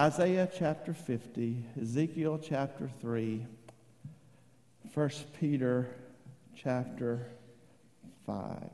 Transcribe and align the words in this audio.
Isaiah 0.00 0.48
chapter 0.50 0.94
50, 0.94 1.62
Ezekiel 1.82 2.40
chapter 2.42 2.88
3, 3.02 3.44
1 4.94 5.10
Peter 5.38 5.94
chapter 6.56 7.26
5. 8.24 8.70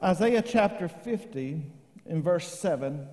Isaiah 0.00 0.42
chapter 0.42 0.86
50, 0.86 1.60
in 2.04 2.22
verse 2.22 2.56
7, 2.56 3.08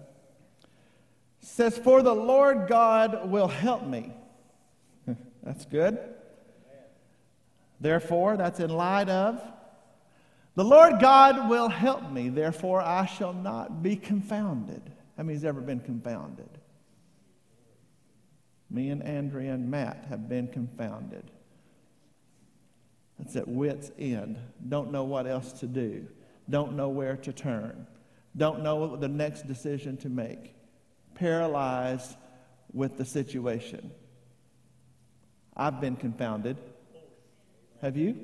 says, 1.39 1.79
For 1.79 2.03
the 2.03 2.13
Lord 2.13 2.67
God 2.67 3.31
will 3.31 3.47
help 3.47 3.87
me. 3.87 4.13
That's 5.43 5.65
good. 5.65 5.97
Therefore, 7.79 8.37
that's 8.37 8.59
in 8.59 8.69
light 8.69 9.09
of. 9.09 9.41
The 10.55 10.63
Lord 10.63 10.99
God 10.99 11.49
will 11.49 11.69
help 11.69 12.11
me, 12.11 12.29
therefore 12.29 12.81
I 12.81 13.05
shall 13.05 13.33
not 13.33 13.81
be 13.81 13.95
confounded. 13.95 14.81
How 15.17 15.23
many's 15.23 15.43
ever 15.43 15.61
been 15.61 15.79
confounded? 15.79 16.49
Me 18.69 18.89
and 18.89 19.03
Andrea 19.03 19.53
and 19.53 19.69
Matt 19.69 20.05
have 20.09 20.29
been 20.29 20.47
confounded. 20.47 21.29
That's 23.19 23.35
at 23.35 23.47
wit's 23.47 23.91
end. 23.99 24.37
Don't 24.67 24.91
know 24.91 25.03
what 25.03 25.27
else 25.27 25.51
to 25.53 25.67
do 25.67 26.07
don't 26.49 26.75
know 26.75 26.89
where 26.89 27.15
to 27.17 27.33
turn, 27.33 27.87
don't 28.35 28.61
know 28.61 28.95
the 28.95 29.07
next 29.07 29.47
decision 29.47 29.97
to 29.97 30.09
make, 30.09 30.55
paralyzed 31.15 32.15
with 32.73 32.97
the 32.97 33.05
situation. 33.05 33.91
I've 35.55 35.79
been 35.79 35.95
confounded. 35.95 36.57
Have 37.81 37.97
you? 37.97 38.15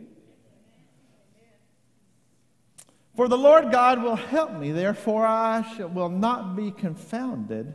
For 3.16 3.28
the 3.28 3.38
Lord 3.38 3.72
God 3.72 4.02
will 4.02 4.16
help 4.16 4.54
me, 4.54 4.72
therefore 4.72 5.26
I 5.26 5.64
shall, 5.76 5.90
will 5.90 6.10
not 6.10 6.56
be 6.56 6.72
confounded. 6.72 7.74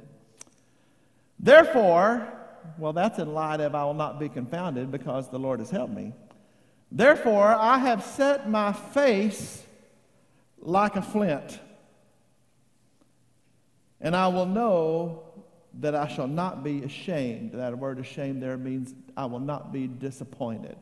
Therefore, 1.39 2.33
well, 2.79 2.95
that's 2.95 3.19
in 3.19 3.35
light 3.35 3.61
of 3.61 3.75
I 3.75 3.85
will 3.85 3.95
not 3.95 4.19
be 4.19 4.31
confounded 4.31 4.91
because 4.91 5.29
the 5.29 5.39
Lord 5.39 5.61
has 5.61 5.71
helped 5.71 5.93
me. 5.93 6.15
Therefore, 6.91 7.49
I 7.49 7.79
have 7.79 8.03
set 8.03 8.49
my 8.49 8.73
face 8.73 9.63
like 10.59 10.97
a 10.97 11.03
flint. 11.03 11.61
And 14.01 14.17
I 14.17 14.29
will 14.29 14.47
know 14.47 15.24
that 15.81 15.95
I 15.95 16.07
shall 16.09 16.29
not 16.29 16.63
be 16.63 16.83
ashamed. 16.83 17.53
That 17.53 17.77
word 17.79 17.99
ashamed 17.99 18.43
there 18.43 18.57
means 18.57 18.95
I 19.17 19.27
will 19.27 19.41
not 19.41 19.73
be 19.73 19.87
disappointed. 19.87 20.77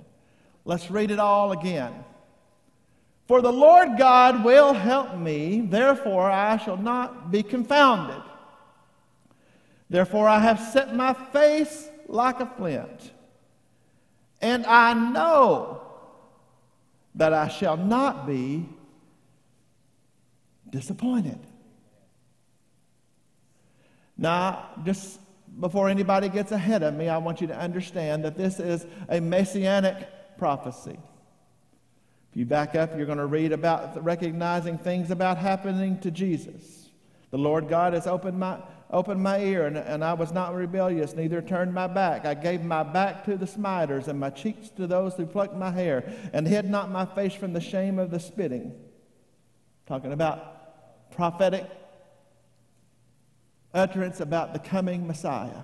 Let's 0.65 0.91
read 0.91 1.11
it 1.11 1.19
all 1.19 1.53
again. 1.53 1.93
For 3.27 3.41
the 3.41 3.53
Lord 3.53 3.97
God 3.99 4.45
will 4.45 4.73
help 4.73 5.17
me, 5.17 5.61
therefore 5.61 6.31
I 6.31 6.57
shall 6.59 6.77
not 6.77 7.31
be 7.31 7.43
confounded. 7.43 8.23
Therefore 9.89 10.29
I 10.29 10.39
have 10.39 10.61
set 10.61 10.95
my 10.95 11.15
face 11.15 11.89
like 12.09 12.41
a 12.41 12.47
flint, 12.47 13.13
and 14.41 14.67
I 14.67 14.93
know 14.95 15.81
that 17.15 17.33
I 17.33 17.49
shall 17.49 17.77
not 17.77 18.27
be 18.27 18.69
disappointed. 20.69 21.39
Now, 24.17 24.69
just 24.85 25.19
before 25.61 25.89
anybody 25.89 26.29
gets 26.29 26.53
ahead 26.53 26.83
of 26.83 26.95
me, 26.95 27.09
I 27.09 27.19
want 27.19 27.41
you 27.41 27.47
to 27.49 27.59
understand 27.59 28.25
that 28.25 28.37
this 28.37 28.61
is 28.61 28.87
a 29.09 29.21
messianic 29.21 30.39
prophecy. 30.39 30.99
If 32.31 32.37
you 32.37 32.47
back 32.47 32.75
up, 32.75 32.97
you're 32.97 33.07
going 33.07 33.19
to 33.19 33.27
read 33.27 33.53
about 33.53 34.03
recognizing 34.03 34.79
things 34.79 35.11
about 35.11 35.37
happening 35.37 35.99
to 36.01 36.11
Jesus. 36.11 36.89
The 37.31 37.39
Lord 37.39 37.69
God 37.69 37.93
has 37.93 38.07
opened 38.07 38.39
my, 38.39 38.59
opened 38.91 39.23
my 39.23 39.41
ear, 39.41 39.67
and, 39.67 39.77
and 39.77 40.03
I 40.03 40.15
was 40.15 40.33
not 40.33 40.55
rebellious, 40.55 41.15
neither 41.15 41.43
turned 41.43 41.75
my 41.75 41.87
back. 41.87 42.25
I 42.25 42.35
gave 42.35 42.63
my 42.63 42.83
back 42.83 43.25
to 43.25 43.37
the 43.37 43.47
smiters, 43.47 44.09
and 44.09 44.19
my 44.19 44.31
cheeks 44.31 44.71
to 44.71 44.87
those 44.87 45.15
who 45.15 45.27
plucked 45.27 45.55
my 45.55 45.71
hair, 45.71 46.11
and 46.33 46.47
hid 46.47 46.69
not 46.69 46.91
my 46.91 47.05
face 47.05 47.35
from 47.35 47.53
the 47.53 47.61
shame 47.61 47.99
of 47.99 48.11
the 48.11 48.21
spitting. 48.21 48.75
Talking 49.87 50.13
about 50.13 51.11
prophetic 51.13 51.69
utterance 53.75 54.21
about 54.21 54.53
the 54.53 54.59
coming 54.59 55.07
Messiah. 55.07 55.63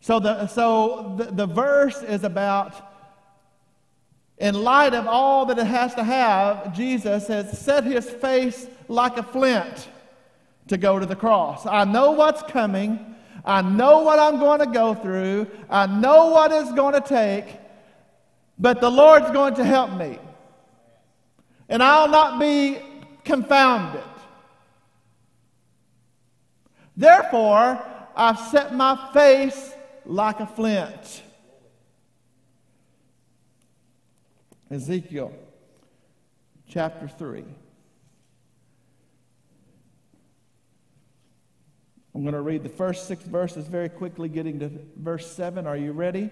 So 0.00 0.20
the, 0.20 0.46
so 0.48 1.14
the, 1.16 1.24
the 1.24 1.46
verse 1.46 2.02
is 2.02 2.24
about, 2.24 2.74
in 4.38 4.54
light 4.54 4.94
of 4.94 5.06
all 5.06 5.46
that 5.46 5.58
it 5.58 5.66
has 5.66 5.94
to 5.94 6.04
have, 6.04 6.74
Jesus 6.74 7.28
has 7.28 7.58
set 7.58 7.84
his 7.84 8.08
face 8.08 8.66
like 8.88 9.16
a 9.16 9.22
flint 9.22 9.88
to 10.68 10.76
go 10.76 10.98
to 10.98 11.06
the 11.06 11.16
cross. 11.16 11.66
I 11.66 11.84
know 11.84 12.12
what's 12.12 12.42
coming. 12.42 13.14
I 13.44 13.62
know 13.62 14.00
what 14.00 14.18
I'm 14.18 14.38
going 14.38 14.60
to 14.60 14.66
go 14.66 14.94
through. 14.94 15.46
I 15.68 15.86
know 15.86 16.30
what 16.30 16.52
it's 16.52 16.72
going 16.72 16.94
to 16.94 17.00
take. 17.00 17.46
But 18.58 18.80
the 18.80 18.90
Lord's 18.90 19.30
going 19.30 19.54
to 19.54 19.64
help 19.64 19.92
me. 19.92 20.18
And 21.68 21.82
I'll 21.82 22.08
not 22.08 22.38
be 22.38 22.78
confounded. 23.24 24.02
Therefore, 26.96 27.82
I've 28.16 28.38
set 28.38 28.74
my 28.74 29.10
face 29.12 29.72
like 30.06 30.40
a 30.40 30.46
flint. 30.46 31.22
Ezekiel 34.70 35.32
chapter 36.68 37.08
3. 37.08 37.44
I'm 42.14 42.22
going 42.22 42.34
to 42.34 42.40
read 42.40 42.62
the 42.62 42.68
first 42.68 43.08
six 43.08 43.24
verses 43.24 43.66
very 43.66 43.88
quickly, 43.88 44.28
getting 44.28 44.60
to 44.60 44.70
verse 44.96 45.30
7. 45.32 45.66
Are 45.66 45.76
you 45.76 45.92
ready? 45.92 46.30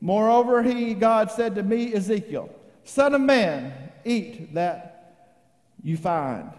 Moreover, 0.00 0.62
he, 0.62 0.94
God, 0.94 1.30
said 1.32 1.56
to 1.56 1.62
me, 1.62 1.92
Ezekiel, 1.92 2.48
Son 2.84 3.14
of 3.14 3.20
man, 3.20 3.72
eat 4.04 4.54
that 4.54 5.34
you 5.82 5.96
find. 5.96 6.50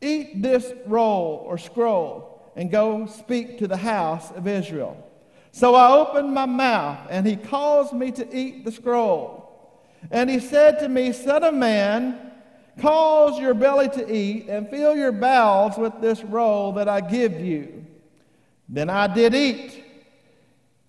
Eat 0.00 0.42
this 0.42 0.72
roll 0.86 1.44
or 1.46 1.58
scroll 1.58 2.29
and 2.56 2.70
go 2.70 3.06
speak 3.06 3.58
to 3.58 3.68
the 3.68 3.76
house 3.76 4.30
of 4.32 4.46
Israel. 4.46 5.06
So 5.52 5.74
I 5.74 5.92
opened 5.92 6.32
my 6.32 6.46
mouth, 6.46 7.06
and 7.10 7.26
he 7.26 7.36
caused 7.36 7.92
me 7.92 8.12
to 8.12 8.36
eat 8.36 8.64
the 8.64 8.72
scroll. 8.72 9.80
And 10.10 10.30
he 10.30 10.38
said 10.38 10.78
to 10.80 10.88
me, 10.88 11.12
Son 11.12 11.42
of 11.42 11.54
man, 11.54 12.32
cause 12.80 13.38
your 13.38 13.54
belly 13.54 13.88
to 13.90 14.14
eat, 14.14 14.46
and 14.48 14.68
fill 14.68 14.96
your 14.96 15.12
bowels 15.12 15.76
with 15.76 16.00
this 16.00 16.22
roll 16.22 16.72
that 16.72 16.88
I 16.88 17.00
give 17.00 17.40
you. 17.40 17.84
Then 18.68 18.88
I 18.88 19.12
did 19.12 19.34
eat, 19.34 19.84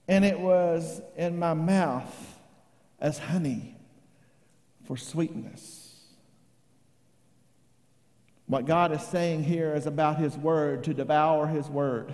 and 0.08 0.24
it 0.24 0.40
was 0.40 1.02
in 1.18 1.40
my 1.40 1.56
mouth 1.56 2.14
as 3.00 3.18
honey 3.18 3.76
for 4.86 4.96
sweetness. 4.96 5.81
What 8.52 8.66
God 8.66 8.92
is 8.92 9.02
saying 9.04 9.46
here 9.46 9.74
is 9.74 9.86
about 9.86 10.18
His 10.18 10.38
Word, 10.38 10.84
to 10.84 10.94
devour 10.94 11.48
His 11.48 11.70
Word. 11.70 12.14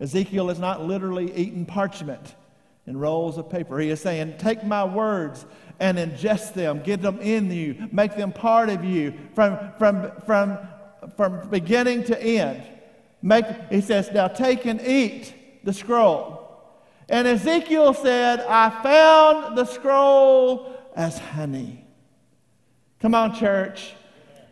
Ezekiel 0.00 0.50
is 0.50 0.58
not 0.58 0.84
literally 0.84 1.32
eating 1.36 1.66
parchment 1.66 2.34
and 2.84 3.00
rolls 3.00 3.38
of 3.38 3.48
paper. 3.48 3.78
He 3.78 3.88
is 3.88 4.00
saying, 4.00 4.38
Take 4.38 4.64
my 4.64 4.82
words 4.82 5.46
and 5.78 5.98
ingest 5.98 6.54
them, 6.54 6.82
get 6.82 7.00
them 7.00 7.20
in 7.20 7.48
you, 7.52 7.88
make 7.92 8.16
them 8.16 8.32
part 8.32 8.70
of 8.70 8.84
you 8.84 9.14
from, 9.36 9.56
from, 9.78 10.10
from, 10.26 10.58
from 11.16 11.48
beginning 11.48 12.02
to 12.06 12.20
end. 12.20 12.64
Make, 13.22 13.44
he 13.70 13.82
says, 13.82 14.10
Now 14.10 14.26
take 14.26 14.64
and 14.64 14.80
eat 14.80 15.32
the 15.62 15.72
scroll. 15.72 16.60
And 17.08 17.28
Ezekiel 17.28 17.94
said, 17.94 18.40
I 18.40 18.82
found 18.82 19.56
the 19.56 19.64
scroll 19.64 20.76
as 20.96 21.20
honey. 21.20 21.84
Come 22.98 23.14
on, 23.14 23.36
church. 23.36 23.94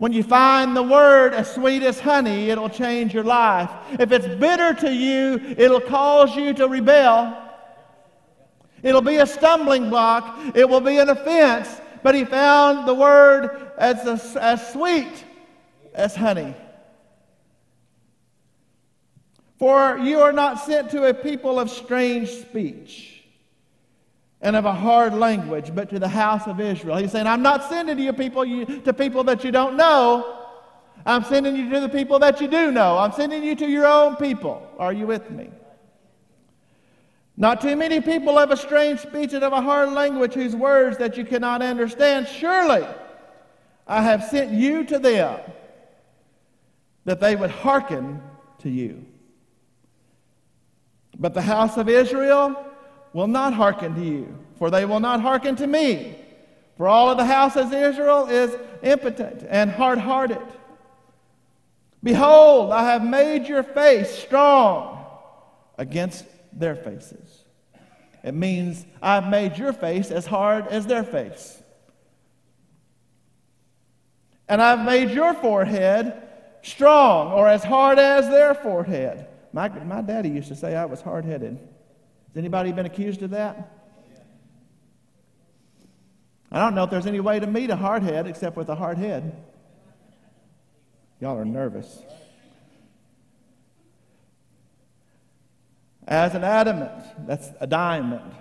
When 0.00 0.14
you 0.14 0.23
find 0.23 0.75
the 0.75 0.82
word 0.82 1.35
as 1.35 1.55
sweet 1.55 1.82
as 1.82 2.00
honey, 2.00 2.49
it'll 2.49 2.70
change 2.70 3.12
your 3.12 3.23
life. 3.23 3.70
If 3.99 4.12
it's 4.12 4.26
bitter 4.26 4.73
to 4.73 4.91
you, 4.91 5.38
it'll 5.58 5.82
cause 5.82 6.35
you 6.35 6.55
to 6.55 6.69
rebel. 6.69 7.37
It'll 8.82 9.02
be 9.02 9.17
a 9.17 9.26
stumbling 9.26 9.91
block. 9.91 10.38
It 10.55 10.67
will 10.67 10.81
be 10.81 10.97
an 10.97 11.11
offense. 11.11 11.69
But 12.02 12.14
he 12.14 12.25
found 12.25 12.88
the 12.88 12.94
word 12.94 13.73
as, 13.76 14.06
a, 14.06 14.43
as 14.43 14.73
sweet 14.73 15.23
as 15.93 16.17
honey. 16.17 16.55
For 19.58 19.99
you 19.99 20.20
are 20.20 20.32
not 20.32 20.64
sent 20.64 20.93
to 20.93 21.11
a 21.11 21.12
people 21.12 21.61
of 21.61 21.70
strange 21.70 22.31
speech 22.31 23.20
and 24.43 24.57
of 24.57 24.65
a 24.65 24.73
hard 24.73 25.15
language, 25.15 25.75
but 25.75 25.91
to 25.91 25.99
the 25.99 26.09
house 26.09 26.47
of 26.47 26.61
Israel. 26.61 26.97
He's 26.97 27.13
saying, 27.13 27.27
I'm 27.27 27.43
not 27.43 27.69
sending 27.69 27.99
you 27.99 28.13
people 28.13 28.45
you, 28.45 28.65
to 28.81 28.93
people 28.93 29.25
that 29.25 29.45
you 29.45 29.51
don't 29.51 29.77
know. 29.77 30.39
I'm 31.05 31.25
sending 31.25 31.57
you 31.57 31.71
to 31.71 31.81
the 31.81 31.89
people 31.89 32.19
that 32.21 32.41
you 32.41 32.49
do 32.49 32.71
know. 32.71 32.99
I'm 32.99 33.13
sending 33.13 33.43
you 33.43 33.55
to 33.57 33.67
your 33.67 33.87
own 33.87 34.17
people. 34.17 34.67
Are 34.79 34.93
you 34.93 35.07
with 35.07 35.31
me? 35.31 35.51
Not 37.37 37.61
too 37.61 37.75
many 37.75 38.01
people 38.01 38.39
have 38.39 38.51
a 38.51 38.57
strange 38.57 39.01
speech 39.01 39.33
and 39.33 39.43
of 39.43 39.53
a 39.53 39.63
hard 39.63 39.93
language 39.93 40.35
whose 40.35 40.55
words 40.55 40.99
that 40.99 41.17
you 41.17 41.25
cannot 41.25 41.63
understand. 41.63 42.29
Surely 42.29 42.87
I 43.87 44.03
have 44.03 44.25
sent 44.25 44.53
you 44.53 44.85
to 44.85 44.99
them 44.99 45.41
that 47.07 47.21
they 47.21 47.37
would 47.37 47.51
hearken 47.51 48.23
to 48.59 48.69
you. 48.69 49.05
But 51.19 51.35
the 51.35 51.43
house 51.43 51.77
of 51.77 51.89
Israel 51.89 52.70
will 53.12 53.27
not 53.27 53.55
hearken 53.55 53.95
to 53.95 54.05
you, 54.05 54.39
for 54.59 54.71
they 54.71 54.85
will 54.85 55.01
not 55.01 55.21
hearken 55.21 55.57
to 55.57 55.67
me. 55.67 56.17
For 56.77 56.89
all 56.89 57.11
of 57.11 57.19
the 57.19 57.25
house 57.25 57.57
of 57.57 57.73
Israel 57.73 58.27
is 58.27 58.57
impotent 58.83 59.45
and 59.49 59.71
hard 59.71 59.99
hearted. 59.99 60.41
Behold, 62.03 62.73
I 62.73 62.85
have 62.85 63.05
made 63.05 63.47
your 63.47 63.62
face 63.62 64.11
strong 64.11 65.05
against 65.77 66.25
their 66.53 66.75
faces. 66.75 67.45
It 68.23 68.35
means 68.35 68.85
I've 69.03 69.29
made 69.29 69.59
your 69.59 69.73
face 69.73 70.11
as 70.11 70.27
hard 70.27 70.67
as 70.69 70.87
their 70.87 71.05
face. 71.05 71.62
And 74.49 74.61
I've 74.61 74.85
made 74.85 75.11
your 75.11 75.35
forehead 75.35 76.15
strong 76.62 77.33
or 77.33 77.47
as 77.49 77.62
hard 77.62 77.99
as 77.99 78.29
their 78.29 78.55
forehead. 78.55 79.27
My, 79.53 79.69
my 79.69 80.01
daddy 80.01 80.29
used 80.29 80.49
to 80.49 80.57
say 80.57 80.75
I 80.75 80.85
was 80.87 81.01
hard 81.01 81.25
headed. 81.25 81.59
Has 82.31 82.37
anybody 82.37 82.71
been 82.71 82.87
accused 82.87 83.23
of 83.23 83.31
that? 83.31 83.77
I 86.53 86.61
don't 86.61 86.75
know 86.75 86.85
if 86.85 86.91
there's 86.91 87.06
any 87.06 87.21
way 87.21 87.41
to 87.41 87.47
meet 87.47 87.71
a 87.71 87.77
hard 87.77 88.03
head 88.03 88.27
except 88.27 88.56
with 88.56 88.69
a 88.69 88.75
hard 88.75 88.99
head. 88.99 89.44
Y'all 91.21 91.37
are 91.37 91.44
nervous. 91.44 92.03
As 96.06 96.35
an 96.35 96.43
adamant, 96.43 97.05
that's 97.27 97.49
a 97.61 97.67
diamond. 97.67 98.35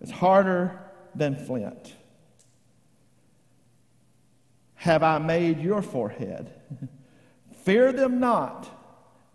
It's 0.00 0.10
harder 0.10 0.78
than 1.14 1.36
flint. 1.36 1.94
Have 4.74 5.02
I 5.02 5.18
made 5.18 5.60
your 5.60 5.82
forehead? 5.82 6.52
Fear 7.64 7.92
them 7.92 8.20
not, 8.20 8.68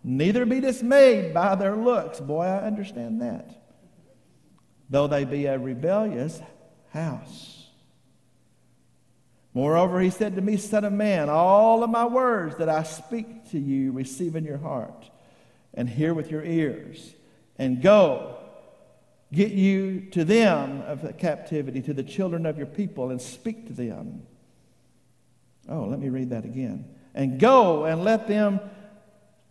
neither 0.03 0.45
be 0.45 0.59
dismayed 0.61 1.33
by 1.33 1.55
their 1.55 1.75
looks. 1.75 2.19
Boy, 2.19 2.43
I 2.43 2.65
understand 2.65 3.21
that. 3.21 3.62
Though 4.93 5.07
they 5.07 5.25
be 5.25 5.47
a 5.47 5.57
rebellious 5.57 6.39
house. 6.91 7.65
Moreover, 9.55 9.99
he 9.99 10.11
said 10.11 10.35
to 10.35 10.41
me, 10.43 10.55
Son 10.55 10.85
of 10.85 10.93
man, 10.93 11.29
all 11.31 11.83
of 11.83 11.89
my 11.89 12.05
words 12.05 12.57
that 12.57 12.69
I 12.69 12.83
speak 12.83 13.49
to 13.49 13.59
you 13.59 13.91
receive 13.91 14.35
in 14.35 14.45
your 14.45 14.59
heart 14.59 15.09
and 15.73 15.89
hear 15.89 16.13
with 16.13 16.29
your 16.29 16.43
ears, 16.43 17.15
and 17.57 17.81
go. 17.81 18.37
Get 19.31 19.53
you 19.53 20.01
to 20.11 20.23
them 20.23 20.83
of 20.83 21.01
the 21.01 21.11
captivity, 21.11 21.81
to 21.81 21.93
the 21.95 22.03
children 22.03 22.45
of 22.45 22.59
your 22.59 22.67
people, 22.67 23.09
and 23.09 23.19
speak 23.19 23.65
to 23.65 23.73
them. 23.73 24.21
Oh, 25.67 25.85
let 25.85 25.97
me 25.97 26.09
read 26.09 26.29
that 26.29 26.45
again. 26.45 26.85
And 27.15 27.39
go 27.39 27.85
and 27.85 28.03
let 28.03 28.27
them 28.27 28.59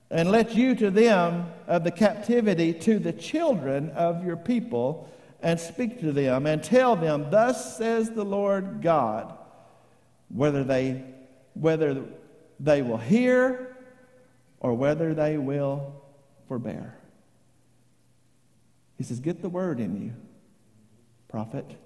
and 0.09 0.31
let 0.31 0.55
you 0.55 0.77
to 0.77 0.88
them 0.93 1.47
of 1.67 1.83
the 1.83 1.91
captivity 1.91 2.73
to 2.75 3.00
the 3.00 3.12
children 3.12 3.91
of 3.91 4.25
your 4.25 4.37
people 4.37 5.09
and 5.43 5.59
speak 5.59 6.00
to 6.00 6.12
them 6.12 6.47
and 6.47 6.62
tell 6.62 6.97
them 6.97 7.31
thus 7.31 7.77
says 7.77 8.11
the 8.11 8.25
Lord 8.25 8.81
God 8.83 9.37
whether 10.29 10.65
they 10.65 11.05
whether 11.55 12.03
they 12.59 12.83
will 12.83 12.99
hear 12.99 13.77
or 14.61 14.75
whether 14.75 15.15
they 15.15 15.37
will 15.37 16.03
forbear 16.49 16.97
he 18.97 19.05
says 19.05 19.21
get 19.21 19.43
the 19.43 19.49
word 19.49 19.81
in 19.81 20.00
you 20.00 20.12
prophet 21.29 21.77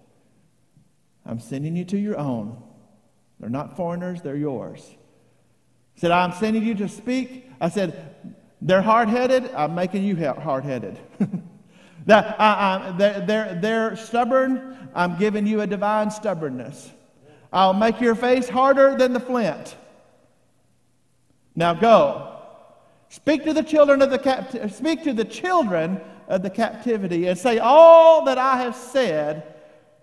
i'm 1.24 1.40
sending 1.40 1.74
you 1.74 1.84
to 1.84 1.98
your 1.98 2.16
own 2.18 2.62
they're 3.38 3.50
not 3.50 3.76
foreigners, 3.76 4.22
they're 4.22 4.36
yours. 4.36 4.82
He 5.94 6.00
said, 6.00 6.10
I'm 6.10 6.32
sending 6.32 6.64
you 6.64 6.74
to 6.76 6.88
speak. 6.88 7.50
I 7.60 7.68
said, 7.68 8.14
they're 8.60 8.82
hard 8.82 9.08
headed, 9.08 9.50
I'm 9.54 9.74
making 9.74 10.04
you 10.04 10.16
hard 10.16 10.64
headed. 10.64 10.98
that, 12.06 12.40
I, 12.40 12.50
uh, 12.50 12.56
I, 12.56 12.84
uh, 12.88 12.92
they're, 12.96 13.20
they're, 13.20 13.54
they're 13.60 13.96
stubborn, 13.96 14.90
I'm 14.94 15.18
giving 15.18 15.46
you 15.46 15.60
a 15.60 15.66
divine 15.66 16.10
stubbornness. 16.10 16.90
I'll 17.52 17.74
make 17.74 18.00
your 18.00 18.14
face 18.14 18.48
harder 18.48 18.96
than 18.96 19.12
the 19.12 19.20
flint. 19.20 19.76
Now 21.54 21.74
go. 21.74 22.32
Speak 23.08 23.44
to 23.44 23.52
the 23.52 23.62
children 23.62 24.02
of 24.02 24.10
the 24.10 24.18
captivity. 24.18 24.72
speak 24.72 25.04
to 25.04 25.12
the 25.12 25.24
children 25.24 26.00
of 26.28 26.42
the 26.42 26.50
captivity 26.50 27.28
and 27.28 27.38
say 27.38 27.58
all 27.58 28.24
that 28.24 28.36
I 28.36 28.58
have 28.58 28.74
said, 28.74 29.54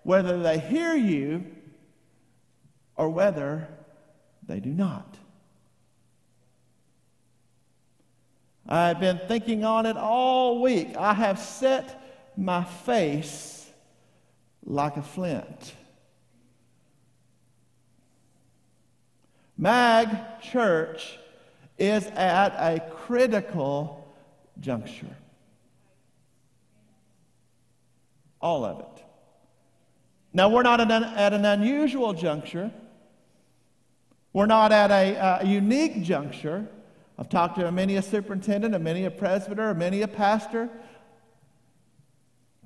whether 0.02 0.42
they 0.42 0.58
hear 0.58 0.94
you 0.94 1.44
or 2.96 3.08
whether 3.08 3.68
they 4.46 4.60
do 4.60 4.70
not. 4.70 5.16
I've 8.68 9.00
been 9.00 9.20
thinking 9.28 9.64
on 9.64 9.86
it 9.86 9.96
all 9.96 10.62
week. 10.62 10.96
I 10.96 11.12
have 11.12 11.38
set 11.38 12.00
my 12.36 12.64
face 12.64 13.70
like 14.64 14.96
a 14.96 15.02
flint. 15.02 15.74
Mag 19.56 20.08
Church 20.40 21.18
is 21.78 22.06
at 22.06 22.54
a 22.58 22.80
critical 22.80 24.06
juncture. 24.60 25.16
All 28.40 28.64
of 28.64 28.80
it. 28.80 29.04
Now, 30.32 30.48
we're 30.48 30.62
not 30.62 30.80
at 30.80 31.32
an, 31.32 31.44
unusual 31.44 32.12
juncture. 32.12 32.72
We're 34.32 34.46
not 34.46 34.72
at 34.72 34.90
a, 34.90 35.40
a 35.42 35.46
unique 35.46 36.02
juncture. 36.02 36.66
I've 37.18 37.28
talked 37.28 37.58
to 37.58 37.70
many 37.70 37.96
a 37.96 38.02
superintendent, 38.02 38.78
many 38.82 39.04
a 39.04 39.10
presbyter, 39.10 39.72
many 39.74 40.02
a 40.02 40.08
pastor. 40.08 40.68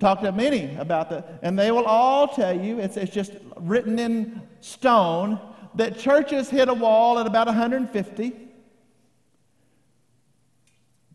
Talked 0.00 0.22
to 0.22 0.32
many 0.32 0.76
about 0.76 1.10
that, 1.10 1.40
and 1.42 1.58
they 1.58 1.72
will 1.72 1.84
all 1.84 2.28
tell 2.28 2.58
you 2.58 2.78
it's, 2.78 2.96
it's 2.96 3.12
just 3.12 3.32
written 3.56 3.98
in 3.98 4.42
stone 4.60 5.40
that 5.74 5.98
churches 5.98 6.48
hit 6.48 6.68
a 6.68 6.74
wall 6.74 7.18
at 7.18 7.26
about 7.26 7.46
150. 7.48 8.32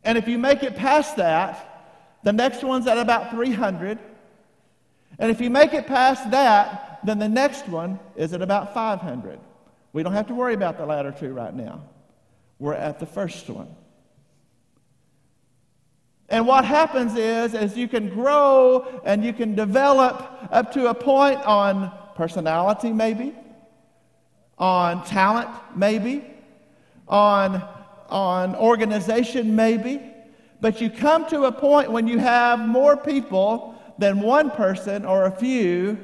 And 0.04 0.18
if 0.18 0.28
you 0.28 0.38
make 0.38 0.64
it 0.64 0.76
past 0.76 1.16
that, 1.16 2.20
the 2.24 2.34
next 2.34 2.64
one's 2.64 2.88
at 2.88 2.98
about 2.98 3.32
300. 3.32 4.00
And 5.18 5.32
if 5.32 5.40
you 5.40 5.50
make 5.50 5.74
it 5.74 5.88
past 5.88 6.32
that, 6.32 7.00
then 7.06 7.20
the 7.20 7.30
next 7.30 7.68
one 7.68 8.00
is 8.16 8.34
at 8.34 8.42
about 8.42 8.74
500. 8.74 9.40
We 9.94 10.04
don't 10.04 10.14
have 10.14 10.28
to 10.28 10.36
worry 10.36 10.54
about 10.54 10.78
the 10.78 10.86
latter 10.86 11.12
two 11.12 11.34
right 11.34 11.54
now. 11.54 11.84
We're 12.60 12.74
at 12.74 13.00
the 13.00 13.06
first 13.06 13.50
one. 13.50 13.76
And 16.30 16.48
what 16.48 16.66
happens 16.66 17.16
is, 17.16 17.54
as 17.54 17.78
you 17.78 17.88
can 17.88 18.10
grow 18.10 19.02
and 19.06 19.24
you 19.24 19.34
can 19.34 19.56
develop 19.56 20.48
up 20.52 20.72
to 20.74 20.88
a 20.88 20.94
point 20.94 21.40
on 21.46 21.92
personality, 22.16 22.92
maybe, 22.92 23.36
on 24.58 25.04
talent, 25.06 25.50
maybe, 25.76 26.24
on, 27.08 27.62
on 28.10 28.56
organization, 28.56 29.56
maybe, 29.56 30.02
but 30.62 30.80
you 30.80 30.90
come 30.90 31.28
to 31.28 31.44
a 31.44 31.52
point 31.52 31.92
when 31.92 32.08
you 32.08 32.18
have 32.20 32.60
more 32.60 32.96
people 32.96 33.76
than 33.98 34.22
one 34.22 34.50
person 34.50 35.06
or 35.06 35.26
a 35.26 35.32
few 35.32 35.98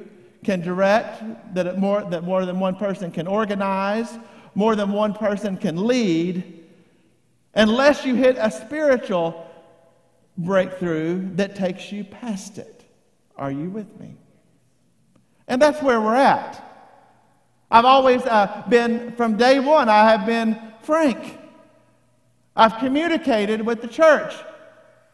can 0.43 0.61
direct, 0.61 1.23
that, 1.55 1.77
more, 1.77 2.03
that 2.03 2.23
more 2.23 2.45
than 2.45 2.59
one 2.59 2.75
person 2.75 3.11
can 3.11 3.25
organize, 3.25 4.17
more 4.55 4.75
than 4.75 4.91
one 4.91 5.13
person 5.13 5.57
can 5.57 5.87
lead, 5.87 6.65
unless 7.53 8.05
you 8.05 8.15
hit 8.15 8.37
a 8.39 8.51
spiritual 8.51 9.45
breakthrough 10.37 11.35
that 11.35 11.55
takes 11.55 11.91
you 11.91 12.03
past 12.03 12.57
it. 12.57 12.83
Are 13.35 13.51
you 13.51 13.69
with 13.69 13.99
me? 13.99 14.15
And 15.47 15.61
that's 15.61 15.81
where 15.81 15.99
we're 15.99 16.15
at. 16.15 16.65
I've 17.71 17.85
always 17.85 18.21
uh, 18.23 18.63
been, 18.69 19.11
from 19.13 19.37
day 19.37 19.59
one, 19.59 19.89
I 19.89 20.09
have 20.09 20.25
been 20.25 20.59
frank. 20.81 21.37
I've 22.55 22.77
communicated 22.77 23.65
with 23.65 23.81
the 23.81 23.87
church, 23.87 24.33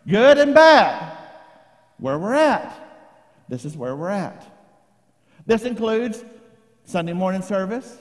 good 0.07 0.37
and 0.37 0.53
bad, 0.53 1.17
where 1.97 2.17
we're 2.17 2.33
at. 2.33 2.73
This 3.49 3.65
is 3.65 3.77
where 3.77 3.95
we're 3.95 4.09
at. 4.09 4.51
This 5.45 5.63
includes 5.63 6.23
Sunday 6.85 7.13
morning 7.13 7.41
service, 7.41 7.97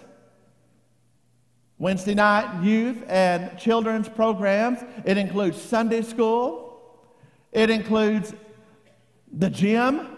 Wednesday 1.78 2.14
night 2.14 2.62
youth 2.62 3.02
and 3.08 3.58
children's 3.58 4.08
programs. 4.08 4.78
It 5.04 5.18
includes 5.18 5.60
Sunday 5.60 6.02
school. 6.02 6.80
It 7.52 7.70
includes 7.70 8.34
the 9.32 9.50
gym 9.50 10.08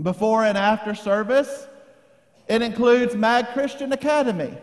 before 0.00 0.44
and 0.44 0.58
after 0.58 0.94
service. 0.94 1.66
It 2.48 2.62
includes 2.62 3.14
Mag 3.14 3.48
Christian 3.48 3.92
Academy. 3.92 4.56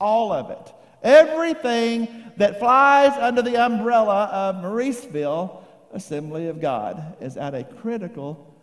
All 0.00 0.32
of 0.32 0.50
it. 0.50 0.72
Everything 1.02 2.24
that 2.36 2.58
flies 2.58 3.12
under 3.18 3.42
the 3.42 3.56
umbrella 3.56 4.24
of 4.24 4.56
Mauriceville 4.56 5.62
assembly 5.92 6.48
of 6.48 6.60
God 6.60 7.16
is 7.20 7.36
at 7.36 7.54
a 7.54 7.64
critical 7.64 8.54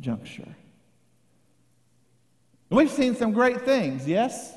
juncture. 0.00 0.54
We've 2.70 2.90
seen 2.90 3.14
some 3.14 3.32
great 3.32 3.62
things, 3.62 4.06
yes? 4.06 4.55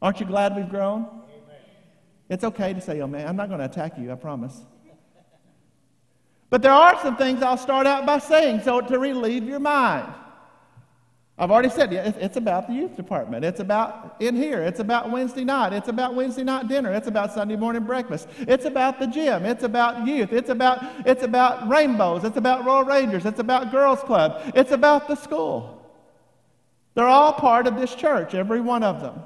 Aren't 0.00 0.20
you 0.20 0.26
glad 0.26 0.54
we've 0.54 0.68
grown? 0.68 1.06
It's 2.28 2.44
okay 2.44 2.74
to 2.74 2.80
say, 2.80 3.00
oh 3.00 3.06
man, 3.06 3.26
I'm 3.26 3.36
not 3.36 3.48
going 3.48 3.60
to 3.60 3.66
attack 3.66 3.98
you, 3.98 4.10
I 4.10 4.14
promise. 4.16 4.60
But 6.50 6.62
there 6.62 6.72
are 6.72 7.00
some 7.02 7.16
things 7.16 7.42
I'll 7.42 7.56
start 7.56 7.86
out 7.86 8.06
by 8.06 8.18
saying 8.18 8.62
so 8.62 8.80
to 8.80 8.98
relieve 8.98 9.44
your 9.44 9.60
mind. 9.60 10.12
I've 11.38 11.50
already 11.50 11.68
said 11.68 11.92
yeah, 11.92 12.12
it's 12.16 12.38
about 12.38 12.66
the 12.66 12.72
youth 12.72 12.96
department. 12.96 13.44
It's 13.44 13.60
about 13.60 14.16
in 14.20 14.34
here. 14.34 14.62
It's 14.62 14.80
about 14.80 15.10
Wednesday 15.10 15.44
night. 15.44 15.74
It's 15.74 15.88
about 15.88 16.14
Wednesday 16.14 16.44
night 16.44 16.66
dinner. 16.66 16.92
It's 16.92 17.08
about 17.08 17.32
Sunday 17.32 17.56
morning 17.56 17.84
breakfast. 17.84 18.28
It's 18.38 18.64
about 18.64 18.98
the 18.98 19.06
gym. 19.06 19.44
It's 19.44 19.62
about 19.62 20.06
youth. 20.06 20.32
It's 20.32 20.48
about 20.48 20.82
it's 21.06 21.22
about 21.22 21.68
rainbows. 21.68 22.24
It's 22.24 22.38
about 22.38 22.64
Royal 22.64 22.84
Rangers. 22.84 23.26
It's 23.26 23.40
about 23.40 23.70
girls 23.70 24.00
club. 24.00 24.50
It's 24.54 24.72
about 24.72 25.08
the 25.08 25.14
school. 25.14 25.82
They're 26.94 27.06
all 27.06 27.34
part 27.34 27.66
of 27.66 27.76
this 27.76 27.94
church, 27.94 28.34
every 28.34 28.62
one 28.62 28.82
of 28.82 29.02
them. 29.02 29.20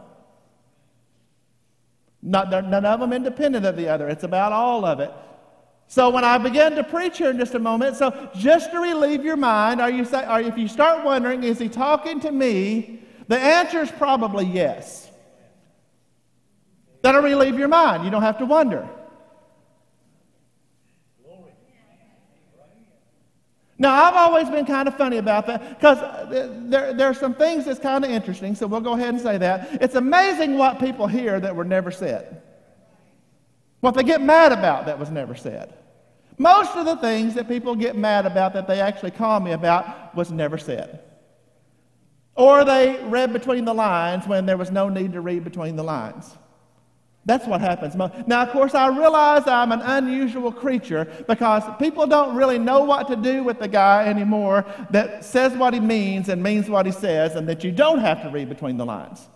Not, 2.22 2.50
none 2.50 2.84
of 2.84 3.00
them 3.00 3.12
independent 3.12 3.64
of 3.64 3.76
the 3.76 3.88
other. 3.88 4.08
It's 4.08 4.24
about 4.24 4.52
all 4.52 4.84
of 4.84 5.00
it. 5.00 5.10
So 5.86 6.10
when 6.10 6.22
I 6.22 6.38
begin 6.38 6.76
to 6.76 6.84
preach 6.84 7.18
here 7.18 7.30
in 7.30 7.38
just 7.38 7.54
a 7.54 7.58
moment, 7.58 7.96
so 7.96 8.30
just 8.36 8.70
to 8.70 8.78
relieve 8.78 9.24
your 9.24 9.36
mind, 9.36 9.80
are 9.80 9.90
you 9.90 10.04
say, 10.04 10.24
are, 10.24 10.40
if 10.40 10.56
you 10.56 10.68
start 10.68 11.04
wondering, 11.04 11.42
is 11.42 11.58
he 11.58 11.68
talking 11.68 12.20
to 12.20 12.30
me? 12.30 13.02
The 13.26 13.38
answer 13.38 13.80
is 13.80 13.90
probably 13.90 14.44
yes. 14.44 15.10
That'll 17.02 17.22
relieve 17.22 17.58
your 17.58 17.68
mind. 17.68 18.04
You 18.04 18.10
don't 18.10 18.22
have 18.22 18.38
to 18.38 18.46
wonder. 18.46 18.88
Now, 23.80 23.94
I've 23.94 24.14
always 24.14 24.50
been 24.50 24.66
kind 24.66 24.86
of 24.88 24.96
funny 24.98 25.16
about 25.16 25.46
that 25.46 25.70
because 25.70 25.98
there, 26.30 26.92
there 26.92 27.08
are 27.08 27.14
some 27.14 27.32
things 27.32 27.64
that's 27.64 27.80
kind 27.80 28.04
of 28.04 28.10
interesting, 28.10 28.54
so 28.54 28.66
we'll 28.66 28.82
go 28.82 28.92
ahead 28.92 29.08
and 29.08 29.20
say 29.20 29.38
that. 29.38 29.82
It's 29.82 29.94
amazing 29.94 30.58
what 30.58 30.78
people 30.78 31.06
hear 31.06 31.40
that 31.40 31.56
were 31.56 31.64
never 31.64 31.90
said, 31.90 32.42
what 33.80 33.94
they 33.94 34.02
get 34.02 34.20
mad 34.20 34.52
about 34.52 34.84
that 34.84 34.98
was 34.98 35.10
never 35.10 35.34
said. 35.34 35.72
Most 36.36 36.76
of 36.76 36.84
the 36.84 36.96
things 36.96 37.32
that 37.36 37.48
people 37.48 37.74
get 37.74 37.96
mad 37.96 38.26
about 38.26 38.52
that 38.52 38.68
they 38.68 38.82
actually 38.82 39.12
call 39.12 39.40
me 39.40 39.52
about 39.52 40.14
was 40.14 40.30
never 40.30 40.58
said. 40.58 41.00
Or 42.34 42.66
they 42.66 43.02
read 43.04 43.32
between 43.32 43.64
the 43.64 43.72
lines 43.72 44.26
when 44.26 44.44
there 44.44 44.58
was 44.58 44.70
no 44.70 44.90
need 44.90 45.14
to 45.14 45.22
read 45.22 45.42
between 45.42 45.76
the 45.76 45.84
lines. 45.84 46.36
That's 47.30 47.46
what 47.46 47.60
happens. 47.60 47.94
Now, 47.94 48.42
of 48.42 48.50
course, 48.50 48.74
I 48.74 48.88
realize 48.88 49.46
I'm 49.46 49.70
an 49.70 49.82
unusual 49.82 50.50
creature 50.50 51.06
because 51.28 51.62
people 51.78 52.04
don't 52.08 52.34
really 52.34 52.58
know 52.58 52.82
what 52.82 53.06
to 53.06 53.14
do 53.14 53.44
with 53.44 53.60
the 53.60 53.68
guy 53.68 54.04
anymore 54.06 54.66
that 54.90 55.24
says 55.24 55.52
what 55.52 55.72
he 55.72 55.78
means 55.78 56.28
and 56.28 56.42
means 56.42 56.68
what 56.68 56.86
he 56.86 56.90
says, 56.90 57.36
and 57.36 57.48
that 57.48 57.62
you 57.62 57.70
don't 57.70 58.00
have 58.00 58.20
to 58.24 58.30
read 58.30 58.48
between 58.48 58.78
the 58.78 58.84
lines. 58.84 59.28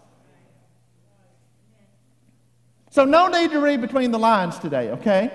So, 2.91 3.05
no 3.05 3.29
need 3.29 3.53
to 3.53 3.61
read 3.61 3.81
between 3.81 4.11
the 4.11 4.19
lines 4.19 4.59
today, 4.59 4.91
okay? 4.91 5.31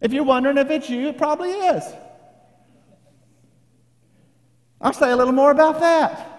If 0.00 0.12
you're 0.12 0.22
wondering 0.22 0.56
if 0.56 0.70
it's 0.70 0.88
you, 0.88 1.08
it 1.08 1.18
probably 1.18 1.50
is. 1.50 1.82
I'll 4.80 4.92
say 4.92 5.10
a 5.10 5.16
little 5.16 5.34
more 5.34 5.50
about 5.50 5.80
that 5.80 6.29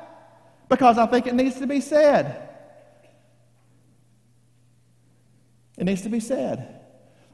because 0.71 0.97
I 0.97 1.05
think 1.05 1.27
it 1.27 1.35
needs 1.35 1.59
to 1.59 1.67
be 1.67 1.81
said. 1.81 2.47
It 5.77 5.83
needs 5.83 6.03
to 6.03 6.09
be 6.09 6.21
said. 6.21 6.79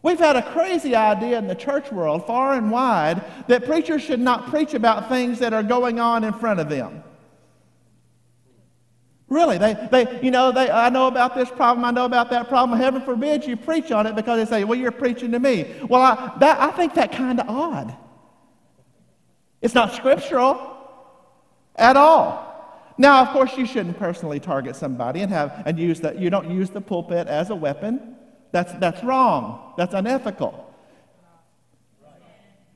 We've 0.01 0.17
had 0.17 0.36
a 0.36 0.41
crazy 0.53 0.96
idea 0.96 1.38
in 1.38 1.48
the 1.48 1.53
church 1.53 1.91
world, 1.91 2.25
far 2.25 2.56
and 2.56 2.72
wide, 2.72 3.22
that 3.48 3.65
preachers 3.65 4.01
should 4.01 4.20
not 4.20 4.48
preach 4.48 4.74
about 4.74 5.08
things 5.08 5.38
that 5.39 5.53
are 5.53 5.62
going 5.62 6.00
on 6.00 6.24
in 6.24 6.34
front 6.34 6.60
of 6.60 6.67
them. 6.67 7.03
Really, 9.29 9.60
they, 9.60 9.88
they, 9.91 10.20
you 10.24 10.32
know, 10.32 10.51
they, 10.51 10.72
I 10.72 10.89
know 10.89 11.06
about 11.06 11.36
this 11.36 11.50
problem, 11.50 11.86
I 11.86 11.91
know 11.91 12.06
about 12.06 12.32
that 12.32 12.48
problem. 12.48 12.79
Heaven 12.79 13.03
forbid 13.03 13.46
you 13.46 13.56
preach 13.56 13.91
on 13.91 14.08
it 14.08 14.15
because 14.15 14.39
they 14.39 14.58
say, 14.58 14.63
well, 14.63 14.79
you're 14.79 14.91
preaching 14.91 15.32
to 15.34 15.39
me. 15.39 15.75
Well, 15.88 16.01
I, 16.01 16.34
that, 16.39 16.60
I 16.60 16.72
think 16.72 16.96
that 16.96 17.12
kind 17.12 17.39
of 17.39 17.48
odd. 17.48 17.96
It's 19.62 19.75
not 19.75 19.94
scriptural 19.94 20.75
at 21.75 21.98
all. 21.98 22.46
Now, 22.97 23.21
of 23.21 23.29
course, 23.29 23.55
you 23.57 23.65
shouldn't 23.65 23.97
personally 23.99 24.39
target 24.39 24.75
somebody 24.75 25.21
and 25.21 25.31
have 25.31 25.63
and 25.65 25.77
use 25.77 25.99
that. 26.01 26.17
You 26.17 26.29
don't 26.29 26.49
use 26.49 26.69
the 26.69 26.81
pulpit 26.81 27.27
as 27.27 27.49
a 27.49 27.55
weapon. 27.55 28.15
That's 28.51 28.73
that's 28.73 29.03
wrong. 29.03 29.73
That's 29.77 29.93
unethical. 29.93 30.63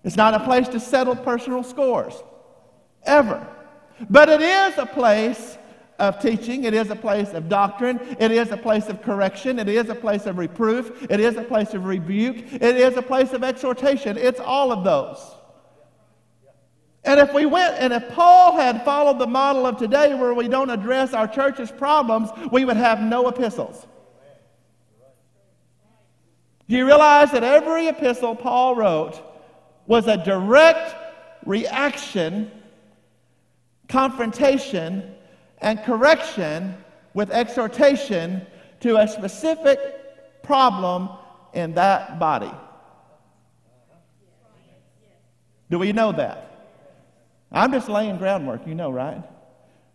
It's 0.03 0.17
not 0.17 0.33
a 0.33 0.39
place 0.39 0.67
to 0.69 0.79
settle 0.79 1.15
personal 1.15 1.63
scores, 1.63 2.13
ever. 3.03 3.45
But 4.09 4.29
it 4.29 4.41
is 4.41 4.77
a 4.77 4.85
place 4.85 5.57
of 5.99 6.19
teaching. 6.19 6.63
It 6.63 6.73
is 6.73 6.89
a 6.89 6.95
place 6.95 7.33
of 7.33 7.47
doctrine. 7.47 7.99
It 8.19 8.31
is 8.31 8.51
a 8.51 8.57
place 8.57 8.89
of 8.89 9.03
correction. 9.03 9.59
It 9.59 9.69
is 9.69 9.89
a 9.89 9.95
place 9.95 10.25
of 10.25 10.39
reproof. 10.39 11.05
It 11.09 11.19
is 11.19 11.37
a 11.37 11.43
place 11.43 11.75
of 11.75 11.85
rebuke. 11.85 12.53
It 12.53 12.75
is 12.77 12.97
a 12.97 13.01
place 13.01 13.33
of 13.33 13.43
exhortation. 13.43 14.17
It's 14.17 14.39
all 14.39 14.71
of 14.71 14.83
those. 14.83 15.35
And 17.03 17.19
if 17.19 17.33
we 17.33 17.45
went, 17.45 17.75
and 17.79 17.93
if 17.93 18.09
Paul 18.09 18.55
had 18.55 18.85
followed 18.85 19.17
the 19.17 19.27
model 19.27 19.65
of 19.65 19.77
today 19.77 20.13
where 20.13 20.33
we 20.33 20.47
don't 20.47 20.69
address 20.69 21.13
our 21.13 21.27
church's 21.27 21.71
problems, 21.71 22.29
we 22.51 22.63
would 22.63 22.77
have 22.77 23.01
no 23.01 23.27
epistles. 23.27 23.87
Do 26.69 26.77
you 26.77 26.85
realize 26.85 27.31
that 27.31 27.43
every 27.43 27.87
epistle 27.87 28.35
Paul 28.35 28.75
wrote 28.75 29.19
was 29.87 30.07
a 30.07 30.17
direct 30.17 30.95
reaction, 31.45 32.51
confrontation 33.89 35.15
and 35.59 35.81
correction 35.83 36.75
with 37.13 37.29
exhortation 37.31 38.45
to 38.81 38.97
a 38.97 39.07
specific 39.07 39.79
problem 40.43 41.09
in 41.53 41.73
that 41.73 42.19
body. 42.19 42.51
Do 45.69 45.79
we 45.79 45.93
know 45.93 46.11
that? 46.11 46.50
I'm 47.51 47.71
just 47.71 47.89
laying 47.89 48.17
groundwork, 48.17 48.65
you 48.65 48.75
know, 48.75 48.91
right? 48.91 49.23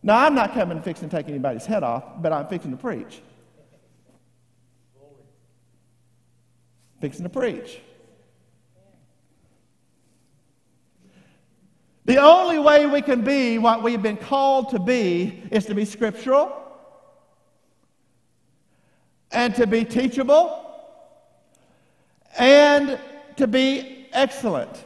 Now, 0.02 0.18
I'm 0.18 0.34
not 0.34 0.52
coming 0.52 0.76
and 0.76 0.84
fixing 0.84 1.08
to 1.08 1.16
take 1.16 1.28
anybody's 1.28 1.64
head 1.64 1.82
off, 1.82 2.04
but 2.20 2.32
I'm 2.32 2.46
fixing 2.48 2.70
to 2.70 2.76
preach. 2.76 3.22
Fixing 7.00 7.24
to 7.24 7.28
preach. 7.28 7.80
The 12.04 12.18
only 12.18 12.60
way 12.60 12.86
we 12.86 13.02
can 13.02 13.22
be 13.22 13.58
what 13.58 13.82
we've 13.82 14.00
been 14.00 14.16
called 14.16 14.70
to 14.70 14.78
be 14.78 15.42
is 15.50 15.66
to 15.66 15.74
be 15.74 15.84
scriptural 15.84 16.62
and 19.32 19.54
to 19.56 19.66
be 19.66 19.84
teachable 19.84 20.62
and 22.38 22.98
to 23.36 23.48
be 23.48 24.08
excellent. 24.12 24.84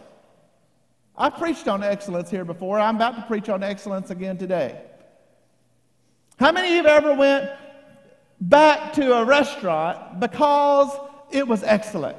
I've 1.20 1.36
preached 1.36 1.68
on 1.68 1.82
excellence 1.82 2.30
here 2.30 2.46
before. 2.46 2.80
I'm 2.80 2.96
about 2.96 3.14
to 3.16 3.22
preach 3.22 3.50
on 3.50 3.62
excellence 3.62 4.08
again 4.08 4.38
today. 4.38 4.80
How 6.38 6.50
many 6.50 6.78
of 6.78 6.84
you 6.86 6.90
ever 6.90 7.12
went 7.12 7.50
back 8.40 8.94
to 8.94 9.12
a 9.12 9.24
restaurant 9.26 10.18
because 10.18 10.88
it 11.30 11.46
was 11.46 11.62
excellent? 11.62 12.16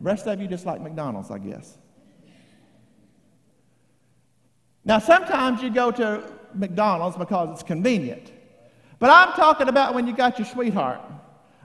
Rest 0.00 0.26
of 0.26 0.40
you 0.40 0.48
just 0.48 0.64
like 0.64 0.80
McDonald's, 0.80 1.30
I 1.30 1.36
guess. 1.36 1.76
Now, 4.86 5.00
sometimes 5.00 5.62
you 5.62 5.68
go 5.68 5.90
to 5.90 6.32
McDonald's 6.54 7.18
because 7.18 7.50
it's 7.52 7.62
convenient. 7.62 8.32
But 8.98 9.10
I'm 9.10 9.34
talking 9.34 9.68
about 9.68 9.92
when 9.92 10.06
you 10.06 10.16
got 10.16 10.38
your 10.38 10.46
sweetheart. 10.46 11.02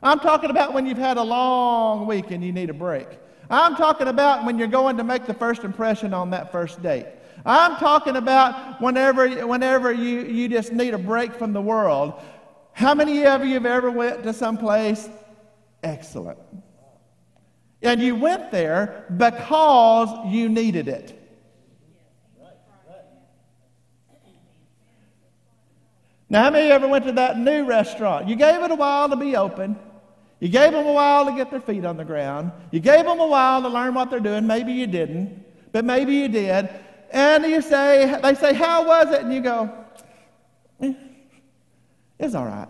I'm 0.03 0.19
talking 0.19 0.49
about 0.49 0.73
when 0.73 0.85
you've 0.85 0.97
had 0.97 1.15
a 1.15 1.23
long 1.23 2.05
week 2.05 2.31
and 2.31 2.43
you 2.43 2.51
need 2.51 2.69
a 2.69 2.73
break. 2.73 3.07
I'm 3.51 3.75
talking 3.75 4.07
about 4.07 4.45
when 4.45 4.57
you're 4.57 4.69
going 4.69 4.97
to 4.97 5.03
make 5.03 5.25
the 5.25 5.33
first 5.33 5.65
impression 5.65 6.13
on 6.13 6.29
that 6.29 6.51
first 6.51 6.81
date. 6.81 7.05
I'm 7.45 7.75
talking 7.75 8.15
about 8.15 8.81
whenever, 8.81 9.45
whenever 9.45 9.91
you, 9.91 10.21
you 10.21 10.47
just 10.47 10.71
need 10.71 10.93
a 10.93 10.97
break 10.97 11.33
from 11.35 11.51
the 11.51 11.61
world. 11.61 12.13
How 12.71 12.95
many 12.95 13.25
of 13.25 13.43
you 13.43 13.55
have 13.55 13.65
ever 13.65 13.91
went 13.91 14.23
to 14.23 14.33
some 14.33 14.57
place? 14.57 15.09
Excellent. 15.83 16.39
And 17.81 18.01
you 18.01 18.15
went 18.15 18.51
there 18.51 19.05
because 19.17 20.31
you 20.31 20.47
needed 20.47 20.87
it. 20.87 21.17
Now, 26.29 26.43
how 26.43 26.51
many 26.51 26.71
ever 26.71 26.87
went 26.87 27.03
to 27.05 27.11
that 27.13 27.37
new 27.37 27.65
restaurant? 27.65 28.29
You 28.29 28.37
gave 28.37 28.61
it 28.63 28.71
a 28.71 28.75
while 28.75 29.09
to 29.09 29.17
be 29.17 29.35
open. 29.35 29.77
You 30.41 30.49
gave 30.49 30.71
them 30.71 30.87
a 30.87 30.91
while 30.91 31.25
to 31.27 31.31
get 31.33 31.51
their 31.51 31.61
feet 31.61 31.85
on 31.85 31.97
the 31.97 32.03
ground. 32.03 32.51
You 32.71 32.79
gave 32.79 33.05
them 33.05 33.19
a 33.19 33.27
while 33.27 33.61
to 33.61 33.69
learn 33.69 33.93
what 33.93 34.09
they're 34.09 34.19
doing. 34.19 34.47
Maybe 34.47 34.73
you 34.73 34.87
didn't, 34.87 35.45
but 35.71 35.85
maybe 35.85 36.15
you 36.15 36.27
did. 36.27 36.67
And 37.11 37.45
you 37.45 37.61
say, 37.61 38.19
they 38.23 38.33
say, 38.33 38.55
How 38.55 38.83
was 38.83 39.13
it? 39.13 39.21
And 39.21 39.31
you 39.31 39.41
go, 39.41 39.71
eh, 40.81 40.93
It's 42.19 42.33
all 42.33 42.47
right. 42.47 42.67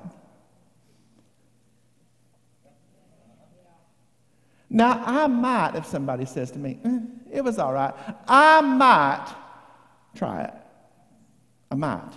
Now, 4.70 5.02
I 5.06 5.28
might, 5.28 5.76
if 5.76 5.86
somebody 5.86 6.26
says 6.26 6.52
to 6.52 6.60
me, 6.60 6.78
eh, 6.84 7.00
It 7.32 7.42
was 7.42 7.58
all 7.58 7.72
right, 7.72 7.94
I 8.28 8.60
might 8.60 9.34
try 10.14 10.44
it. 10.44 10.54
I 11.72 11.76
might. 11.76 12.12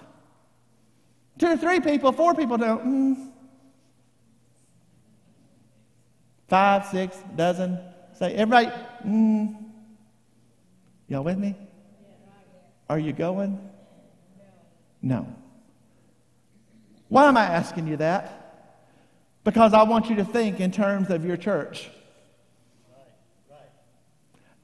Two 1.39 1.47
or 1.47 1.57
three 1.57 1.79
people, 1.79 2.11
four 2.11 2.35
people 2.35 2.57
don't. 2.57 2.85
Mm, 2.85 3.31
Five, 6.55 6.87
six, 6.87 7.17
dozen. 7.35 7.81
Say, 8.17 8.33
everybody, 8.33 8.69
mm. 9.05 9.57
y'all 11.09 11.25
with 11.25 11.37
me? 11.37 11.57
Are 12.89 12.97
you 12.97 13.13
going? 13.13 13.59
No. 15.03 15.27
Why 17.09 17.27
am 17.27 17.37
I 17.37 17.43
asking 17.43 17.89
you 17.89 17.97
that? 17.97 18.71
Because 19.43 19.75
I 19.75 19.83
want 19.83 20.09
you 20.09 20.15
to 20.15 20.25
think 20.25 20.61
in 20.61 20.71
terms 20.71 21.11
of 21.11 21.25
your 21.25 21.37
church. 21.37 21.91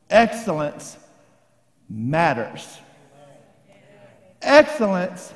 Excellence 0.09 0.97
matters. 1.89 2.79
Excellence 4.43 5.35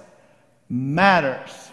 matters. 0.68 1.72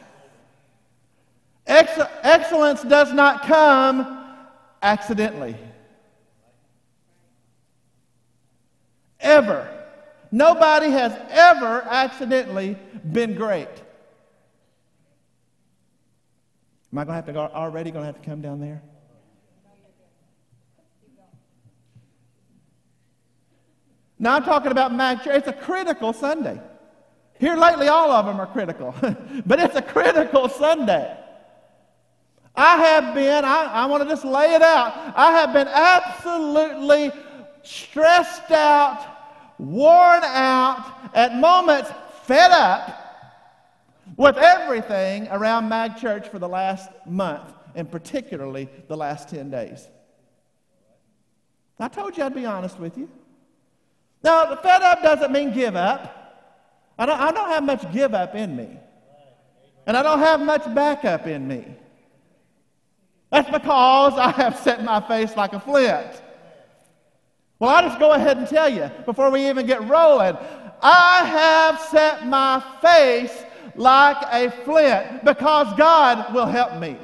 Ex- 1.67 2.09
excellence 2.23 2.81
does 2.81 3.13
not 3.13 3.43
come 3.43 4.20
accidentally. 4.81 5.55
Ever. 9.19 9.67
Nobody 10.31 10.89
has 10.89 11.13
ever 11.29 11.81
accidentally 11.81 12.77
been 13.11 13.35
great. 13.35 13.67
Am 16.91 16.97
I 16.97 17.03
going 17.03 17.07
to 17.07 17.13
have 17.13 17.25
to 17.25 17.33
go, 17.33 17.39
already 17.41 17.91
going 17.91 18.03
to 18.03 18.07
have 18.07 18.21
to 18.21 18.27
come 18.27 18.41
down 18.41 18.59
there? 18.59 18.81
Now 24.19 24.35
I'm 24.35 24.43
talking 24.43 24.71
about 24.71 24.93
Mag 24.93 25.19
It's 25.25 25.47
a 25.47 25.53
critical 25.53 26.13
Sunday. 26.13 26.61
Here 27.39 27.55
lately, 27.55 27.87
all 27.87 28.11
of 28.11 28.27
them 28.27 28.39
are 28.39 28.45
critical, 28.45 28.93
but 29.47 29.59
it's 29.59 29.75
a 29.75 29.81
critical 29.81 30.47
Sunday. 30.47 31.17
I 32.55 32.77
have 32.77 33.15
been, 33.15 33.45
I, 33.45 33.63
I 33.65 33.85
want 33.85 34.03
to 34.03 34.09
just 34.09 34.25
lay 34.25 34.53
it 34.53 34.61
out. 34.61 35.13
I 35.15 35.31
have 35.31 35.53
been 35.53 35.67
absolutely 35.67 37.11
stressed 37.63 38.51
out, 38.51 39.05
worn 39.57 40.23
out, 40.23 41.11
at 41.13 41.35
moments 41.35 41.91
fed 42.23 42.51
up 42.51 42.97
with 44.17 44.37
everything 44.37 45.27
around 45.29 45.69
Mag 45.69 45.97
Church 45.97 46.27
for 46.27 46.39
the 46.39 46.49
last 46.49 46.89
month, 47.05 47.49
and 47.75 47.89
particularly 47.89 48.67
the 48.87 48.97
last 48.97 49.29
10 49.29 49.49
days. 49.49 49.87
I 51.79 51.87
told 51.87 52.15
you 52.17 52.23
I'd 52.23 52.35
be 52.35 52.45
honest 52.45 52.79
with 52.79 52.97
you. 52.97 53.09
Now, 54.23 54.55
fed 54.55 54.83
up 54.83 55.01
doesn't 55.01 55.31
mean 55.31 55.51
give 55.51 55.75
up. 55.75 56.17
I 56.97 57.05
don't, 57.07 57.19
I 57.19 57.31
don't 57.31 57.49
have 57.49 57.63
much 57.63 57.91
give 57.91 58.13
up 58.13 58.35
in 58.35 58.55
me. 58.55 58.77
And 59.87 59.97
I 59.97 60.03
don't 60.03 60.19
have 60.19 60.39
much 60.41 60.63
backup 60.75 61.25
in 61.25 61.47
me. 61.47 61.65
That's 63.31 63.49
because 63.49 64.13
I 64.13 64.31
have 64.31 64.59
set 64.59 64.83
my 64.83 64.99
face 65.07 65.35
like 65.35 65.53
a 65.53 65.59
flint. 65.59 66.21
Well, 67.59 67.69
I'll 67.69 67.87
just 67.87 67.99
go 67.99 68.11
ahead 68.11 68.37
and 68.37 68.47
tell 68.47 68.67
you 68.67 68.91
before 69.05 69.29
we 69.29 69.47
even 69.47 69.65
get 69.65 69.87
rolling. 69.87 70.35
I 70.81 71.23
have 71.25 71.79
set 71.79 72.27
my 72.27 72.61
face 72.81 73.45
like 73.75 74.17
a 74.31 74.51
flint 74.63 75.23
because 75.23 75.73
God 75.77 76.33
will 76.33 76.45
help 76.45 76.79
me. 76.79 76.97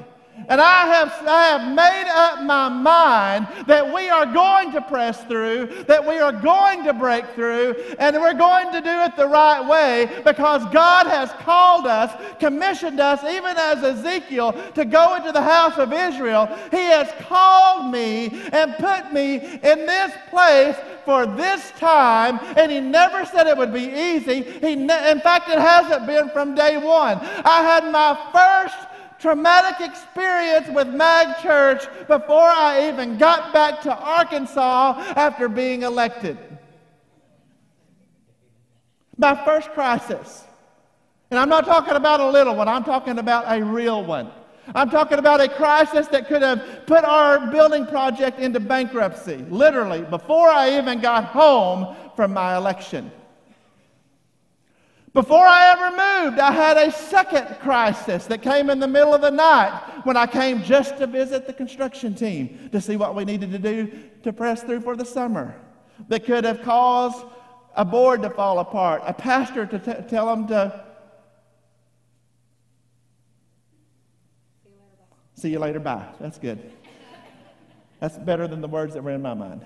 And 0.49 0.61
I 0.61 0.85
have, 0.85 1.27
I 1.27 1.43
have 1.47 1.75
made 1.75 2.09
up 2.09 2.41
my 2.43 2.69
mind 2.69 3.47
that 3.67 3.93
we 3.93 4.09
are 4.09 4.25
going 4.25 4.71
to 4.71 4.81
press 4.81 5.21
through, 5.25 5.83
that 5.87 6.05
we 6.07 6.19
are 6.19 6.31
going 6.31 6.85
to 6.85 6.93
break 6.93 7.25
through, 7.35 7.75
and 7.99 8.15
we're 8.15 8.33
going 8.33 8.71
to 8.71 8.79
do 8.79 8.89
it 8.89 9.17
the 9.17 9.27
right 9.27 9.67
way 9.67 10.09
because 10.23 10.63
God 10.73 11.07
has 11.07 11.31
called 11.43 11.85
us, 11.85 12.13
commissioned 12.39 13.01
us, 13.01 13.23
even 13.25 13.57
as 13.57 13.83
Ezekiel, 13.83 14.53
to 14.75 14.85
go 14.85 15.15
into 15.15 15.33
the 15.33 15.41
house 15.41 15.77
of 15.77 15.91
Israel. 15.91 16.47
He 16.71 16.77
has 16.77 17.11
called 17.27 17.91
me 17.91 18.27
and 18.53 18.73
put 18.75 19.11
me 19.11 19.35
in 19.35 19.85
this 19.85 20.13
place 20.29 20.77
for 21.03 21.25
this 21.25 21.71
time, 21.71 22.39
and 22.55 22.71
He 22.71 22.79
never 22.79 23.25
said 23.25 23.47
it 23.47 23.57
would 23.57 23.73
be 23.73 23.89
easy. 23.89 24.43
He 24.43 24.75
ne- 24.75 25.11
in 25.11 25.19
fact, 25.19 25.49
it 25.49 25.59
hasn't 25.59 26.07
been 26.07 26.29
from 26.29 26.55
day 26.55 26.77
one. 26.77 27.17
I 27.19 27.63
had 27.63 27.91
my 27.91 28.17
first 28.31 28.87
traumatic 29.19 29.87
experience 29.87 30.67
with 30.69 30.87
Mag 30.87 31.37
Church 31.41 31.85
before 32.07 32.49
I 32.49 32.89
even 32.89 33.17
got 33.17 33.53
back 33.53 33.81
to 33.81 33.95
Arkansas 33.95 35.13
after 35.15 35.49
being 35.49 35.83
elected. 35.83 36.37
My 39.17 39.35
first 39.45 39.71
crisis. 39.71 40.43
And 41.29 41.39
I'm 41.39 41.49
not 41.49 41.65
talking 41.65 41.95
about 41.95 42.19
a 42.19 42.29
little 42.29 42.55
one, 42.55 42.67
I'm 42.67 42.83
talking 42.83 43.19
about 43.19 43.45
a 43.47 43.63
real 43.63 44.03
one. 44.03 44.29
I'm 44.75 44.89
talking 44.89 45.17
about 45.17 45.39
a 45.39 45.47
crisis 45.47 46.07
that 46.07 46.27
could 46.27 46.41
have 46.41 46.85
put 46.85 47.05
our 47.05 47.49
building 47.49 47.85
project 47.85 48.39
into 48.39 48.59
bankruptcy, 48.59 49.37
literally, 49.49 50.01
before 50.01 50.49
I 50.49 50.77
even 50.77 50.99
got 50.99 51.25
home 51.25 51.95
from 52.17 52.33
my 52.33 52.57
election. 52.57 53.11
Before 55.17 55.47
I 55.47 55.71
ever 55.71 56.27
moved, 56.29 56.39
I 56.39 56.51
had 56.51 56.77
a 56.77 56.91
second 56.91 57.47
crisis 57.59 58.27
that 58.27 58.43
came 58.43 58.69
in 58.69 58.79
the 58.79 58.87
middle 58.87 59.15
of 59.15 59.21
the 59.21 59.31
night 59.31 59.71
when 60.03 60.15
I 60.15 60.27
came 60.27 60.61
just 60.61 60.99
to 60.99 61.07
visit 61.07 61.47
the 61.47 61.53
construction 61.53 62.13
team 62.13 62.69
to 62.71 62.79
see 62.79 62.97
what 62.97 63.15
we 63.15 63.25
needed 63.25 63.49
to 63.49 63.57
do 63.57 63.91
to 64.21 64.31
press 64.31 64.61
through 64.61 64.81
for 64.81 64.95
the 64.95 65.03
summer. 65.03 65.59
That 66.09 66.23
could 66.23 66.43
have 66.43 66.61
caused 66.61 67.25
a 67.75 67.83
board 67.83 68.21
to 68.21 68.29
fall 68.29 68.59
apart, 68.59 69.01
a 69.07 69.13
pastor 69.15 69.65
to 69.65 69.79
t- 69.79 70.07
tell 70.07 70.27
them 70.27 70.47
to 70.49 70.85
see 75.33 75.49
you 75.49 75.57
later, 75.57 75.79
bye. 75.79 76.09
That's 76.19 76.37
good. 76.37 76.59
That's 77.99 78.19
better 78.19 78.47
than 78.47 78.61
the 78.61 78.67
words 78.67 78.93
that 78.93 79.03
were 79.03 79.09
in 79.09 79.23
my 79.23 79.33
mind. 79.33 79.65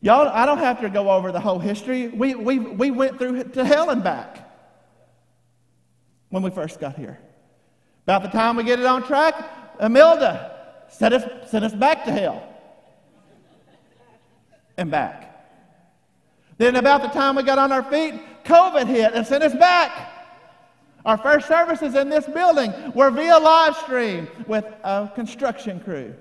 Y'all, 0.00 0.28
I 0.28 0.46
don't 0.46 0.58
have 0.58 0.80
to 0.82 0.90
go 0.90 1.10
over 1.10 1.32
the 1.32 1.40
whole 1.40 1.58
history. 1.58 2.08
We, 2.08 2.34
we, 2.34 2.58
we 2.58 2.90
went 2.90 3.18
through 3.18 3.44
to 3.44 3.64
hell 3.64 3.90
and 3.90 4.02
back 4.02 4.48
when 6.28 6.42
we 6.42 6.50
first 6.50 6.78
got 6.78 6.96
here. 6.96 7.18
About 8.04 8.22
the 8.22 8.28
time 8.28 8.56
we 8.56 8.64
get 8.64 8.78
it 8.78 8.86
on 8.86 9.02
track, 9.02 9.34
Imelda 9.80 10.84
sent 10.88 11.14
us, 11.14 11.50
sent 11.50 11.64
us 11.64 11.74
back 11.74 12.04
to 12.04 12.12
hell 12.12 12.42
and 14.76 14.90
back. 14.90 15.24
Then, 16.58 16.76
about 16.76 17.02
the 17.02 17.08
time 17.08 17.36
we 17.36 17.42
got 17.42 17.58
on 17.58 17.70
our 17.70 17.84
feet, 17.84 18.14
COVID 18.44 18.86
hit 18.86 19.14
and 19.14 19.26
sent 19.26 19.44
us 19.44 19.54
back. 19.54 20.12
Our 21.04 21.16
first 21.16 21.46
services 21.46 21.94
in 21.94 22.08
this 22.08 22.26
building 22.26 22.72
were 22.94 23.10
via 23.10 23.38
live 23.38 23.76
stream 23.76 24.28
with 24.46 24.64
a 24.82 25.10
construction 25.14 25.80
crew. 25.80 26.14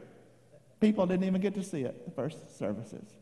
People 0.80 1.08
didn't 1.08 1.26
even 1.26 1.42
get 1.42 1.56
to 1.56 1.64
see 1.64 1.82
it, 1.82 2.06
the 2.06 2.12
first 2.12 2.58
services. 2.58 3.17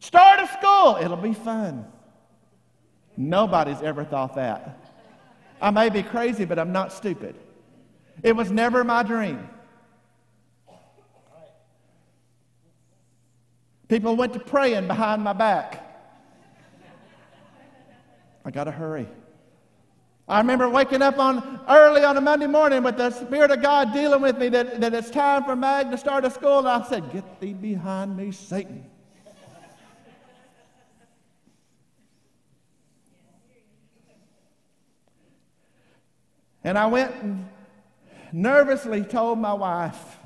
Start 0.00 0.40
a 0.40 0.46
school, 0.46 0.98
it'll 1.00 1.16
be 1.16 1.34
fun. 1.34 1.86
Nobody's 3.16 3.82
ever 3.82 4.04
thought 4.04 4.36
that. 4.36 4.84
I 5.60 5.70
may 5.70 5.88
be 5.88 6.02
crazy, 6.02 6.44
but 6.44 6.58
I'm 6.58 6.72
not 6.72 6.92
stupid. 6.92 7.34
It 8.22 8.36
was 8.36 8.50
never 8.50 8.84
my 8.84 9.02
dream. 9.02 9.48
People 13.88 14.16
went 14.16 14.34
to 14.34 14.38
praying 14.38 14.86
behind 14.86 15.24
my 15.24 15.32
back. 15.32 15.84
I 18.44 18.50
got 18.50 18.64
to 18.64 18.70
hurry. 18.70 19.08
I 20.28 20.38
remember 20.38 20.68
waking 20.68 21.00
up 21.00 21.18
on 21.18 21.60
early 21.68 22.04
on 22.04 22.16
a 22.16 22.20
Monday 22.20 22.46
morning 22.46 22.82
with 22.82 22.98
the 22.98 23.10
Spirit 23.10 23.50
of 23.50 23.62
God 23.62 23.94
dealing 23.94 24.20
with 24.20 24.36
me 24.36 24.50
that, 24.50 24.80
that 24.80 24.92
it's 24.92 25.10
time 25.10 25.44
for 25.44 25.56
Mag 25.56 25.90
to 25.90 25.96
start 25.96 26.24
a 26.26 26.30
school. 26.30 26.58
And 26.58 26.68
I 26.68 26.86
said, 26.86 27.10
Get 27.12 27.40
thee 27.40 27.54
behind 27.54 28.14
me, 28.14 28.30
Satan. 28.30 28.87
And 36.68 36.76
I 36.76 36.84
went 36.84 37.14
and 37.22 37.48
nervously 38.30 39.02
told 39.02 39.38
my 39.38 39.54
wife 39.54 40.18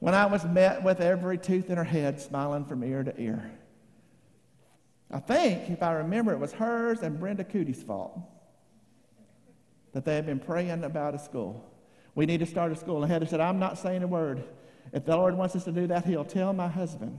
when 0.00 0.12
I 0.12 0.26
was 0.26 0.44
met 0.44 0.82
with 0.82 1.00
every 1.00 1.38
tooth 1.38 1.70
in 1.70 1.78
her 1.78 1.84
head 1.84 2.20
smiling 2.20 2.66
from 2.66 2.84
ear 2.84 3.02
to 3.02 3.18
ear. 3.18 3.50
I 5.10 5.18
think, 5.18 5.70
if 5.70 5.82
I 5.82 5.92
remember, 5.92 6.34
it 6.34 6.38
was 6.38 6.52
hers 6.52 7.00
and 7.00 7.18
Brenda 7.18 7.42
Cootie's 7.42 7.82
fault 7.82 8.20
that 9.94 10.04
they 10.04 10.14
had 10.14 10.26
been 10.26 10.40
praying 10.40 10.84
about 10.84 11.14
a 11.14 11.18
school. 11.18 11.64
We 12.14 12.26
need 12.26 12.40
to 12.40 12.46
start 12.46 12.70
a 12.70 12.76
school. 12.76 13.02
And 13.02 13.10
Heather 13.10 13.24
said, 13.24 13.40
I'm 13.40 13.58
not 13.58 13.78
saying 13.78 14.02
a 14.02 14.06
word. 14.06 14.44
If 14.92 15.06
the 15.06 15.16
Lord 15.16 15.34
wants 15.38 15.56
us 15.56 15.64
to 15.64 15.72
do 15.72 15.86
that, 15.86 16.04
He'll 16.04 16.26
tell 16.26 16.52
my 16.52 16.68
husband. 16.68 17.18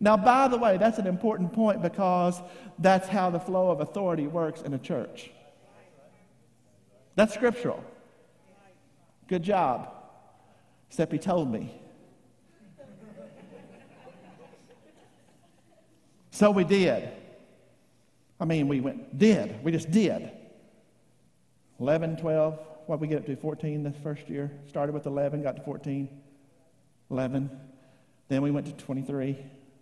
Now, 0.00 0.16
by 0.16 0.48
the 0.48 0.58
way, 0.58 0.76
that's 0.76 0.98
an 0.98 1.06
important 1.06 1.52
point 1.52 1.82
because 1.82 2.42
that's 2.80 3.06
how 3.06 3.30
the 3.30 3.38
flow 3.38 3.70
of 3.70 3.80
authority 3.80 4.26
works 4.26 4.62
in 4.62 4.74
a 4.74 4.78
church. 4.78 5.30
That's 7.16 7.34
scriptural. 7.34 7.82
Good 9.26 9.42
job. 9.42 9.90
Except 10.88 11.10
he 11.10 11.18
told 11.18 11.50
me. 11.50 11.74
So 16.30 16.50
we 16.50 16.64
did. 16.64 17.08
I 18.38 18.44
mean, 18.44 18.68
we 18.68 18.80
went, 18.80 19.16
did. 19.16 19.64
We 19.64 19.72
just 19.72 19.90
did. 19.90 20.30
11, 21.80 22.18
12, 22.18 22.58
what 22.86 23.00
we 23.00 23.08
get 23.08 23.18
up 23.18 23.26
to? 23.26 23.36
14 23.36 23.82
the 23.82 23.90
first 23.90 24.28
year. 24.28 24.52
Started 24.68 24.92
with 24.92 25.06
11, 25.06 25.42
got 25.42 25.56
to 25.56 25.62
14. 25.62 26.08
11. 27.10 27.50
Then 28.28 28.42
we 28.42 28.50
went 28.50 28.66
to 28.66 28.72
23 28.72 29.38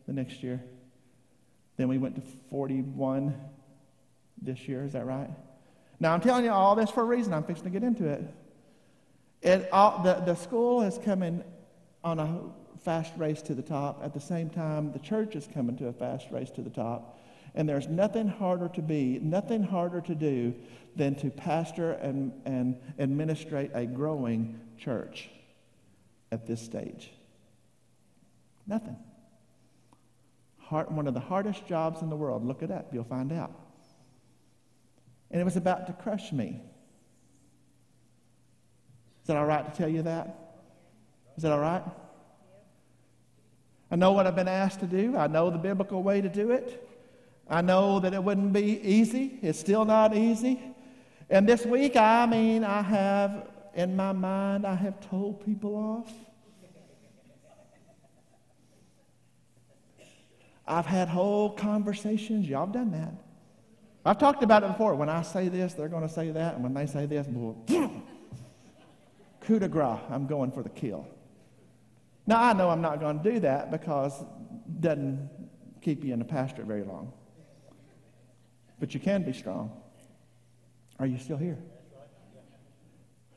the 0.07 0.13
next 0.13 0.43
year. 0.43 0.63
Then 1.77 1.89
we 1.89 1.99
went 1.99 2.15
to 2.17 2.23
41 2.51 3.35
this 4.41 4.69
year. 4.69 4.85
Is 4.85 4.93
that 4.93 5.07
right? 5.07 5.31
Now, 6.05 6.13
I'm 6.13 6.21
telling 6.21 6.45
you 6.45 6.51
all 6.51 6.77
this 6.77 6.91
for 6.91 7.01
a 7.01 7.07
reason. 7.07 7.33
I'm 7.33 7.45
fixing 7.45 7.65
to 7.65 7.71
get 7.71 7.83
into 7.83 8.07
it. 8.07 8.23
it 9.41 9.71
all, 9.73 10.03
the, 10.03 10.17
the 10.17 10.35
school 10.35 10.83
is 10.83 10.99
coming 11.03 11.43
on 12.05 12.19
a 12.19 12.41
fast 12.85 13.15
race 13.17 13.41
to 13.41 13.55
the 13.55 13.63
top. 13.63 14.03
At 14.05 14.13
the 14.13 14.21
same 14.21 14.51
time, 14.51 14.93
the 14.93 14.99
church 14.99 15.35
is 15.35 15.49
coming 15.55 15.79
to 15.79 15.87
a 15.87 15.95
fast 15.95 16.27
race 16.31 16.51
to 16.51 16.61
the 16.61 16.69
top. 16.69 17.19
And 17.55 17.67
there's 17.67 17.89
nothing 17.89 18.29
harder 18.29 18.69
to 18.75 18.83
be, 18.83 19.19
nothing 19.23 19.63
harder 19.63 20.03
to 20.03 20.15
do 20.15 20.55
than 20.95 21.15
to 21.15 21.31
pastor 21.31 21.93
and, 21.93 22.35
and 22.45 22.79
administrate 22.99 23.71
a 23.73 23.87
growing 23.87 24.61
church 24.77 25.31
at 26.31 26.47
this 26.47 26.61
stage. 26.61 27.13
Nothing. 28.67 28.99
One 30.69 31.07
of 31.07 31.15
the 31.15 31.21
hardest 31.21 31.67
jobs 31.67 32.03
in 32.03 32.11
the 32.11 32.17
world. 32.17 32.45
Look 32.45 32.63
it 32.63 32.71
up, 32.71 32.93
you'll 32.93 33.05
find 33.05 33.33
out. 33.33 33.64
And 35.35 35.41
it 35.41 35.45
was 35.45 35.57
about 35.57 35.89
to 35.89 35.93
crush 35.93 36.31
me. 36.31 36.61
Is 39.21 39.27
that 39.27 39.37
all 39.37 39.47
right 39.47 39.67
to 39.67 39.77
tell 39.77 39.89
you 39.89 40.03
that? 40.03 40.63
Is 41.37 41.43
that 41.43 41.51
all 41.51 41.59
right? 41.59 41.83
I 43.91 43.97
know 43.97 44.13
what 44.13 44.29
I've 44.29 44.37
been 44.37 44.47
asked 44.47 44.79
to 44.79 44.87
do. 44.87 45.17
I 45.17 45.27
know 45.27 45.51
the 45.51 45.59
biblical 45.59 46.05
way 46.05 46.21
to 46.21 46.29
do 46.29 46.53
it. 46.53 46.89
I 47.51 47.63
know 47.63 47.99
that 47.99 48.15
it 48.15 48.23
wouldn't 48.23 48.53
be 48.53 48.81
easy. 48.81 49.41
It's 49.43 49.59
still 49.59 49.85
not 49.85 50.17
easy. 50.17 50.61
And 51.29 51.49
this 51.49 51.67
week, 51.67 51.97
I 51.97 52.27
mean, 52.27 52.63
I 52.63 52.83
have 52.83 53.49
in 53.75 53.97
my 53.97 54.13
mind, 54.13 54.65
I 54.65 54.77
have 54.77 55.01
told 55.01 55.45
people 55.45 55.75
off. 55.75 56.13
I've 60.65 60.87
had 60.87 61.09
whole 61.09 61.51
conversations. 61.51 62.49
Y'all 62.49 62.67
have 62.67 62.73
done 62.73 62.93
that. 62.93 63.24
I've 64.05 64.19
talked 64.19 64.43
about 64.43 64.63
it 64.63 64.69
before. 64.69 64.95
When 64.95 65.09
I 65.09 65.23
say 65.23 65.49
this, 65.49 65.73
they're 65.73 65.89
going 65.89 66.07
to 66.07 66.13
say 66.13 66.31
that. 66.31 66.55
And 66.55 66.63
when 66.63 66.75
they 66.75 66.87
say 66.87 67.07
this, 67.07 67.27
coup 69.41 69.59
de 69.59 69.69
grace, 69.69 70.01
I'm 70.11 70.27
going 70.27 70.53
for 70.53 70.63
the 70.63 70.69
kill. 70.69 71.07
Now, 72.27 72.43
I 72.43 72.53
know 72.53 72.71
I'm 72.71 72.83
not 72.83 73.01
going 73.01 73.23
to 73.23 73.33
do 73.33 73.41
that 73.41 73.71
because 73.71 74.21
it 74.21 74.81
doesn't 74.81 75.31
keep 75.81 76.05
you 76.05 76.13
in 76.13 76.19
the 76.19 76.25
pasture 76.25 76.65
very 76.65 76.85
long. 76.85 77.13
But 78.79 78.95
you 78.95 79.01
can 79.01 79.23
be 79.23 79.33
strong. 79.33 79.71
Are 80.99 81.07
you 81.07 81.19
still 81.19 81.37
here? 81.37 81.59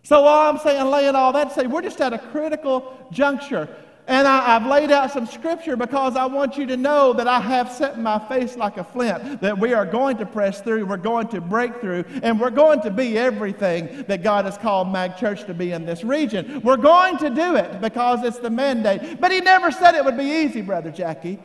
So 0.03 0.23
all 0.23 0.49
I'm 0.49 0.57
saying, 0.57 0.89
laying 0.89 1.15
all 1.15 1.33
that 1.33 1.51
say, 1.51 1.67
we're 1.67 1.81
just 1.81 1.99
at 1.99 2.13
a 2.13 2.19
critical 2.19 3.07
juncture. 3.11 3.67
And 4.07 4.25
I, 4.25 4.57
have 4.57 4.65
laid 4.65 4.89
out 4.89 5.11
some 5.11 5.27
scripture 5.27 5.75
because 5.75 6.15
I 6.15 6.25
want 6.25 6.57
you 6.57 6.65
to 6.67 6.77
know 6.77 7.11
that 7.11 7.27
I 7.27 7.41
have 7.41 7.69
set 7.69 7.99
my 7.99 8.17
face 8.29 8.55
like 8.55 8.77
a 8.77 8.83
flint, 8.83 9.41
that 9.41 9.59
we 9.59 9.73
are 9.73 9.85
going 9.85 10.15
to 10.17 10.25
press 10.25 10.61
through, 10.61 10.85
we're 10.85 10.95
going 10.95 11.27
to 11.29 11.41
break 11.41 11.81
through, 11.81 12.05
and 12.23 12.39
we're 12.39 12.49
going 12.49 12.79
to 12.81 12.89
be 12.89 13.17
everything 13.17 14.05
that 14.07 14.23
God 14.23 14.45
has 14.45 14.57
called 14.57 14.89
Mag 14.89 15.17
Church 15.17 15.43
to 15.45 15.53
be 15.53 15.73
in 15.73 15.85
this 15.85 16.05
region. 16.05 16.61
We're 16.61 16.77
going 16.77 17.17
to 17.17 17.29
do 17.29 17.57
it 17.57 17.81
because 17.81 18.23
it's 18.23 18.39
the 18.39 18.49
mandate. 18.49 19.19
But 19.19 19.33
He 19.33 19.41
never 19.41 19.71
said 19.71 19.93
it 19.93 20.05
would 20.05 20.17
be 20.17 20.43
easy, 20.43 20.61
Brother 20.61 20.89
Jackie. 20.89 21.39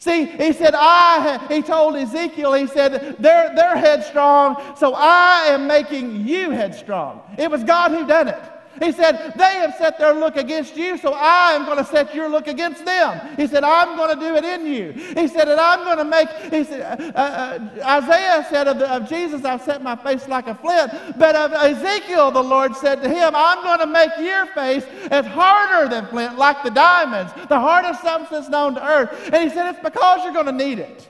See, 0.00 0.24
he 0.24 0.54
said, 0.54 0.74
I, 0.74 1.46
he 1.48 1.60
told 1.60 1.94
Ezekiel, 1.94 2.54
he 2.54 2.66
said, 2.66 3.16
they're, 3.18 3.54
they're 3.54 3.76
headstrong, 3.76 4.56
so 4.74 4.94
I 4.94 5.48
am 5.48 5.66
making 5.66 6.26
you 6.26 6.52
headstrong. 6.52 7.20
It 7.36 7.50
was 7.50 7.62
God 7.64 7.90
who 7.90 8.06
done 8.06 8.28
it. 8.28 8.42
He 8.80 8.92
said, 8.92 9.34
They 9.36 9.54
have 9.56 9.74
set 9.76 9.98
their 9.98 10.14
look 10.14 10.36
against 10.36 10.74
you, 10.74 10.96
so 10.96 11.12
I 11.12 11.52
am 11.52 11.66
going 11.66 11.76
to 11.76 11.84
set 11.84 12.14
your 12.14 12.28
look 12.30 12.48
against 12.48 12.84
them. 12.84 13.36
He 13.36 13.46
said, 13.46 13.62
I'm 13.62 13.96
going 13.96 14.18
to 14.18 14.20
do 14.20 14.34
it 14.36 14.44
in 14.44 14.66
you. 14.66 14.92
He 14.92 15.28
said, 15.28 15.48
And 15.48 15.60
I'm 15.60 15.84
going 15.84 15.98
to 15.98 16.04
make, 16.04 16.28
he 16.52 16.64
said, 16.64 17.12
uh, 17.14 17.18
uh, 17.18 18.00
Isaiah 18.00 18.46
said 18.48 18.68
of, 18.68 18.78
the, 18.78 18.90
of 18.90 19.08
Jesus, 19.08 19.44
I've 19.44 19.62
set 19.62 19.82
my 19.82 19.96
face 19.96 20.26
like 20.28 20.46
a 20.46 20.54
flint. 20.54 20.92
But 21.18 21.36
of 21.36 21.52
Ezekiel, 21.52 22.30
the 22.30 22.42
Lord 22.42 22.74
said 22.74 23.02
to 23.02 23.08
him, 23.08 23.34
I'm 23.36 23.62
going 23.62 23.80
to 23.80 23.86
make 23.86 24.10
your 24.18 24.46
face 24.46 24.84
as 25.10 25.26
harder 25.26 25.88
than 25.88 26.06
flint, 26.06 26.38
like 26.38 26.62
the 26.64 26.70
diamonds, 26.70 27.32
the 27.48 27.60
hardest 27.60 28.02
substance 28.02 28.48
known 28.48 28.74
to 28.76 28.84
earth. 28.84 29.30
And 29.32 29.44
he 29.44 29.54
said, 29.54 29.70
It's 29.70 29.82
because 29.82 30.24
you're 30.24 30.32
going 30.32 30.46
to 30.46 30.52
need 30.52 30.78
it. 30.78 31.09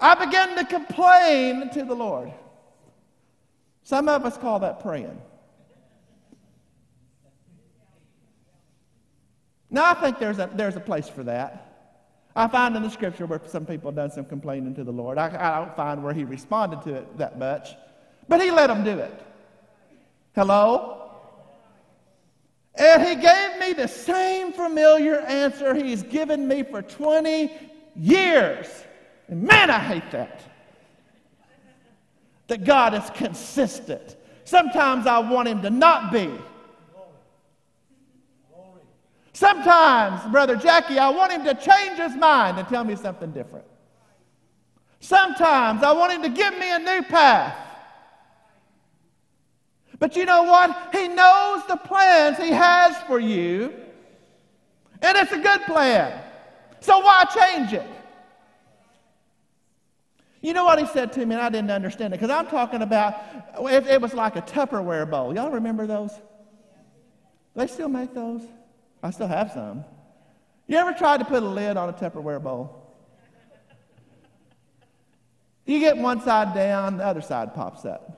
I 0.00 0.24
began 0.24 0.56
to 0.56 0.64
complain 0.64 1.70
to 1.70 1.84
the 1.84 1.94
Lord. 1.94 2.32
Some 3.84 4.08
of 4.08 4.24
us 4.24 4.38
call 4.38 4.60
that 4.60 4.80
praying. 4.80 5.20
Now, 9.70 9.90
I 9.90 9.94
think 9.94 10.18
there's 10.18 10.38
a, 10.38 10.50
there's 10.54 10.76
a 10.76 10.80
place 10.80 11.08
for 11.08 11.22
that. 11.24 11.66
I 12.34 12.48
find 12.48 12.76
in 12.76 12.82
the 12.82 12.90
scripture 12.90 13.26
where 13.26 13.40
some 13.46 13.66
people 13.66 13.90
have 13.90 13.96
done 13.96 14.10
some 14.10 14.24
complaining 14.24 14.74
to 14.76 14.84
the 14.84 14.92
Lord. 14.92 15.18
I, 15.18 15.26
I 15.26 15.64
don't 15.64 15.76
find 15.76 16.02
where 16.02 16.14
he 16.14 16.24
responded 16.24 16.82
to 16.82 16.94
it 16.94 17.18
that 17.18 17.38
much, 17.38 17.70
but 18.28 18.40
he 18.40 18.50
let 18.50 18.68
them 18.68 18.84
do 18.84 18.98
it. 18.98 19.22
Hello? 20.34 21.10
And 22.74 23.02
he 23.02 23.16
gave 23.16 23.58
me 23.58 23.72
the 23.72 23.88
same 23.88 24.52
familiar 24.52 25.20
answer 25.20 25.74
he's 25.74 26.02
given 26.02 26.46
me 26.46 26.62
for 26.62 26.82
20 26.82 27.52
years. 27.96 28.66
And 29.30 29.44
man, 29.44 29.70
I 29.70 29.78
hate 29.78 30.10
that. 30.10 30.42
That 32.48 32.64
God 32.64 32.94
is 32.94 33.08
consistent. 33.14 34.16
Sometimes 34.44 35.06
I 35.06 35.20
want 35.20 35.48
him 35.48 35.62
to 35.62 35.70
not 35.70 36.12
be. 36.12 36.30
Sometimes, 39.32 40.30
Brother 40.32 40.56
Jackie, 40.56 40.98
I 40.98 41.08
want 41.10 41.32
him 41.32 41.44
to 41.44 41.54
change 41.54 41.96
his 41.96 42.16
mind 42.16 42.58
and 42.58 42.66
tell 42.68 42.82
me 42.82 42.96
something 42.96 43.30
different. 43.30 43.64
Sometimes 44.98 45.82
I 45.84 45.92
want 45.92 46.12
him 46.12 46.22
to 46.22 46.28
give 46.28 46.58
me 46.58 46.70
a 46.72 46.78
new 46.78 47.02
path. 47.04 47.56
But 50.00 50.16
you 50.16 50.24
know 50.24 50.42
what? 50.42 50.88
He 50.92 51.08
knows 51.08 51.62
the 51.68 51.76
plans 51.76 52.36
he 52.36 52.50
has 52.50 52.96
for 53.06 53.20
you, 53.20 53.72
and 55.00 55.16
it's 55.16 55.32
a 55.32 55.38
good 55.38 55.62
plan. 55.62 56.20
So 56.80 56.98
why 56.98 57.24
change 57.34 57.72
it? 57.74 57.86
You 60.42 60.54
know 60.54 60.64
what 60.64 60.78
he 60.78 60.86
said 60.86 61.12
to 61.14 61.26
me, 61.26 61.34
and 61.34 61.42
I 61.42 61.50
didn't 61.50 61.70
understand 61.70 62.14
it 62.14 62.20
because 62.20 62.30
I'm 62.30 62.46
talking 62.46 62.80
about 62.80 63.14
it, 63.60 63.86
it, 63.86 64.00
was 64.00 64.14
like 64.14 64.36
a 64.36 64.42
Tupperware 64.42 65.08
bowl. 65.08 65.34
Y'all 65.34 65.50
remember 65.50 65.86
those? 65.86 66.12
They 67.54 67.66
still 67.66 67.90
make 67.90 68.14
those. 68.14 68.42
I 69.02 69.10
still 69.10 69.26
have 69.26 69.52
some. 69.52 69.84
You 70.66 70.78
ever 70.78 70.94
tried 70.94 71.18
to 71.18 71.26
put 71.26 71.42
a 71.42 71.46
lid 71.46 71.76
on 71.76 71.90
a 71.90 71.92
Tupperware 71.92 72.42
bowl? 72.42 72.76
You 75.66 75.78
get 75.78 75.98
one 75.98 76.22
side 76.22 76.54
down, 76.54 76.96
the 76.96 77.04
other 77.04 77.20
side 77.20 77.54
pops 77.54 77.84
up. 77.84 78.16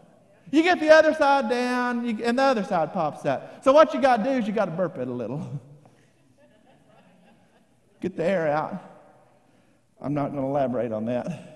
You 0.53 0.63
get 0.63 0.79
the 0.79 0.91
other 0.91 1.15
side 1.15 1.51
down, 1.51 2.07
you, 2.07 2.25
and 2.25 2.39
the 2.39 2.43
other 2.43 2.63
side 2.63 2.93
pops 2.93 3.27
up. 3.27 3.65
So 3.65 3.73
what 3.73 3.95
you 3.95 4.01
got 4.01 4.19
to 4.19 4.25
do 4.25 4.31
is 4.31 4.47
you 4.47 4.53
got 4.53 4.67
to 4.67 4.71
burp 4.71 4.97
it 4.99 5.09
a 5.09 5.13
little. 5.13 5.39
get 8.01 8.17
the 8.17 8.25
air 8.25 8.49
out. 8.49 8.81
I'm 10.01 10.15
not 10.15 10.31
going 10.31 10.43
to 10.43 10.49
elaborate 10.49 10.93
on 10.93 11.07
that 11.07 11.52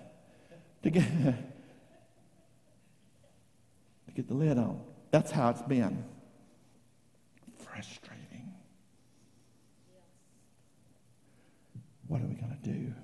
to 0.86 0.90
get, 0.90 1.04
to 4.06 4.12
get 4.14 4.28
the 4.28 4.34
lid 4.34 4.56
on. 4.56 4.80
That's 5.10 5.30
how 5.32 5.50
it's 5.50 5.62
been. 5.62 6.04
Frustrating. 7.58 8.54
What 12.06 12.20
are 12.20 12.26
we 12.26 12.34
going 12.34 12.56
to 12.62 12.70
do? 12.70 12.94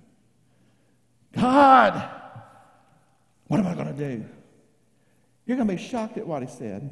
God, 1.35 2.09
what 3.49 3.59
am 3.59 3.67
I 3.67 3.75
going 3.75 3.95
to 3.95 4.17
do? 4.17 4.25
You're 5.47 5.57
going 5.57 5.69
to 5.69 5.75
be 5.75 5.83
shocked 5.83 6.19
at 6.19 6.27
what 6.27 6.43
he 6.43 6.49
said. 6.49 6.89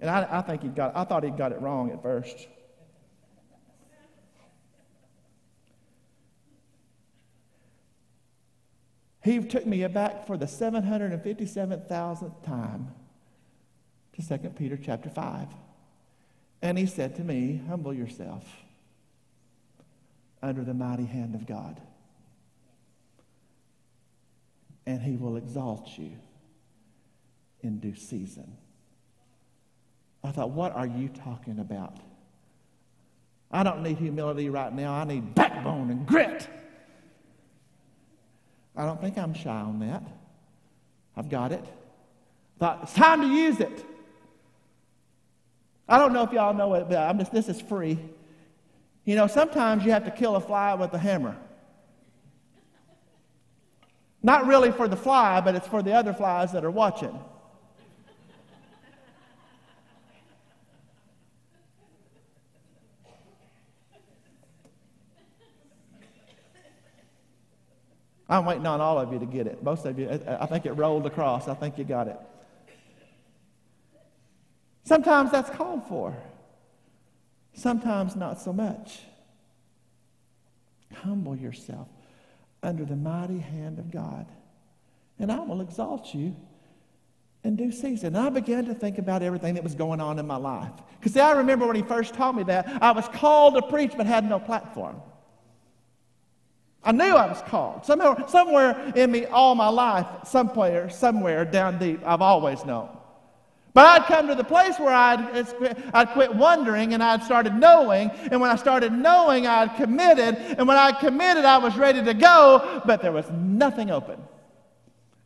And 0.00 0.10
I, 0.10 0.26
I 0.30 0.42
think 0.42 0.62
he 0.62 0.68
got, 0.68 0.94
I 0.94 1.04
thought 1.04 1.24
he 1.24 1.30
got 1.30 1.52
it 1.52 1.60
wrong 1.62 1.90
at 1.92 2.02
first. 2.02 2.46
He 9.22 9.38
took 9.40 9.66
me 9.66 9.86
back 9.86 10.26
for 10.26 10.36
the 10.36 10.46
757,000th 10.46 12.44
time 12.44 12.88
to 14.14 14.38
2 14.38 14.48
Peter 14.50 14.78
chapter 14.82 15.10
5. 15.10 15.48
And 16.62 16.78
he 16.78 16.86
said 16.86 17.16
to 17.16 17.22
me, 17.24 17.60
Humble 17.68 17.92
yourself 17.94 18.44
under 20.42 20.62
the 20.64 20.74
mighty 20.74 21.04
hand 21.06 21.34
of 21.34 21.46
God. 21.46 21.80
and 24.86 25.00
he 25.02 25.16
will 25.16 25.36
exalt 25.36 25.88
you 25.98 26.10
in 27.60 27.78
due 27.78 27.94
season. 27.94 28.56
I 30.24 30.32
thought, 30.32 30.50
what 30.50 30.74
are 30.74 30.86
you 30.86 31.08
talking 31.08 31.60
about? 31.60 31.98
I 33.52 33.62
don't 33.62 33.82
need 33.82 33.98
humility 33.98 34.48
right 34.50 34.72
now. 34.72 34.92
I 34.92 35.04
need 35.04 35.34
backbone 35.34 35.90
and 35.90 36.06
grit. 36.06 36.48
I 38.76 38.84
don't 38.84 39.00
think 39.00 39.18
I'm 39.18 39.34
shy 39.34 39.50
on 39.50 39.80
that. 39.80 40.02
I've 41.16 41.28
got 41.28 41.52
it. 41.52 41.64
Thought 42.58 42.80
it's 42.82 42.92
time 42.92 43.22
to 43.22 43.26
use 43.26 43.60
it. 43.60 43.84
I 45.88 45.98
don't 45.98 46.12
know 46.12 46.22
if 46.22 46.32
y'all 46.32 46.54
know 46.54 46.74
it, 46.74 46.88
but 46.88 46.98
I'm 46.98 47.18
just, 47.18 47.32
this 47.32 47.48
is 47.48 47.60
free. 47.60 47.98
You 49.04 49.16
know, 49.16 49.26
sometimes 49.26 49.84
you 49.84 49.90
have 49.90 50.04
to 50.04 50.10
kill 50.10 50.36
a 50.36 50.40
fly 50.40 50.74
with 50.74 50.92
a 50.94 50.98
hammer. 50.98 51.36
Not 54.22 54.46
really 54.46 54.70
for 54.70 54.86
the 54.86 54.96
fly, 54.96 55.40
but 55.40 55.54
it's 55.54 55.66
for 55.66 55.82
the 55.82 55.92
other 55.92 56.12
flies 56.12 56.52
that 56.52 56.64
are 56.64 56.70
watching. 56.70 57.18
I'm 68.30 68.44
waiting 68.44 68.64
on 68.64 68.80
all 68.80 68.98
of 68.98 69.12
you 69.12 69.18
to 69.18 69.26
get 69.26 69.48
it. 69.48 69.62
Most 69.62 69.84
of 69.84 69.98
you, 69.98 70.08
I 70.08 70.46
think 70.46 70.64
it 70.64 70.72
rolled 70.72 71.04
across. 71.04 71.48
I 71.48 71.54
think 71.54 71.76
you 71.76 71.84
got 71.84 72.06
it. 72.06 72.16
Sometimes 74.84 75.30
that's 75.30 75.50
called 75.50 75.86
for, 75.88 76.16
sometimes 77.54 78.16
not 78.16 78.40
so 78.40 78.52
much. 78.52 79.00
Humble 80.94 81.36
yourself 81.36 81.88
under 82.62 82.84
the 82.84 82.96
mighty 82.96 83.38
hand 83.38 83.78
of 83.78 83.90
God, 83.90 84.26
and 85.18 85.30
I 85.30 85.40
will 85.40 85.60
exalt 85.60 86.14
you 86.14 86.34
in 87.42 87.56
due 87.56 87.72
season. 87.72 88.14
And 88.14 88.26
I 88.26 88.30
began 88.30 88.64
to 88.66 88.74
think 88.74 88.98
about 88.98 89.22
everything 89.22 89.54
that 89.54 89.64
was 89.64 89.74
going 89.74 90.00
on 90.00 90.18
in 90.18 90.26
my 90.26 90.36
life. 90.36 90.72
Because 90.98 91.16
I 91.16 91.32
remember 91.32 91.66
when 91.66 91.76
he 91.76 91.82
first 91.82 92.14
taught 92.14 92.34
me 92.34 92.42
that, 92.44 92.82
I 92.82 92.92
was 92.92 93.08
called 93.08 93.54
to 93.54 93.62
preach 93.62 93.92
but 93.96 94.06
had 94.06 94.24
no 94.28 94.38
platform. 94.38 95.00
I 96.82 96.92
knew 96.92 97.14
I 97.14 97.26
was 97.26 97.42
called. 97.46 97.84
Somewhere, 97.84 98.16
somewhere 98.28 98.92
in 98.96 99.12
me, 99.12 99.26
all 99.26 99.54
my 99.54 99.68
life, 99.68 100.06
somewhere, 100.24 100.88
somewhere 100.88 101.44
down 101.44 101.78
deep, 101.78 102.00
I've 102.06 102.22
always 102.22 102.64
known. 102.64 102.88
But 103.72 103.86
I'd 103.86 104.06
come 104.06 104.26
to 104.28 104.34
the 104.34 104.44
place 104.44 104.78
where 104.78 104.92
I'd, 104.92 105.46
I'd 105.94 106.08
quit 106.10 106.34
wondering 106.34 106.92
and 106.92 107.02
I'd 107.02 107.22
started 107.22 107.54
knowing. 107.54 108.10
And 108.10 108.40
when 108.40 108.50
I 108.50 108.56
started 108.56 108.92
knowing, 108.92 109.46
I'd 109.46 109.76
committed. 109.76 110.36
And 110.58 110.66
when 110.66 110.76
I 110.76 110.90
committed, 110.92 111.44
I 111.44 111.58
was 111.58 111.76
ready 111.76 112.02
to 112.02 112.14
go, 112.14 112.82
but 112.84 113.00
there 113.00 113.12
was 113.12 113.30
nothing 113.30 113.90
open. 113.90 114.20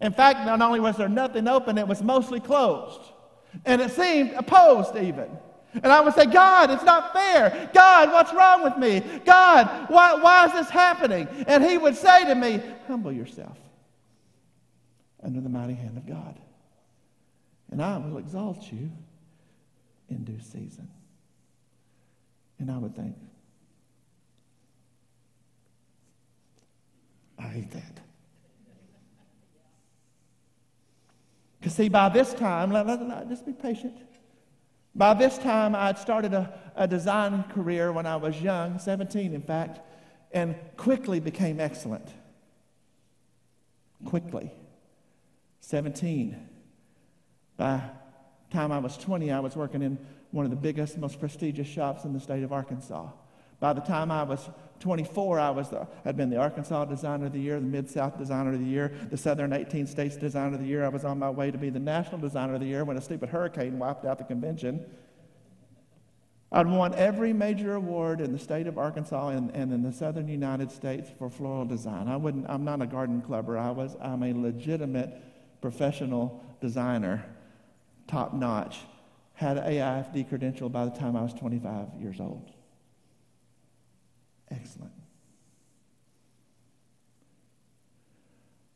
In 0.00 0.12
fact, 0.12 0.44
not 0.44 0.60
only 0.60 0.80
was 0.80 0.96
there 0.96 1.08
nothing 1.08 1.48
open, 1.48 1.78
it 1.78 1.88
was 1.88 2.02
mostly 2.02 2.40
closed. 2.40 3.00
And 3.64 3.80
it 3.80 3.92
seemed 3.92 4.32
opposed 4.32 4.96
even. 4.96 5.30
And 5.74 5.86
I 5.86 6.00
would 6.00 6.14
say, 6.14 6.26
God, 6.26 6.70
it's 6.70 6.84
not 6.84 7.12
fair. 7.12 7.70
God, 7.74 8.12
what's 8.12 8.32
wrong 8.32 8.62
with 8.62 8.76
me? 8.76 9.00
God, 9.24 9.86
why, 9.88 10.14
why 10.14 10.46
is 10.46 10.52
this 10.52 10.70
happening? 10.70 11.26
And 11.48 11.64
he 11.64 11.78
would 11.78 11.96
say 11.96 12.24
to 12.26 12.34
me, 12.34 12.60
Humble 12.86 13.12
yourself 13.12 13.58
under 15.22 15.40
the 15.40 15.48
mighty 15.48 15.74
hand 15.74 15.96
of 15.96 16.06
God, 16.06 16.38
and 17.70 17.82
I 17.82 17.96
will 17.98 18.18
exalt 18.18 18.70
you 18.70 18.90
in 20.10 20.22
due 20.24 20.40
season. 20.40 20.88
And 22.58 22.70
I 22.70 22.78
would 22.78 22.94
think, 22.94 23.16
I 27.38 27.48
hate 27.48 27.70
that. 27.72 28.00
Because, 31.58 31.74
see, 31.74 31.88
by 31.88 32.10
this 32.10 32.34
time, 32.34 32.70
let, 32.70 32.86
let, 32.86 33.06
let, 33.08 33.28
just 33.28 33.46
be 33.46 33.52
patient. 33.52 33.94
By 34.94 35.14
this 35.14 35.38
time, 35.38 35.74
I 35.74 35.86
had 35.86 35.98
started 35.98 36.32
a, 36.34 36.52
a 36.76 36.86
design 36.86 37.44
career 37.44 37.92
when 37.92 38.06
I 38.06 38.16
was 38.16 38.40
young, 38.40 38.78
17 38.78 39.34
in 39.34 39.42
fact, 39.42 39.80
and 40.32 40.54
quickly 40.76 41.20
became 41.20 41.60
excellent. 41.60 42.08
Quickly. 44.04 44.52
17. 45.60 46.48
By 47.56 47.76
the 48.48 48.54
time 48.54 48.70
I 48.70 48.78
was 48.78 48.96
20, 48.96 49.32
I 49.32 49.40
was 49.40 49.56
working 49.56 49.82
in 49.82 49.98
one 50.30 50.44
of 50.44 50.50
the 50.50 50.56
biggest, 50.56 50.98
most 50.98 51.18
prestigious 51.18 51.66
shops 51.66 52.04
in 52.04 52.12
the 52.12 52.20
state 52.20 52.42
of 52.42 52.52
Arkansas. 52.52 53.08
By 53.60 53.72
the 53.72 53.80
time 53.80 54.10
I 54.10 54.24
was 54.24 54.48
24, 54.80 55.40
I 55.40 55.50
was 55.50 55.70
the, 55.70 55.86
had 56.04 56.16
been 56.16 56.30
the 56.30 56.36
Arkansas 56.36 56.84
Designer 56.86 57.26
of 57.26 57.32
the 57.32 57.40
Year, 57.40 57.58
the 57.58 57.66
Mid 57.66 57.88
South 57.88 58.18
Designer 58.18 58.52
of 58.52 58.60
the 58.60 58.66
Year, 58.66 58.92
the 59.10 59.16
Southern 59.16 59.52
18 59.52 59.86
States 59.86 60.16
Designer 60.16 60.54
of 60.54 60.60
the 60.60 60.66
Year. 60.66 60.84
I 60.84 60.88
was 60.88 61.04
on 61.04 61.18
my 61.18 61.30
way 61.30 61.50
to 61.50 61.58
be 61.58 61.70
the 61.70 61.78
National 61.78 62.18
Designer 62.18 62.54
of 62.54 62.60
the 62.60 62.66
Year 62.66 62.84
when 62.84 62.96
a 62.96 63.00
stupid 63.00 63.30
hurricane 63.30 63.78
wiped 63.78 64.04
out 64.04 64.18
the 64.18 64.24
convention. 64.24 64.84
I'd 66.54 66.68
won 66.68 66.94
every 66.94 67.32
major 67.32 67.74
award 67.74 68.20
in 68.20 68.32
the 68.32 68.38
state 68.38 68.68
of 68.68 68.78
Arkansas 68.78 69.30
and, 69.30 69.50
and 69.50 69.72
in 69.72 69.82
the 69.82 69.92
southern 69.92 70.28
United 70.28 70.70
States 70.70 71.10
for 71.18 71.28
floral 71.28 71.64
design. 71.64 72.06
I 72.06 72.16
wouldn't, 72.16 72.46
I'm 72.48 72.64
not 72.64 72.80
a 72.80 72.86
garden 72.86 73.20
clubber. 73.22 73.58
I 73.58 73.72
was, 73.72 73.96
I'm 74.00 74.22
a 74.22 74.32
legitimate 74.32 75.20
professional 75.60 76.44
designer, 76.60 77.24
top 78.06 78.34
notch. 78.34 78.78
Had 79.32 79.58
an 79.58 79.64
AIFD 79.64 80.28
credential 80.28 80.68
by 80.68 80.84
the 80.84 80.92
time 80.92 81.16
I 81.16 81.22
was 81.22 81.34
25 81.34 81.88
years 81.98 82.20
old. 82.20 82.53
Excellent. 84.54 84.92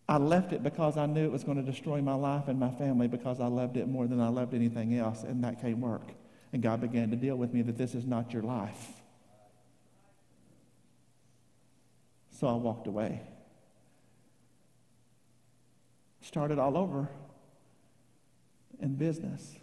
I 0.08 0.16
left 0.16 0.52
it 0.52 0.62
because 0.62 0.96
I 0.96 1.04
knew 1.06 1.24
it 1.24 1.32
was 1.32 1.44
going 1.44 1.58
to 1.58 1.70
destroy 1.70 2.00
my 2.00 2.14
life 2.14 2.48
and 2.48 2.58
my 2.58 2.70
family 2.70 3.08
because 3.08 3.40
I 3.40 3.46
loved 3.46 3.76
it 3.76 3.86
more 3.88 4.06
than 4.06 4.20
I 4.20 4.28
loved 4.28 4.54
anything 4.54 4.96
else, 4.96 5.22
and 5.22 5.44
that 5.44 5.60
can't 5.60 5.78
work. 5.78 6.08
And 6.52 6.62
God 6.62 6.80
began 6.80 7.10
to 7.10 7.16
deal 7.16 7.36
with 7.36 7.52
me 7.52 7.60
that 7.62 7.76
this 7.76 7.94
is 7.94 8.06
not 8.06 8.32
your 8.32 8.42
life. 8.42 8.88
So 12.30 12.46
I 12.46 12.54
walked 12.54 12.86
away. 12.86 13.20
Started 16.22 16.58
all 16.58 16.76
over 16.76 17.08
in 18.80 18.94
business. 18.94 19.56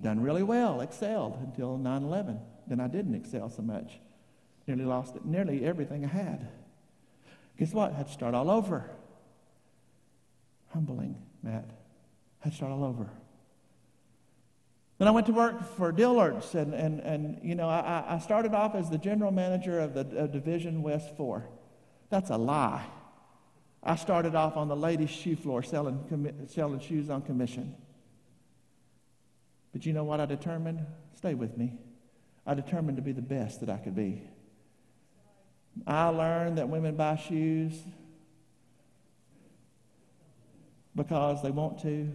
Done 0.00 0.20
really 0.20 0.42
well, 0.42 0.80
excelled 0.80 1.38
until 1.42 1.76
9 1.76 2.02
11. 2.04 2.40
Then 2.66 2.80
I 2.80 2.88
didn't 2.88 3.14
excel 3.14 3.50
so 3.50 3.62
much. 3.62 3.98
Nearly 4.66 4.84
lost 4.84 5.16
it, 5.16 5.24
nearly 5.24 5.64
everything 5.64 6.04
I 6.04 6.08
had. 6.08 6.48
Guess 7.58 7.72
what? 7.72 7.92
I 7.92 7.96
had 7.96 8.06
to 8.08 8.12
start 8.12 8.34
all 8.34 8.50
over. 8.50 8.90
Humbling, 10.72 11.16
Matt. 11.42 11.64
I 12.40 12.44
had 12.44 12.52
to 12.52 12.56
start 12.56 12.72
all 12.72 12.84
over. 12.84 13.08
Then 14.98 15.08
I 15.08 15.10
went 15.10 15.26
to 15.26 15.32
work 15.32 15.76
for 15.76 15.92
Dillard's, 15.92 16.54
and, 16.54 16.72
and, 16.72 17.00
and 17.00 17.38
you 17.42 17.54
know, 17.54 17.68
I, 17.68 18.04
I 18.08 18.18
started 18.18 18.54
off 18.54 18.74
as 18.74 18.88
the 18.88 18.98
general 18.98 19.30
manager 19.30 19.78
of 19.78 19.94
the 19.94 20.00
of 20.16 20.32
Division 20.32 20.82
West 20.82 21.16
4. 21.16 21.46
That's 22.08 22.30
a 22.30 22.36
lie. 22.36 22.84
I 23.82 23.96
started 23.96 24.34
off 24.34 24.56
on 24.56 24.68
the 24.68 24.76
ladies' 24.76 25.10
shoe 25.10 25.36
floor 25.36 25.62
selling, 25.62 26.46
selling 26.48 26.80
shoes 26.80 27.10
on 27.10 27.22
commission. 27.22 27.74
But 29.72 29.84
you 29.84 29.92
know 29.92 30.04
what 30.04 30.20
I 30.20 30.26
determined? 30.26 30.84
Stay 31.14 31.34
with 31.34 31.56
me. 31.56 31.78
I 32.46 32.54
determined 32.54 32.96
to 32.96 33.02
be 33.02 33.12
the 33.12 33.22
best 33.22 33.60
that 33.60 33.68
I 33.68 33.76
could 33.76 33.94
be. 33.94 34.22
I 35.84 36.08
learned 36.08 36.58
that 36.58 36.68
women 36.68 36.94
buy 36.96 37.16
shoes 37.16 37.74
because 40.94 41.42
they 41.42 41.50
want 41.50 41.80
to, 41.82 42.10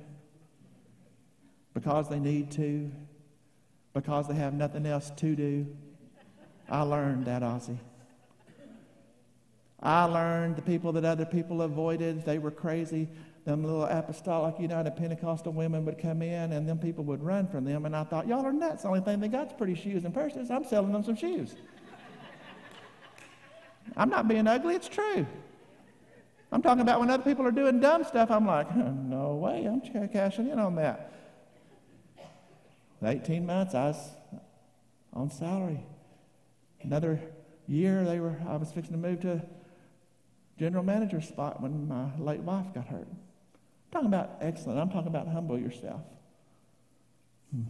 because 1.73 2.09
they 2.09 2.19
need 2.19 2.51
to, 2.51 2.91
because 3.93 4.27
they 4.27 4.35
have 4.35 4.53
nothing 4.53 4.85
else 4.85 5.11
to 5.17 5.35
do. 5.35 5.67
I 6.69 6.81
learned 6.81 7.25
that, 7.25 7.41
Ozzy. 7.41 7.77
I 9.83 10.03
learned 10.05 10.55
the 10.55 10.61
people 10.61 10.91
that 10.93 11.05
other 11.05 11.25
people 11.25 11.61
avoided, 11.61 12.23
they 12.25 12.39
were 12.39 12.51
crazy. 12.51 13.09
Them 13.45 13.63
little 13.63 13.85
apostolic 13.85 14.59
United 14.59 14.95
Pentecostal 14.95 15.51
women 15.51 15.83
would 15.85 15.97
come 15.97 16.21
in 16.21 16.51
and 16.51 16.69
them 16.69 16.77
people 16.77 17.03
would 17.05 17.23
run 17.23 17.47
from 17.47 17.65
them. 17.65 17.85
And 17.85 17.95
I 17.95 18.03
thought, 18.03 18.27
y'all 18.27 18.45
are 18.45 18.53
nuts. 18.53 18.83
The 18.83 18.89
only 18.89 19.01
thing 19.01 19.19
they 19.19 19.27
got 19.27 19.47
is 19.47 19.53
pretty 19.53 19.73
shoes 19.73 20.05
and 20.05 20.13
purses. 20.13 20.51
I'm 20.51 20.63
selling 20.63 20.93
them 20.93 21.03
some 21.03 21.15
shoes. 21.15 21.55
I'm 23.95 24.09
not 24.09 24.27
being 24.27 24.47
ugly, 24.47 24.75
it's 24.75 24.87
true. 24.87 25.25
I'm 26.51 26.61
talking 26.61 26.81
about 26.81 26.99
when 26.99 27.09
other 27.09 27.23
people 27.23 27.45
are 27.45 27.51
doing 27.51 27.79
dumb 27.79 28.03
stuff, 28.03 28.29
I'm 28.29 28.45
like, 28.45 28.75
no 28.75 29.35
way, 29.35 29.65
I'm 29.65 29.81
cashing 30.09 30.49
in 30.49 30.59
on 30.59 30.75
that. 30.75 31.13
18 33.03 33.45
months, 33.45 33.73
I 33.73 33.87
was 33.87 34.09
on 35.13 35.31
salary. 35.31 35.83
Another 36.81 37.19
year, 37.67 38.03
they 38.03 38.19
were, 38.19 38.35
I 38.47 38.57
was 38.57 38.71
fixing 38.71 38.93
to 38.93 38.99
move 38.99 39.21
to 39.21 39.41
general 40.59 40.83
manager 40.83 41.21
spot 41.21 41.61
when 41.61 41.87
my 41.87 42.15
late 42.19 42.41
wife 42.41 42.67
got 42.73 42.87
hurt. 42.87 43.07
I'm 43.07 43.91
talking 43.91 44.07
about 44.07 44.37
excellent. 44.41 44.79
I'm 44.79 44.89
talking 44.89 45.07
about 45.07 45.27
humble 45.27 45.57
yourself. 45.57 46.01
Hmm. 47.51 47.63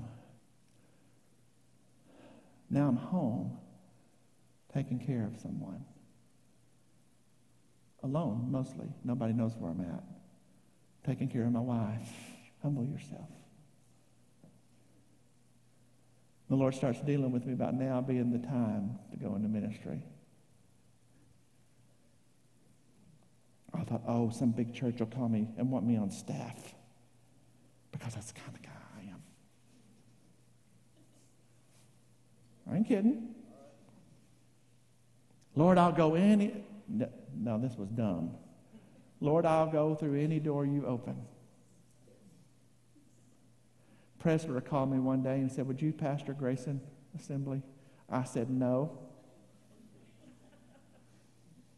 Now 2.69 2.87
I'm 2.87 2.97
home 2.97 3.57
taking 4.73 4.99
care 4.99 5.25
of 5.25 5.39
someone 5.41 5.83
alone 8.03 8.47
mostly. 8.49 8.87
Nobody 9.03 9.33
knows 9.33 9.53
where 9.57 9.71
I'm 9.71 9.81
at. 9.81 10.03
taking 11.05 11.27
care 11.27 11.43
of 11.45 11.51
my 11.51 11.59
wife. 11.59 12.11
Humble 12.61 12.85
yourself. 12.85 13.27
The 16.49 16.55
Lord 16.55 16.75
starts 16.75 16.99
dealing 17.01 17.31
with 17.31 17.45
me 17.45 17.53
about 17.53 17.73
now 17.73 18.01
being 18.01 18.31
the 18.31 18.45
time 18.45 18.99
to 19.11 19.17
go 19.17 19.35
into 19.35 19.47
ministry. 19.47 20.03
I 23.73 23.83
thought, 23.83 24.01
oh, 24.05 24.29
some 24.29 24.51
big 24.51 24.73
church 24.73 24.99
will 24.99 25.07
call 25.07 25.29
me 25.29 25.47
and 25.57 25.71
want 25.71 25.85
me 25.85 25.95
on 25.97 26.11
staff 26.11 26.75
because 27.91 28.13
that's 28.13 28.31
the 28.31 28.39
kind 28.39 28.53
of 28.53 28.61
guy 28.61 28.69
I 28.97 29.01
am. 29.11 29.23
I 32.69 32.75
ain't 32.77 32.87
kidding. 32.87 33.33
Lord, 35.55 35.77
I'll 35.77 35.91
go 35.91 36.15
any. 36.15 36.63
No, 37.35 37.57
this 37.57 37.77
was 37.77 37.89
dumb. 37.89 38.31
Lord, 39.19 39.45
I'll 39.45 39.71
go 39.71 39.95
through 39.95 40.19
any 40.19 40.39
door 40.39 40.65
you 40.65 40.85
open. 40.85 41.15
Presbyter 44.19 44.61
called 44.61 44.91
me 44.91 44.99
one 44.99 45.23
day 45.23 45.39
and 45.39 45.51
said, 45.51 45.67
Would 45.67 45.81
you 45.81 45.91
pastor 45.91 46.33
Grayson 46.33 46.81
Assembly? 47.17 47.61
I 48.09 48.23
said, 48.23 48.49
No. 48.49 48.97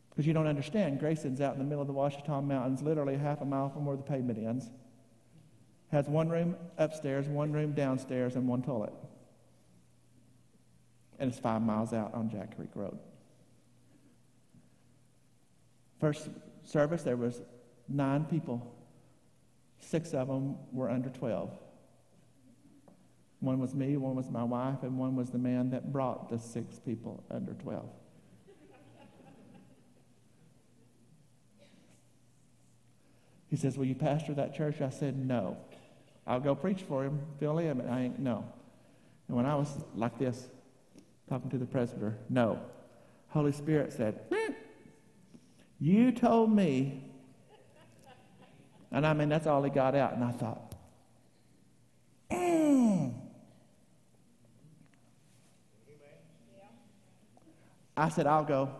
Because 0.09 0.27
you 0.27 0.33
don't 0.33 0.47
understand, 0.47 0.99
Grayson's 0.99 1.41
out 1.41 1.53
in 1.53 1.59
the 1.59 1.65
middle 1.65 1.81
of 1.81 1.87
the 1.87 1.93
Ouachita 1.93 2.41
Mountains, 2.41 2.83
literally 2.83 3.17
half 3.17 3.41
a 3.41 3.45
mile 3.45 3.69
from 3.69 3.85
where 3.85 3.97
the 3.97 4.03
pavement 4.03 4.37
ends. 4.37 4.69
Has 5.91 6.07
one 6.07 6.29
room 6.29 6.55
upstairs, 6.77 7.27
one 7.27 7.51
room 7.51 7.73
downstairs, 7.73 8.35
and 8.35 8.47
one 8.47 8.61
toilet. 8.61 8.93
And 11.17 11.31
it's 11.31 11.39
five 11.39 11.63
miles 11.63 11.93
out 11.93 12.13
on 12.13 12.29
Jack 12.29 12.55
Creek 12.55 12.69
Road. 12.75 12.99
First 16.03 16.27
service, 16.65 17.03
there 17.03 17.15
was 17.15 17.41
nine 17.87 18.25
people. 18.25 18.75
Six 19.79 20.13
of 20.13 20.27
them 20.27 20.57
were 20.73 20.89
under 20.89 21.07
12. 21.07 21.49
One 23.39 23.57
was 23.57 23.73
me, 23.73 23.95
one 23.95 24.13
was 24.13 24.29
my 24.29 24.43
wife, 24.43 24.83
and 24.83 24.97
one 24.97 25.15
was 25.15 25.29
the 25.29 25.37
man 25.37 25.69
that 25.69 25.93
brought 25.93 26.27
the 26.27 26.37
six 26.37 26.77
people 26.77 27.23
under 27.31 27.53
12. 27.53 27.85
He 33.49 33.55
says, 33.55 33.77
Will 33.77 33.85
you 33.85 33.95
pastor 33.95 34.33
that 34.33 34.53
church? 34.53 34.81
I 34.81 34.89
said, 34.89 35.17
No. 35.17 35.55
I'll 36.27 36.41
go 36.41 36.53
preach 36.53 36.81
for 36.81 37.05
him, 37.05 37.21
fill 37.39 37.59
in, 37.59 37.77
but 37.77 37.87
I 37.87 38.01
ain't, 38.01 38.19
no. 38.19 38.43
And 39.29 39.37
when 39.37 39.45
I 39.45 39.55
was 39.55 39.69
like 39.95 40.19
this, 40.19 40.49
talking 41.29 41.49
to 41.51 41.57
the 41.57 41.65
presbyter, 41.65 42.17
no. 42.27 42.59
Holy 43.29 43.53
Spirit 43.53 43.93
said, 43.93 44.19
You 45.83 46.13
told 46.13 46.49
me. 46.49 47.03
And 48.89 49.05
I 49.05 49.13
mean, 49.13 49.27
that's 49.27 49.47
all 49.47 49.61
he 49.63 49.69
got 49.69 49.95
out. 49.95 50.13
And 50.13 50.23
I 50.23 50.31
thought, 50.31 50.75
mm. 52.31 53.13
I 57.97 58.07
said, 58.07 58.27
I'll 58.27 58.45
go. 58.45 58.73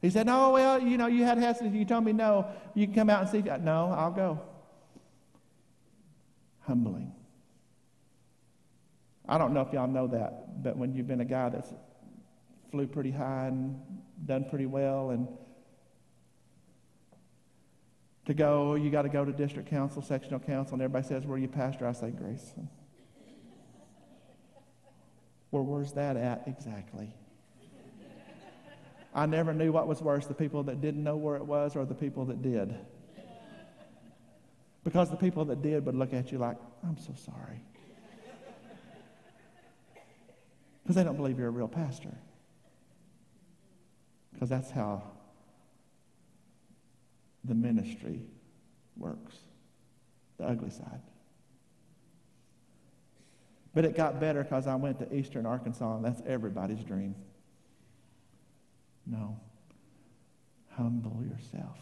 He 0.00 0.10
said, 0.10 0.26
No, 0.26 0.50
well, 0.50 0.82
you 0.82 0.98
know, 0.98 1.06
you 1.06 1.22
had 1.22 1.38
hesitancy. 1.38 1.78
You 1.78 1.84
told 1.84 2.02
me 2.02 2.12
no. 2.12 2.48
You 2.74 2.86
can 2.86 2.94
come 2.96 3.08
out 3.08 3.20
and 3.20 3.30
see. 3.30 3.48
No, 3.60 3.94
I'll 3.96 4.10
go. 4.10 4.40
Humbling. 6.62 7.12
I 9.28 9.38
don't 9.38 9.54
know 9.54 9.60
if 9.60 9.72
y'all 9.72 9.86
know 9.86 10.08
that, 10.08 10.60
but 10.64 10.76
when 10.76 10.92
you've 10.92 11.06
been 11.06 11.20
a 11.20 11.24
guy 11.24 11.50
that's 11.50 11.72
flew 12.72 12.88
pretty 12.88 13.12
high 13.12 13.46
and 13.46 13.80
done 14.26 14.46
pretty 14.50 14.66
well, 14.66 15.10
and 15.10 15.28
to 18.26 18.34
go, 18.34 18.74
you 18.74 18.90
got 18.90 19.02
to 19.02 19.08
go 19.08 19.24
to 19.24 19.32
district 19.32 19.68
council, 19.68 20.02
sectional 20.02 20.40
council, 20.40 20.74
and 20.74 20.82
everybody 20.82 21.06
says, 21.06 21.26
Where 21.26 21.36
are 21.36 21.40
you 21.40 21.48
pastor? 21.48 21.86
I 21.86 21.92
say, 21.92 22.10
Grace. 22.10 22.52
well, 25.50 25.64
where's 25.64 25.92
that 25.92 26.16
at 26.16 26.44
exactly? 26.46 27.12
I 29.14 29.26
never 29.26 29.52
knew 29.52 29.72
what 29.72 29.86
was 29.86 30.00
worse 30.00 30.26
the 30.26 30.34
people 30.34 30.62
that 30.64 30.80
didn't 30.80 31.02
know 31.04 31.16
where 31.16 31.36
it 31.36 31.44
was 31.44 31.76
or 31.76 31.84
the 31.84 31.94
people 31.94 32.24
that 32.26 32.40
did. 32.40 32.74
Because 34.84 35.10
the 35.10 35.16
people 35.16 35.44
that 35.46 35.62
did 35.62 35.84
would 35.86 35.94
look 35.94 36.12
at 36.12 36.32
you 36.32 36.38
like, 36.38 36.56
I'm 36.82 36.98
so 36.98 37.12
sorry. 37.14 37.62
Because 40.82 40.96
they 40.96 41.04
don't 41.04 41.16
believe 41.16 41.38
you're 41.38 41.48
a 41.48 41.50
real 41.50 41.68
pastor. 41.68 42.12
Because 44.32 44.48
that's 44.48 44.70
how 44.70 45.02
the 47.44 47.54
ministry 47.54 48.20
works 48.96 49.36
the 50.38 50.44
ugly 50.44 50.70
side. 50.70 51.00
But 53.74 53.84
it 53.84 53.96
got 53.96 54.20
better 54.20 54.42
because 54.42 54.66
I 54.66 54.74
went 54.74 54.98
to 54.98 55.14
Eastern 55.14 55.46
Arkansas, 55.46 55.96
and 55.96 56.04
that's 56.04 56.20
everybody's 56.26 56.84
dream. 56.84 57.14
No. 59.06 59.40
Humble 60.76 61.22
yourself. 61.24 61.78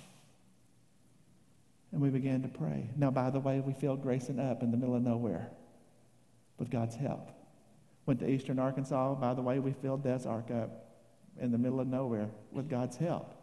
And 1.92 2.00
we 2.00 2.10
began 2.10 2.42
to 2.42 2.48
pray. 2.48 2.88
Now, 2.96 3.10
by 3.10 3.30
the 3.30 3.40
way, 3.40 3.60
we 3.60 3.72
filled 3.72 4.02
Grayson 4.02 4.38
up 4.38 4.62
in 4.62 4.70
the 4.70 4.76
middle 4.76 4.94
of 4.94 5.02
nowhere 5.02 5.50
with 6.58 6.70
God's 6.70 6.94
help. 6.94 7.30
Went 8.06 8.20
to 8.20 8.30
eastern 8.30 8.60
Arkansas. 8.60 9.14
By 9.14 9.34
the 9.34 9.42
way, 9.42 9.58
we 9.58 9.72
filled 9.72 10.04
Des 10.04 10.28
Arc 10.28 10.50
up 10.50 10.86
in 11.40 11.50
the 11.50 11.58
middle 11.58 11.80
of 11.80 11.88
nowhere 11.88 12.28
with 12.52 12.68
God's 12.68 12.96
help. 12.96 13.34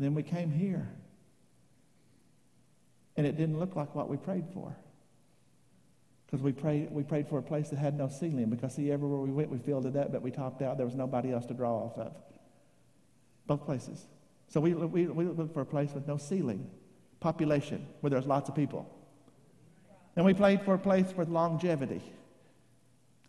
Then 0.00 0.14
we 0.14 0.22
came 0.22 0.50
here. 0.50 0.88
And 3.16 3.26
it 3.26 3.36
didn't 3.36 3.58
look 3.58 3.76
like 3.76 3.94
what 3.94 4.08
we 4.08 4.16
prayed 4.16 4.46
for. 4.54 4.74
Because 6.24 6.42
we 6.42 6.52
prayed, 6.52 6.90
we 6.90 7.02
prayed 7.02 7.28
for 7.28 7.38
a 7.38 7.42
place 7.42 7.68
that 7.68 7.78
had 7.78 7.98
no 7.98 8.08
ceiling. 8.08 8.48
Because, 8.48 8.74
see, 8.74 8.90
everywhere 8.90 9.20
we 9.20 9.30
went, 9.30 9.50
we 9.50 9.58
filled 9.58 9.84
it 9.84 9.96
up, 9.96 10.10
but 10.10 10.22
we 10.22 10.30
topped 10.30 10.62
out. 10.62 10.78
There 10.78 10.86
was 10.86 10.94
nobody 10.94 11.32
else 11.32 11.44
to 11.46 11.54
draw 11.54 11.84
off 11.84 11.98
of. 11.98 12.16
Both 13.46 13.66
places. 13.66 14.06
So 14.48 14.60
we, 14.60 14.72
we, 14.72 15.06
we 15.06 15.24
looked 15.26 15.52
for 15.52 15.60
a 15.60 15.66
place 15.66 15.90
with 15.92 16.06
no 16.06 16.16
ceiling, 16.16 16.70
population, 17.18 17.86
where 18.00 18.10
there's 18.10 18.26
lots 18.26 18.48
of 18.48 18.54
people. 18.54 18.88
And 20.16 20.24
we 20.24 20.32
prayed 20.32 20.62
for 20.62 20.74
a 20.74 20.78
place 20.78 21.12
with 21.14 21.28
longevity. 21.28 22.02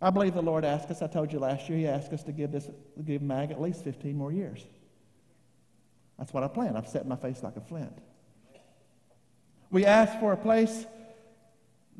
I 0.01 0.09
believe 0.09 0.35
the 0.35 0.41
Lord 0.41 0.63
asked 0.63 0.89
us, 0.89 1.01
I 1.01 1.07
told 1.07 1.33
you 1.33 1.39
last 1.39 1.67
year, 1.69 1.77
He 1.77 1.87
asked 1.87 2.13
us 2.13 2.23
to 2.23 2.31
give, 2.31 2.51
this, 2.51 2.69
give 3.03 3.21
MAG 3.21 3.51
at 3.51 3.59
least 3.59 3.83
15 3.83 4.15
more 4.15 4.31
years. 4.31 4.65
That's 6.21 6.35
what 6.35 6.43
I 6.43 6.47
planned. 6.49 6.77
I've 6.77 6.87
set 6.87 7.07
my 7.07 7.15
face 7.15 7.41
like 7.41 7.55
a 7.55 7.61
flint. 7.61 7.97
We 9.71 9.87
asked 9.87 10.19
for 10.19 10.33
a 10.33 10.37
place 10.37 10.85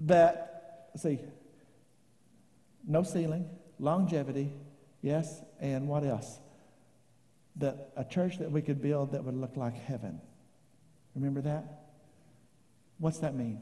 that 0.04 0.92
see, 0.96 1.18
no 2.88 3.02
ceiling, 3.02 3.50
longevity, 3.80 4.52
yes, 5.02 5.42
and 5.60 5.88
what 5.88 6.04
else? 6.04 6.38
That 7.56 7.94
a 7.98 8.04
church 8.04 8.38
that 8.38 8.52
we 8.52 8.62
could 8.62 8.80
build 8.80 9.14
that 9.14 9.24
would 9.24 9.34
look 9.34 9.58
like 9.58 9.74
heaven. 9.74 10.22
Remember 11.16 11.42
that? 11.42 11.86
What's 13.00 13.18
that 13.20 13.34
mean? 13.34 13.60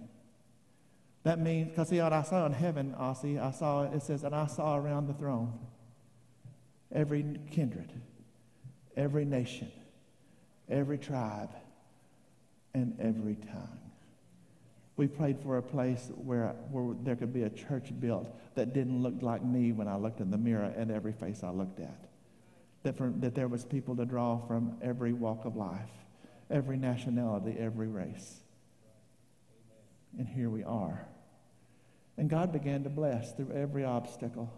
That 1.23 1.39
means, 1.39 1.69
because 1.69 1.87
see 1.87 2.01
what 2.01 2.11
I 2.11 2.23
saw 2.23 2.45
in 2.45 2.51
heaven, 2.51 2.93
Ossie, 2.99 3.41
I 3.41 3.51
saw, 3.51 3.83
it 3.83 4.03
says, 4.03 4.25
and 4.25 4.35
I 4.35 4.47
saw 4.47 4.75
around 4.75 5.07
the 5.07 5.13
throne 5.13 5.57
every 6.91 7.39
kindred, 7.49 7.93
every 8.97 9.23
nation, 9.23 9.71
every 10.69 10.97
tribe, 10.97 11.49
and 12.73 12.95
every 12.99 13.35
tongue 13.35 13.79
we 14.99 15.07
prayed 15.07 15.39
for 15.41 15.57
a 15.57 15.61
place 15.61 16.11
where, 16.25 16.53
where 16.71 16.93
there 17.03 17.15
could 17.15 17.31
be 17.31 17.43
a 17.43 17.49
church 17.49 17.97
built 18.01 18.27
that 18.55 18.73
didn't 18.73 19.01
look 19.01 19.13
like 19.21 19.41
me 19.41 19.71
when 19.71 19.87
I 19.87 19.95
looked 19.95 20.19
in 20.19 20.29
the 20.29 20.37
mirror 20.37 20.73
at 20.75 20.91
every 20.91 21.13
face 21.13 21.41
I 21.41 21.51
looked 21.51 21.79
at. 21.79 22.09
That, 22.83 22.97
for, 22.97 23.09
that 23.19 23.33
there 23.33 23.47
was 23.47 23.63
people 23.63 23.95
to 23.95 24.03
draw 24.03 24.45
from 24.45 24.75
every 24.81 25.13
walk 25.13 25.45
of 25.45 25.55
life, 25.55 25.89
every 26.51 26.75
nationality, 26.75 27.55
every 27.57 27.87
race. 27.87 28.41
And 30.17 30.27
here 30.27 30.49
we 30.49 30.65
are. 30.65 31.07
And 32.17 32.29
God 32.29 32.51
began 32.51 32.83
to 32.83 32.89
bless 32.89 33.31
through 33.31 33.53
every 33.53 33.85
obstacle. 33.85 34.51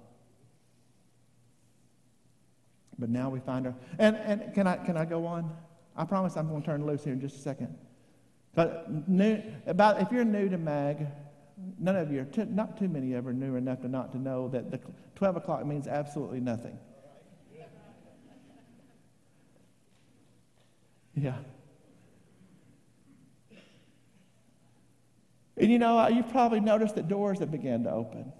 But 2.98 3.12
now 3.12 3.30
we 3.30 3.42
find 3.42 3.68
her. 3.68 3.76
And, 4.00 4.16
and 4.16 4.54
can, 4.56 4.66
I, 4.66 4.78
can 4.78 4.98
I 4.98 5.06
go 5.06 5.28
on? 5.28 5.56
I 5.96 6.06
promise 6.06 6.38
I'm 6.38 6.48
going 6.48 6.62
to 6.62 6.66
turn 6.66 6.86
loose 6.86 7.04
here 7.04 7.14
in 7.14 7.22
just 7.22 7.36
a 7.36 7.40
second. 7.40 7.76
But 8.54 9.08
new, 9.08 9.42
about 9.66 10.02
if 10.02 10.12
you're 10.12 10.26
new 10.26 10.50
to 10.50 10.58
MAG, 10.58 11.08
none 11.80 11.96
of 11.96 12.12
you, 12.12 12.22
are 12.22 12.46
not 12.46 12.78
too 12.78 12.88
many 12.88 13.14
ever 13.16 13.34
knew 13.34 13.56
enough 13.56 13.82
to 13.82 13.88
not 13.88 14.12
to 14.14 14.18
know 14.18 14.48
that 14.50 14.72
the 14.72 14.80
12 15.16 15.38
o'clock 15.38 15.66
means 15.66 15.88
absolutely 15.88 16.40
nothing. 16.40 16.78
Yeah. 21.16 21.36
And 25.58 25.72
you 25.72 25.78
know, 25.78 26.08
you've 26.08 26.30
probably 26.30 26.60
noticed 26.60 26.96
that 26.96 27.08
doors 27.08 27.40
have 27.40 27.52
began 27.52 27.84
to 27.84 27.92
open. 27.92 28.32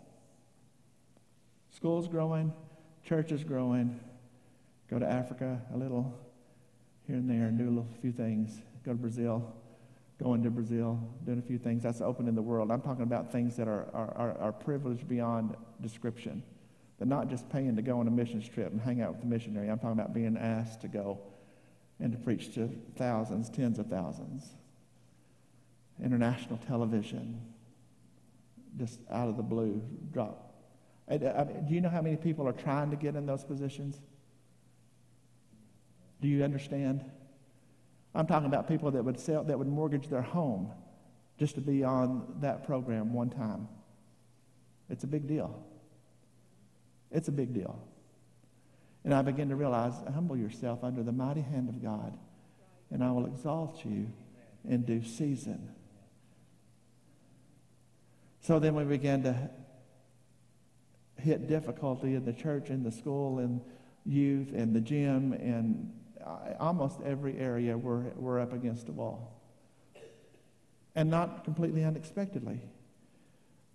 School's 1.70 2.08
growing, 2.08 2.52
church 3.04 3.32
is 3.32 3.44
growing. 3.44 4.00
Go 4.90 5.00
to 5.00 5.06
Africa 5.06 5.62
a 5.74 5.78
little 5.78 6.20
here 7.12 7.20
and 7.20 7.30
there 7.30 7.48
and 7.48 7.58
do 7.58 7.66
a 7.66 7.74
little, 7.74 7.88
few 8.02 8.14
things 8.14 8.62
go 8.86 8.94
to 8.94 8.98
Brazil, 8.98 9.54
going 10.18 10.42
to 10.44 10.50
Brazil, 10.50 10.98
doing 11.26 11.40
a 11.40 11.42
few 11.42 11.58
things. 11.58 11.84
That's 11.84 12.00
opening 12.00 12.36
the 12.36 12.42
world. 12.42 12.72
I'm 12.72 12.82
talking 12.82 13.04
about 13.04 13.34
things 13.34 13.58
that 13.58 13.68
are, 13.68 13.90
are, 13.94 14.14
are, 14.16 14.38
are 14.40 14.52
privileged 14.54 15.10
beyond 15.10 15.56
description. 15.82 16.42
They're 16.98 17.08
not 17.08 17.30
just 17.30 17.50
paying 17.50 17.76
to 17.76 17.82
go 17.82 18.00
on 18.00 18.08
a 18.08 18.12
missions 18.12 18.48
trip 18.48 18.72
and 18.72 18.80
hang 18.80 19.02
out 19.02 19.12
with 19.12 19.20
the 19.20 19.28
missionary. 19.28 19.70
I'm 19.70 19.78
talking 19.78 20.00
about 20.00 20.14
being 20.14 20.38
asked 20.38 20.82
to 20.82 20.88
go 20.88 21.20
and 22.00 22.14
to 22.14 22.18
preach 22.18 22.56
to 22.56 22.70
thousands, 22.96 23.50
tens 23.50 23.78
of 23.78 23.88
thousands. 23.88 24.48
International 26.02 26.60
television, 26.66 27.42
just 28.78 29.02
out 29.12 29.28
of 29.28 29.36
the 29.36 29.44
blue, 29.44 29.84
drop. 30.14 30.54
Uh, 31.10 31.16
I, 31.16 31.42
I, 31.42 31.44
do 31.44 31.76
you 31.76 31.82
know 31.82 31.90
how 31.90 32.02
many 32.02 32.16
people 32.16 32.48
are 32.48 32.54
trying 32.54 32.90
to 32.92 32.96
get 32.96 33.18
in 33.18 33.26
those 33.26 33.44
positions? 33.44 34.00
Do 36.22 36.28
you 36.28 36.44
understand? 36.44 37.04
I'm 38.14 38.28
talking 38.28 38.48
about 38.48 38.68
people 38.68 38.92
that 38.92 39.04
would 39.04 39.20
sell, 39.20 39.44
that 39.44 39.58
would 39.58 39.68
mortgage 39.68 40.08
their 40.08 40.22
home 40.22 40.72
just 41.38 41.56
to 41.56 41.62
be 41.62 41.84
on 41.84 42.36
that 42.42 42.66
program 42.66 43.14
one 43.14 43.30
time. 43.30 43.68
It's 44.90 45.04
a 45.04 45.08
big 45.08 45.28
deal. 45.28 45.66
It's 47.10 47.28
a 47.28 47.32
big 47.32 47.54
deal. 47.54 47.82
And 49.04 49.14
I 49.14 49.24
begin 49.24 49.50
to 49.50 49.56
realize, 49.56 49.94
humble 50.14 50.38
yourself 50.38 50.84
under 50.84 51.02
the 51.02 51.12
mighty 51.12 51.42
hand 51.42 51.70
of 51.70 51.82
God, 51.82 52.16
and 52.92 53.04
I 53.04 53.12
will 53.12 53.26
exalt 53.26 53.84
you 53.84 54.12
in 54.68 54.84
due 54.84 55.04
season. 55.04 55.70
So 58.42 58.60
then 58.60 58.76
we 58.76 58.84
began 58.84 59.24
to 59.24 59.50
hit 61.18 61.48
difficulty 61.48 62.16
in 62.16 62.26
the 62.26 62.34
church, 62.34 62.70
in 62.70 62.84
the 62.84 62.92
school, 62.92 63.40
in 63.40 63.62
youth, 64.06 64.54
in 64.54 64.74
the 64.74 64.82
gym, 64.82 65.34
and 65.34 65.92
almost 66.60 67.00
every 67.06 67.38
area 67.38 67.78
we're, 67.78 68.10
we're 68.16 68.40
up 68.40 68.54
against 68.54 68.90
a 68.90 68.92
wall. 68.92 69.40
And 70.96 71.10
not 71.10 71.44
completely 71.44 71.84
unexpectedly. 71.84 72.62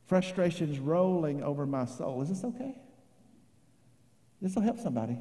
Frustrations 0.06 0.78
rolling 0.78 1.42
over 1.42 1.66
my 1.66 1.84
soul. 1.84 2.22
Is 2.22 2.28
this 2.28 2.44
okay? 2.44 2.76
This 4.40 4.54
will 4.54 4.62
help 4.62 4.78
somebody, 4.78 5.16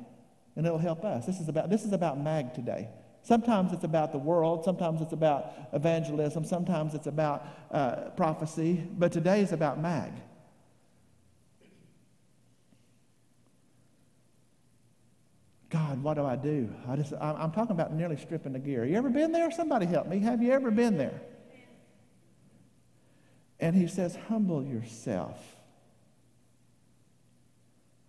and 0.55 0.65
it'll 0.65 0.78
help 0.78 1.05
us. 1.05 1.26
This 1.26 1.39
is 1.39 1.47
about, 1.47 1.69
this 1.69 1.84
is 1.84 1.93
about 1.93 2.19
MAG 2.19 2.53
today. 2.53 2.89
Sometimes 3.21 3.73
it's 3.73 3.84
about 3.84 4.11
the 4.11 4.19
world, 4.19 4.63
sometimes 4.63 5.01
it's 5.01 5.13
about 5.13 5.51
evangelism, 5.73 6.45
sometimes 6.45 6.93
it's 6.93 7.07
about 7.07 7.47
uh, 7.71 8.09
prophecy, 8.15 8.88
but 8.97 9.11
today 9.11 9.41
is 9.41 9.51
about 9.51 9.82
MAG. 9.82 10.11
God, 15.69 15.95
what 16.06 16.18
do 16.18 16.24
I 16.24 16.36
do? 16.36 16.72
I 16.88 16.95
just, 16.97 17.14
I'm 17.20 17.51
talking 17.51 17.72
about 17.72 17.91
nearly 17.91 18.16
stripping 18.16 18.53
the 18.53 18.60
gear. 18.60 18.86
You 18.86 18.95
ever 18.95 19.10
been 19.10 19.32
there? 19.32 19.49
Somebody 19.49 19.88
help 19.88 20.06
me. 20.06 20.20
Have 20.20 20.39
you 20.39 20.51
ever 20.51 20.70
been 20.70 20.99
there? 20.99 21.20
And 23.60 23.76
he 23.76 23.88
says, 23.88 24.16
humble 24.28 24.64
yourself. 24.64 25.43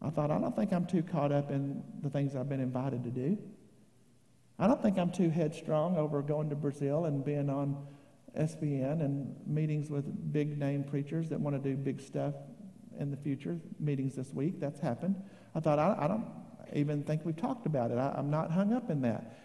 I 0.03 0.11
thought, 0.11 0.31
I 0.31 0.39
don't 0.39 0.55
think 0.55 0.75
I'm 0.75 0.85
too 0.85 1.03
caught 1.03 1.33
up 1.33 1.51
in 1.51 1.83
the 2.03 2.11
things 2.11 2.37
I've 2.37 2.51
been 2.51 2.61
invited 2.61 3.03
to 3.05 3.11
do. 3.11 3.39
I 4.59 4.67
don't 4.67 4.83
think 4.83 4.99
I'm 4.99 5.11
too 5.11 5.31
headstrong 5.31 5.97
over 5.97 6.21
going 6.21 6.51
to 6.51 6.55
Brazil 6.55 7.07
and 7.07 7.25
being 7.25 7.49
on 7.49 7.79
SBN 8.39 9.01
and 9.01 9.35
meetings 9.47 9.89
with 9.89 10.05
big 10.35 10.59
name 10.59 10.85
preachers 10.85 11.31
that 11.31 11.41
want 11.41 11.57
to 11.57 11.67
do 11.67 11.75
big 11.75 12.03
stuff 12.03 12.35
in 13.01 13.11
the 13.11 13.17
future. 13.17 13.59
Meetings 13.81 14.15
this 14.17 14.35
week, 14.35 14.61
that's 14.61 14.81
happened. 14.81 15.17
I 15.55 15.61
thought, 15.61 15.79
I, 15.79 15.97
I 15.99 16.09
don't, 16.09 16.27
even 16.75 17.03
think 17.03 17.25
we've 17.25 17.37
talked 17.37 17.67
about 17.67 17.91
it. 17.91 17.99
I, 17.99 18.15
I'm 18.17 18.31
not 18.31 18.51
hung 18.51 18.73
up 18.73 18.91
in 18.91 19.03
that. 19.03 19.39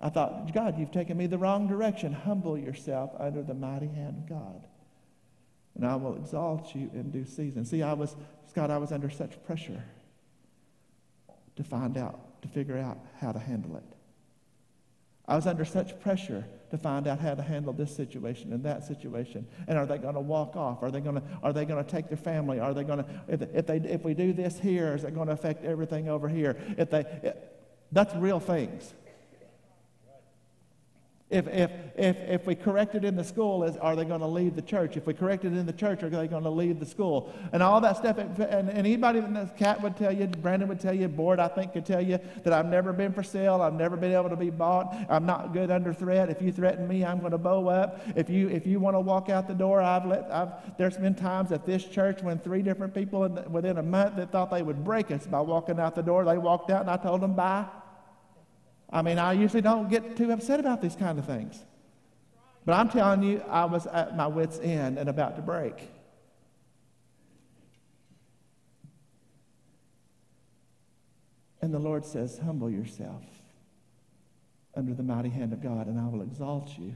I 0.00 0.08
thought, 0.08 0.52
God, 0.52 0.78
you've 0.78 0.90
taken 0.90 1.16
me 1.16 1.26
the 1.26 1.38
wrong 1.38 1.68
direction. 1.68 2.12
Humble 2.12 2.58
yourself 2.58 3.12
under 3.18 3.42
the 3.42 3.54
mighty 3.54 3.86
hand 3.86 4.16
of 4.18 4.28
God. 4.28 4.66
And 5.74 5.86
I 5.86 5.94
will 5.96 6.16
exalt 6.16 6.74
you 6.74 6.90
in 6.92 7.10
due 7.10 7.24
season. 7.24 7.64
See, 7.64 7.82
I 7.82 7.92
was, 7.92 8.16
Scott, 8.50 8.70
I 8.70 8.78
was 8.78 8.92
under 8.92 9.08
such 9.08 9.42
pressure 9.44 9.82
to 11.56 11.64
find 11.64 11.96
out, 11.96 12.42
to 12.42 12.48
figure 12.48 12.76
out 12.78 12.98
how 13.20 13.32
to 13.32 13.38
handle 13.38 13.76
it. 13.76 13.91
I 15.32 15.34
was 15.34 15.46
under 15.46 15.64
such 15.64 15.98
pressure 15.98 16.44
to 16.72 16.76
find 16.76 17.06
out 17.06 17.18
how 17.18 17.34
to 17.34 17.40
handle 17.40 17.72
this 17.72 17.96
situation 17.96 18.52
and 18.52 18.62
that 18.64 18.84
situation. 18.84 19.46
And 19.66 19.78
are 19.78 19.86
they 19.86 19.96
going 19.96 20.12
to 20.12 20.20
walk 20.20 20.56
off? 20.56 20.82
Are 20.82 20.90
they 20.90 21.00
going 21.00 21.14
to, 21.14 21.22
are 21.42 21.54
they 21.54 21.64
going 21.64 21.82
to 21.82 21.90
take 21.90 22.08
their 22.08 22.18
family? 22.18 22.60
Are 22.60 22.74
they 22.74 22.84
going 22.84 22.98
to, 22.98 23.06
if, 23.28 23.40
if, 23.40 23.66
they, 23.66 23.78
if 23.78 24.04
we 24.04 24.12
do 24.12 24.34
this 24.34 24.58
here, 24.58 24.94
is 24.94 25.04
it 25.04 25.14
going 25.14 25.28
to 25.28 25.32
affect 25.32 25.64
everything 25.64 26.10
over 26.10 26.28
here? 26.28 26.58
If 26.76 26.90
they, 26.90 27.00
it, 27.22 27.50
that's 27.92 28.14
real 28.14 28.40
things. 28.40 28.92
If, 31.32 31.48
if, 31.48 31.70
if, 31.96 32.16
if 32.28 32.46
we 32.46 32.54
correct 32.54 32.94
it 32.94 33.06
in 33.06 33.16
the 33.16 33.24
school, 33.24 33.64
is, 33.64 33.78
are 33.78 33.96
they 33.96 34.04
going 34.04 34.20
to 34.20 34.26
leave 34.26 34.54
the 34.54 34.60
church? 34.60 34.98
If 34.98 35.06
we 35.06 35.14
correct 35.14 35.46
it 35.46 35.54
in 35.54 35.64
the 35.64 35.72
church, 35.72 36.02
are 36.02 36.10
they 36.10 36.28
going 36.28 36.42
to 36.42 36.50
leave 36.50 36.78
the 36.78 36.84
school? 36.84 37.32
And 37.54 37.62
all 37.62 37.80
that 37.80 37.96
stuff. 37.96 38.18
And, 38.18 38.68
anybody, 38.68 39.22
Cat 39.56 39.82
would 39.82 39.96
tell 39.96 40.12
you, 40.12 40.26
Brandon 40.26 40.68
would 40.68 40.78
tell 40.78 40.92
you, 40.92 41.08
Board, 41.08 41.40
I 41.40 41.48
think, 41.48 41.72
could 41.72 41.86
tell 41.86 42.02
you 42.02 42.18
that 42.44 42.52
I've 42.52 42.66
never 42.66 42.92
been 42.92 43.14
for 43.14 43.22
sale. 43.22 43.62
I've 43.62 43.72
never 43.72 43.96
been 43.96 44.12
able 44.12 44.28
to 44.28 44.36
be 44.36 44.50
bought. 44.50 44.94
I'm 45.08 45.24
not 45.24 45.54
good 45.54 45.70
under 45.70 45.94
threat. 45.94 46.28
If 46.28 46.42
you 46.42 46.52
threaten 46.52 46.86
me, 46.86 47.02
I'm 47.02 47.20
going 47.20 47.32
to 47.32 47.38
bow 47.38 47.66
up. 47.66 48.02
If 48.14 48.28
you, 48.28 48.50
if 48.50 48.66
you 48.66 48.78
want 48.78 48.94
to 48.96 49.00
walk 49.00 49.30
out 49.30 49.48
the 49.48 49.54
door, 49.54 49.80
I've 49.80 50.04
let, 50.04 50.30
I've, 50.30 50.76
there's 50.76 50.98
been 50.98 51.14
times 51.14 51.50
at 51.50 51.64
this 51.64 51.82
church 51.84 52.22
when 52.22 52.40
three 52.40 52.60
different 52.60 52.92
people 52.92 53.26
the, 53.26 53.48
within 53.48 53.78
a 53.78 53.82
month 53.82 54.16
that 54.16 54.32
thought 54.32 54.50
they 54.50 54.62
would 54.62 54.84
break 54.84 55.10
us 55.10 55.26
by 55.26 55.40
walking 55.40 55.80
out 55.80 55.94
the 55.94 56.02
door, 56.02 56.26
they 56.26 56.36
walked 56.36 56.70
out 56.70 56.82
and 56.82 56.90
I 56.90 56.98
told 56.98 57.22
them 57.22 57.32
bye. 57.32 57.64
I 58.92 59.00
mean, 59.00 59.18
I 59.18 59.32
usually 59.32 59.62
don't 59.62 59.88
get 59.88 60.16
too 60.16 60.30
upset 60.30 60.60
about 60.60 60.82
these 60.82 60.94
kind 60.94 61.18
of 61.18 61.24
things. 61.24 61.58
But 62.66 62.74
I'm 62.74 62.90
telling 62.90 63.22
you, 63.22 63.42
I 63.48 63.64
was 63.64 63.86
at 63.86 64.16
my 64.16 64.26
wits' 64.26 64.60
end 64.62 64.98
and 64.98 65.08
about 65.08 65.36
to 65.36 65.42
break. 65.42 65.90
And 71.62 71.72
the 71.72 71.78
Lord 71.78 72.04
says, 72.04 72.38
Humble 72.38 72.68
yourself 72.68 73.24
under 74.74 74.92
the 74.94 75.02
mighty 75.02 75.30
hand 75.30 75.52
of 75.52 75.62
God, 75.62 75.86
and 75.86 75.98
I 75.98 76.06
will 76.08 76.22
exalt 76.22 76.76
you 76.78 76.94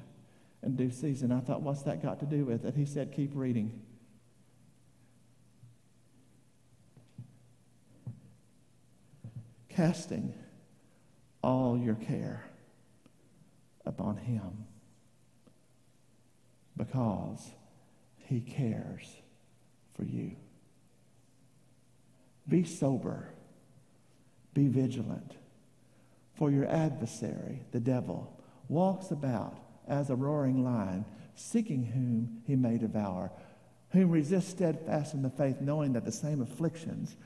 in 0.62 0.76
due 0.76 0.90
season. 0.90 1.32
I 1.32 1.40
thought, 1.40 1.62
What's 1.62 1.82
that 1.82 2.02
got 2.02 2.20
to 2.20 2.26
do 2.26 2.44
with 2.44 2.64
it? 2.66 2.74
He 2.74 2.84
said, 2.84 3.12
Keep 3.12 3.30
reading. 3.34 3.80
Casting 9.68 10.34
all 11.46 11.78
your 11.78 11.94
care 11.94 12.44
upon 13.84 14.16
him 14.16 14.64
because 16.76 17.52
he 18.16 18.40
cares 18.40 19.06
for 19.94 20.02
you. 20.02 20.32
Be 22.48 22.64
sober, 22.64 23.28
be 24.54 24.66
vigilant, 24.66 25.36
for 26.34 26.50
your 26.50 26.66
adversary, 26.66 27.62
the 27.70 27.78
devil, 27.78 28.36
walks 28.68 29.12
about 29.12 29.56
as 29.86 30.10
a 30.10 30.16
roaring 30.16 30.64
lion, 30.64 31.04
seeking 31.36 31.84
whom 31.84 32.42
he 32.44 32.56
may 32.56 32.76
devour, 32.76 33.30
whom 33.90 34.10
resist 34.10 34.50
steadfast 34.50 35.14
in 35.14 35.22
the 35.22 35.30
faith, 35.30 35.60
knowing 35.60 35.92
that 35.92 36.04
the 36.04 36.10
same 36.10 36.42
afflictions 36.42 37.16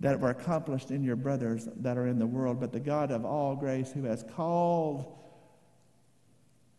that 0.00 0.18
were 0.18 0.30
accomplished 0.30 0.90
in 0.90 1.04
your 1.04 1.16
brothers 1.16 1.68
that 1.76 1.98
are 1.98 2.06
in 2.06 2.18
the 2.18 2.26
world, 2.26 2.58
but 2.58 2.72
the 2.72 2.80
God 2.80 3.10
of 3.10 3.24
all 3.24 3.54
grace 3.54 3.92
who 3.92 4.04
has 4.04 4.24
called 4.34 5.16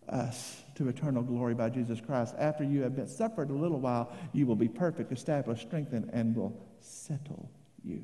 us 0.10 0.64
to 0.76 0.90
eternal 0.90 1.22
glory 1.22 1.54
by 1.54 1.70
Jesus 1.70 2.02
Christ. 2.02 2.34
After 2.38 2.64
you 2.64 2.82
have 2.82 2.96
been 2.96 3.08
suffered 3.08 3.50
a 3.52 3.54
little 3.54 3.80
while, 3.80 4.12
you 4.34 4.48
will 4.48 4.56
be 4.56 4.68
perfect, 4.68 5.12
established, 5.12 5.68
strengthened, 5.68 6.10
and 6.12 6.36
will 6.36 6.60
settle 6.80 7.50
you. 7.84 8.04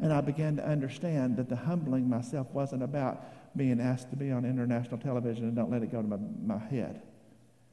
And 0.00 0.12
I 0.12 0.20
began 0.20 0.56
to 0.56 0.66
understand 0.66 1.36
that 1.38 1.48
the 1.48 1.56
humbling 1.56 2.08
myself 2.08 2.46
wasn't 2.52 2.82
about 2.82 3.56
being 3.56 3.80
asked 3.80 4.10
to 4.10 4.16
be 4.16 4.30
on 4.30 4.44
international 4.44 4.98
television 4.98 5.44
and 5.44 5.56
don't 5.56 5.70
let 5.70 5.82
it 5.82 5.90
go 5.90 6.00
to 6.00 6.06
my, 6.06 6.18
my 6.44 6.58
head. 6.58 7.02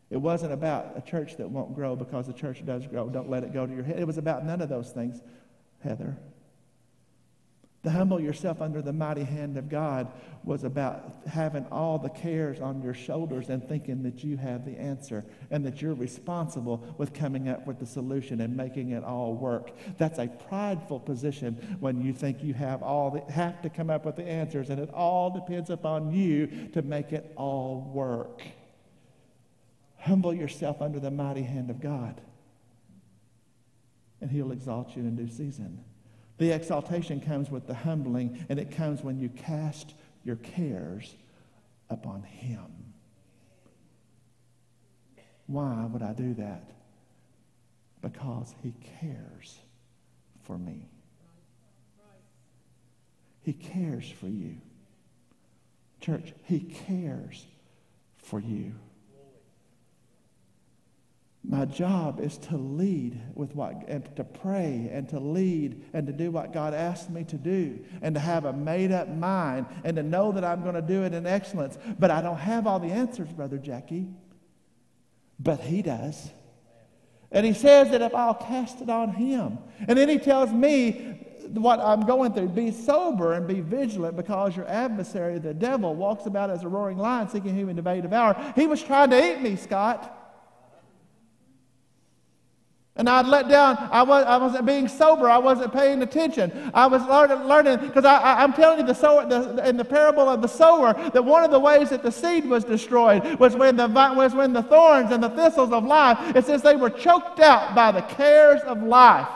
It 0.09 0.17
wasn't 0.17 0.53
about 0.53 0.93
a 0.95 1.01
church 1.01 1.37
that 1.37 1.49
won't 1.49 1.73
grow 1.73 1.95
because 1.95 2.27
the 2.27 2.33
church 2.33 2.63
does 2.65 2.85
grow. 2.85 3.09
Don't 3.09 3.29
let 3.29 3.43
it 3.43 3.53
go 3.53 3.65
to 3.65 3.73
your 3.73 3.83
head. 3.83 3.99
It 3.99 4.05
was 4.05 4.17
about 4.17 4.45
none 4.45 4.61
of 4.61 4.69
those 4.69 4.91
things, 4.91 5.21
Heather. 5.83 6.17
To 7.85 7.91
humble 7.91 8.19
yourself 8.19 8.61
under 8.61 8.81
the 8.81 8.91
mighty 8.91 9.23
hand 9.23 9.57
of 9.57 9.69
God 9.69 10.11
was 10.43 10.63
about 10.63 11.17
having 11.27 11.67
all 11.67 11.99
the 11.99 12.09
cares 12.09 12.59
on 12.59 12.81
your 12.81 12.95
shoulders 12.95 13.49
and 13.49 13.67
thinking 13.67 14.01
that 14.01 14.23
you 14.23 14.37
have 14.37 14.65
the 14.65 14.75
answer 14.75 15.23
and 15.51 15.63
that 15.67 15.83
you're 15.83 15.93
responsible 15.93 16.83
with 16.97 17.13
coming 17.13 17.47
up 17.47 17.67
with 17.67 17.77
the 17.77 17.85
solution 17.85 18.41
and 18.41 18.57
making 18.57 18.89
it 18.89 19.03
all 19.03 19.35
work. 19.35 19.71
That's 19.99 20.17
a 20.17 20.27
prideful 20.27 20.99
position 20.99 21.77
when 21.79 22.01
you 22.01 22.11
think 22.11 22.43
you 22.43 22.55
have 22.55 22.81
all 22.81 23.11
the, 23.11 23.31
have 23.31 23.61
to 23.61 23.69
come 23.69 23.91
up 23.91 24.03
with 24.03 24.15
the 24.15 24.27
answers 24.27 24.71
and 24.71 24.79
it 24.79 24.89
all 24.91 25.29
depends 25.29 25.69
upon 25.69 26.11
you 26.11 26.69
to 26.73 26.81
make 26.81 27.13
it 27.13 27.33
all 27.35 27.91
work. 27.93 28.41
Humble 30.05 30.35
yourself 30.35 30.83
under 30.83 30.99
the 30.99 31.09
mighty 31.09 31.41
hand 31.41 31.71
of 31.71 31.81
God, 31.81 32.21
and 34.21 34.29
He'll 34.29 34.51
exalt 34.51 34.95
you 34.95 35.01
in 35.01 35.15
due 35.15 35.27
season. 35.27 35.83
The 36.37 36.51
exaltation 36.51 37.19
comes 37.19 37.49
with 37.49 37.65
the 37.65 37.73
humbling, 37.73 38.45
and 38.47 38.59
it 38.59 38.69
comes 38.69 39.01
when 39.01 39.17
you 39.17 39.29
cast 39.29 39.95
your 40.23 40.35
cares 40.35 41.15
upon 41.89 42.21
Him. 42.21 42.67
Why 45.47 45.87
would 45.91 46.03
I 46.03 46.13
do 46.13 46.35
that? 46.35 46.69
Because 48.03 48.53
He 48.61 48.75
cares 49.01 49.57
for 50.43 50.59
me. 50.59 50.87
He 53.41 53.53
cares 53.53 54.07
for 54.07 54.27
you. 54.27 54.57
Church, 55.99 56.31
He 56.43 56.59
cares 56.59 57.43
for 58.17 58.39
you. 58.39 58.75
My 61.47 61.65
job 61.65 62.21
is 62.21 62.39
to 62.39 62.57
lead 62.57 63.21
with 63.35 63.55
what, 63.55 63.83
and 63.87 64.03
to 64.15 64.23
pray 64.23 64.89
and 64.91 65.07
to 65.09 65.19
lead 65.19 65.83
and 65.93 66.07
to 66.07 66.13
do 66.13 66.31
what 66.31 66.53
God 66.53 66.73
asked 66.73 67.11
me 67.11 67.23
to 67.25 67.35
do 67.35 67.79
and 68.01 68.15
to 68.15 68.21
have 68.21 68.45
a 68.45 68.53
made 68.53 68.91
up 68.91 69.09
mind 69.09 69.67
and 69.83 69.95
to 69.95 70.01
know 70.01 70.31
that 70.31 70.43
I'm 70.43 70.63
going 70.63 70.75
to 70.75 70.81
do 70.81 71.03
it 71.03 71.13
in 71.13 71.27
excellence. 71.27 71.77
But 71.99 72.09
I 72.09 72.21
don't 72.21 72.37
have 72.37 72.65
all 72.65 72.79
the 72.79 72.91
answers, 72.91 73.31
Brother 73.31 73.59
Jackie. 73.59 74.07
But 75.39 75.59
He 75.59 75.83
does. 75.83 76.31
And 77.31 77.45
He 77.45 77.53
says 77.53 77.91
that 77.91 78.01
if 78.01 78.15
I'll 78.15 78.33
cast 78.33 78.81
it 78.81 78.89
on 78.89 79.13
Him. 79.13 79.59
And 79.87 79.99
then 79.99 80.09
He 80.09 80.17
tells 80.17 80.51
me 80.51 81.19
what 81.53 81.79
I'm 81.79 82.07
going 82.07 82.33
through 82.33 82.49
be 82.49 82.71
sober 82.71 83.33
and 83.33 83.47
be 83.47 83.59
vigilant 83.61 84.15
because 84.15 84.55
your 84.55 84.67
adversary, 84.67 85.37
the 85.37 85.53
devil, 85.53 85.93
walks 85.93 86.25
about 86.25 86.49
as 86.49 86.63
a 86.63 86.67
roaring 86.67 86.97
lion 86.97 87.29
seeking 87.29 87.55
whom 87.55 87.83
may 87.83 88.01
devour. 88.01 88.53
He 88.55 88.65
was 88.65 88.81
trying 88.81 89.11
to 89.11 89.31
eat 89.31 89.41
me, 89.41 89.55
Scott. 89.57 90.23
And 92.97 93.09
I'd 93.09 93.27
let 93.27 93.49
down. 93.49 93.77
I, 93.91 94.03
was, 94.03 94.25
I 94.25 94.37
wasn't 94.37 94.65
being 94.65 94.87
sober. 94.87 95.29
I 95.29 95.37
wasn't 95.37 95.73
paying 95.73 96.01
attention. 96.01 96.71
I 96.73 96.87
was 96.87 97.03
learning, 97.03 97.85
because 97.85 98.05
I, 98.05 98.41
am 98.41 98.53
telling 98.53 98.79
you 98.79 98.85
the 98.85 98.93
sower, 98.93 99.27
the, 99.27 99.67
in 99.67 99.75
the 99.75 99.83
parable 99.83 100.29
of 100.29 100.41
the 100.41 100.47
sower 100.47 100.93
that 101.11 101.25
one 101.25 101.43
of 101.43 101.51
the 101.51 101.59
ways 101.59 101.89
that 101.89 102.03
the 102.03 102.11
seed 102.11 102.45
was 102.45 102.63
destroyed 102.63 103.37
was 103.37 103.53
when 103.53 103.75
the, 103.75 103.87
was 103.87 104.33
when 104.33 104.53
the 104.53 104.63
thorns 104.63 105.11
and 105.11 105.21
the 105.21 105.29
thistles 105.29 105.73
of 105.73 105.83
life, 105.83 106.35
it 106.37 106.45
says 106.45 106.61
they 106.61 106.77
were 106.77 106.89
choked 106.89 107.41
out 107.41 107.75
by 107.75 107.91
the 107.91 108.01
cares 108.01 108.61
of 108.61 108.81
life. 108.81 109.27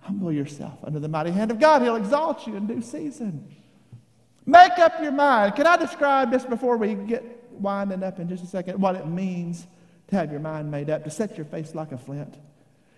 Humble 0.00 0.32
yourself 0.32 0.78
under 0.84 1.00
the 1.00 1.08
mighty 1.08 1.30
hand 1.30 1.50
of 1.50 1.58
God. 1.58 1.80
He'll 1.80 1.96
exalt 1.96 2.46
you 2.46 2.56
in 2.56 2.66
due 2.66 2.82
season. 2.82 3.54
Make 4.44 4.78
up 4.78 5.00
your 5.00 5.12
mind. 5.12 5.54
Can 5.54 5.66
I 5.66 5.78
describe 5.78 6.30
this 6.30 6.44
before 6.44 6.76
we 6.76 6.94
get 6.94 7.39
winding 7.60 8.02
up 8.02 8.18
in 8.18 8.28
just 8.28 8.44
a 8.44 8.46
second 8.46 8.80
what 8.80 8.96
it 8.96 9.06
means 9.06 9.66
to 10.08 10.16
have 10.16 10.30
your 10.30 10.40
mind 10.40 10.70
made 10.70 10.90
up, 10.90 11.04
to 11.04 11.10
set 11.10 11.36
your 11.36 11.46
face 11.46 11.74
like 11.74 11.92
a 11.92 11.98
flint. 11.98 12.36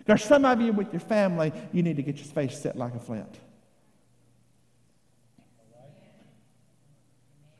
There's 0.05 0.23
some 0.23 0.45
of 0.45 0.59
you 0.61 0.73
with 0.73 0.91
your 0.91 0.99
family, 0.99 1.53
you 1.71 1.83
need 1.83 1.97
to 1.97 2.03
get 2.03 2.17
your 2.17 2.25
face 2.25 2.57
set 2.57 2.75
like 2.75 2.95
a 2.95 2.99
flint. 2.99 3.39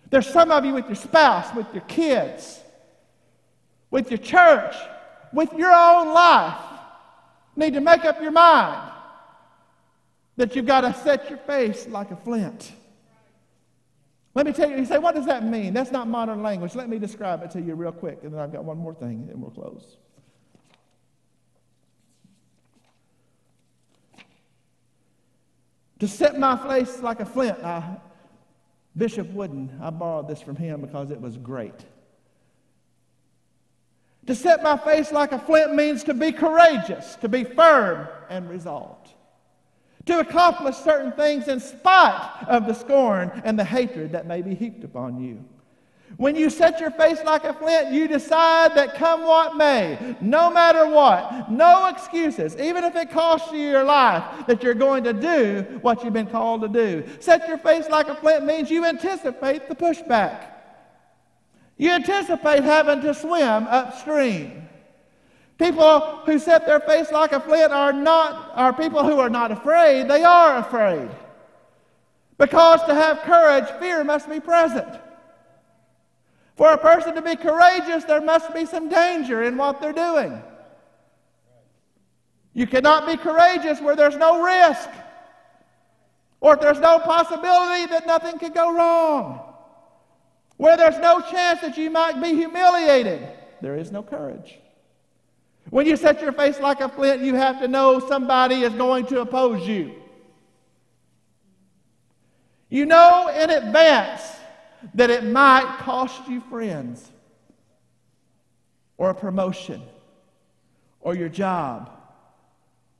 There's 0.09 0.27
some 0.27 0.51
of 0.51 0.63
you 0.63 0.73
with 0.73 0.85
your 0.85 0.95
spouse, 0.95 1.55
with 1.55 1.65
your 1.73 1.83
kids, 1.83 2.59
with 3.89 4.11
your 4.11 4.19
church, 4.19 4.75
with 5.31 5.51
your 5.53 5.71
own 5.71 6.13
life. 6.13 6.59
Need 7.55 7.73
to 7.73 7.81
make 7.81 8.05
up 8.05 8.21
your 8.21 8.31
mind 8.31 8.91
that 10.37 10.55
you've 10.55 10.65
got 10.65 10.81
to 10.81 10.93
set 10.93 11.29
your 11.29 11.39
face 11.39 11.87
like 11.87 12.11
a 12.11 12.15
flint. 12.15 12.73
Let 14.35 14.47
me 14.47 14.53
tell 14.53 14.69
you, 14.69 14.77
you 14.77 14.85
say, 14.85 14.97
what 14.97 15.13
does 15.13 15.27
that 15.27 15.43
mean? 15.43 15.73
That's 15.73 15.91
not 15.91 16.07
modern 16.07 16.41
language. 16.41 16.73
Let 16.73 16.89
me 16.89 16.97
describe 16.97 17.43
it 17.43 17.51
to 17.51 17.61
you 17.61 17.75
real 17.75 17.91
quick, 17.91 18.19
and 18.23 18.33
then 18.33 18.39
I've 18.39 18.51
got 18.51 18.63
one 18.63 18.77
more 18.77 18.93
thing, 18.93 19.27
and 19.31 19.39
we'll 19.39 19.51
close. 19.51 19.97
To 25.99 26.07
set 26.07 26.37
my 26.39 26.57
face 26.67 26.99
like 27.01 27.19
a 27.19 27.25
flint, 27.25 27.59
I, 27.63 27.97
Bishop 28.97 29.31
Wooden, 29.31 29.79
I 29.81 29.91
borrowed 29.91 30.27
this 30.27 30.41
from 30.41 30.55
him 30.55 30.81
because 30.81 31.11
it 31.11 31.21
was 31.21 31.37
great. 31.37 31.85
To 34.25 34.33
set 34.33 34.63
my 34.63 34.77
face 34.77 35.11
like 35.11 35.31
a 35.31 35.39
flint 35.39 35.75
means 35.75 36.03
to 36.05 36.13
be 36.13 36.31
courageous, 36.31 37.15
to 37.17 37.29
be 37.29 37.43
firm 37.43 38.07
and 38.29 38.49
resolved 38.49 39.02
to 40.05 40.19
accomplish 40.19 40.75
certain 40.75 41.11
things 41.13 41.47
in 41.47 41.59
spite 41.59 42.45
of 42.47 42.65
the 42.65 42.73
scorn 42.73 43.41
and 43.45 43.57
the 43.57 43.63
hatred 43.63 44.11
that 44.11 44.27
may 44.27 44.41
be 44.41 44.53
heaped 44.53 44.83
upon 44.83 45.21
you. 45.23 45.43
When 46.17 46.35
you 46.35 46.51
set 46.51 46.79
your 46.79 46.91
face 46.91 47.17
like 47.23 47.43
a 47.43 47.53
flint, 47.53 47.91
you 47.91 48.07
decide 48.07 48.75
that 48.75 48.95
come 48.95 49.23
what 49.23 49.55
may, 49.55 50.15
no 50.21 50.51
matter 50.51 50.87
what, 50.87 51.51
no 51.51 51.87
excuses, 51.87 52.55
even 52.57 52.83
if 52.83 52.95
it 52.95 53.09
costs 53.09 53.51
you 53.51 53.59
your 53.59 53.83
life, 53.83 54.45
that 54.45 54.61
you're 54.61 54.75
going 54.75 55.03
to 55.05 55.13
do 55.13 55.79
what 55.81 56.03
you've 56.03 56.13
been 56.13 56.27
called 56.27 56.61
to 56.61 56.67
do. 56.67 57.03
Set 57.19 57.47
your 57.47 57.57
face 57.57 57.89
like 57.89 58.09
a 58.09 58.15
flint 58.15 58.45
means 58.45 58.69
you 58.69 58.85
anticipate 58.85 59.67
the 59.67 59.75
pushback. 59.75 60.49
You 61.77 61.91
anticipate 61.91 62.63
having 62.63 63.01
to 63.01 63.13
swim 63.15 63.65
upstream. 63.67 64.62
People 65.57 65.99
who 66.25 66.39
set 66.39 66.65
their 66.65 66.79
face 66.79 67.11
like 67.11 67.31
a 67.31 67.39
flint 67.39 67.71
are 67.71 67.93
not 67.93 68.51
are 68.55 68.73
people 68.73 69.03
who 69.03 69.19
are 69.19 69.29
not 69.29 69.51
afraid, 69.51 70.07
they 70.07 70.23
are 70.23 70.57
afraid. 70.57 71.09
Because 72.37 72.81
to 72.83 72.95
have 72.95 73.21
courage, 73.21 73.69
fear 73.79 74.03
must 74.03 74.29
be 74.29 74.39
present. 74.39 74.99
For 76.55 76.71
a 76.71 76.77
person 76.77 77.15
to 77.15 77.21
be 77.21 77.35
courageous, 77.35 78.03
there 78.03 78.21
must 78.21 78.53
be 78.53 78.65
some 78.65 78.89
danger 78.89 79.43
in 79.43 79.57
what 79.57 79.79
they're 79.79 79.93
doing. 79.93 80.41
You 82.53 82.67
cannot 82.67 83.07
be 83.07 83.17
courageous 83.17 83.81
where 83.81 83.95
there's 83.95 84.17
no 84.17 84.43
risk 84.43 84.89
or 86.43 86.55
if 86.55 86.59
there's 86.59 86.79
no 86.79 86.99
possibility 86.99 87.85
that 87.87 88.05
nothing 88.05 88.37
could 88.37 88.53
go 88.53 88.75
wrong, 88.75 89.39
where 90.57 90.75
there's 90.75 90.99
no 90.99 91.21
chance 91.21 91.61
that 91.61 91.77
you 91.77 91.89
might 91.89 92.21
be 92.21 92.35
humiliated. 92.35 93.25
There 93.61 93.77
is 93.77 93.93
no 93.93 94.03
courage. 94.03 94.59
When 95.73 95.87
you 95.87 95.97
set 95.97 96.21
your 96.21 96.33
face 96.33 96.59
like 96.59 96.81
a 96.81 96.87
flint, 96.87 97.23
you 97.23 97.33
have 97.33 97.59
to 97.59 97.67
know 97.67 97.99
somebody 97.99 98.61
is 98.61 98.73
going 98.73 99.07
to 99.07 99.21
oppose 99.21 99.67
you. 99.67 99.95
You 102.69 102.85
know 102.85 103.27
in 103.29 103.49
advance 103.49 104.21
that 104.93 105.09
it 105.09 105.23
might 105.23 105.77
cost 105.79 106.27
you 106.27 106.41
friends, 106.41 107.09
or 108.99 109.09
a 109.09 109.15
promotion, 109.15 109.81
or 111.01 111.15
your 111.15 111.27
job, 111.27 111.89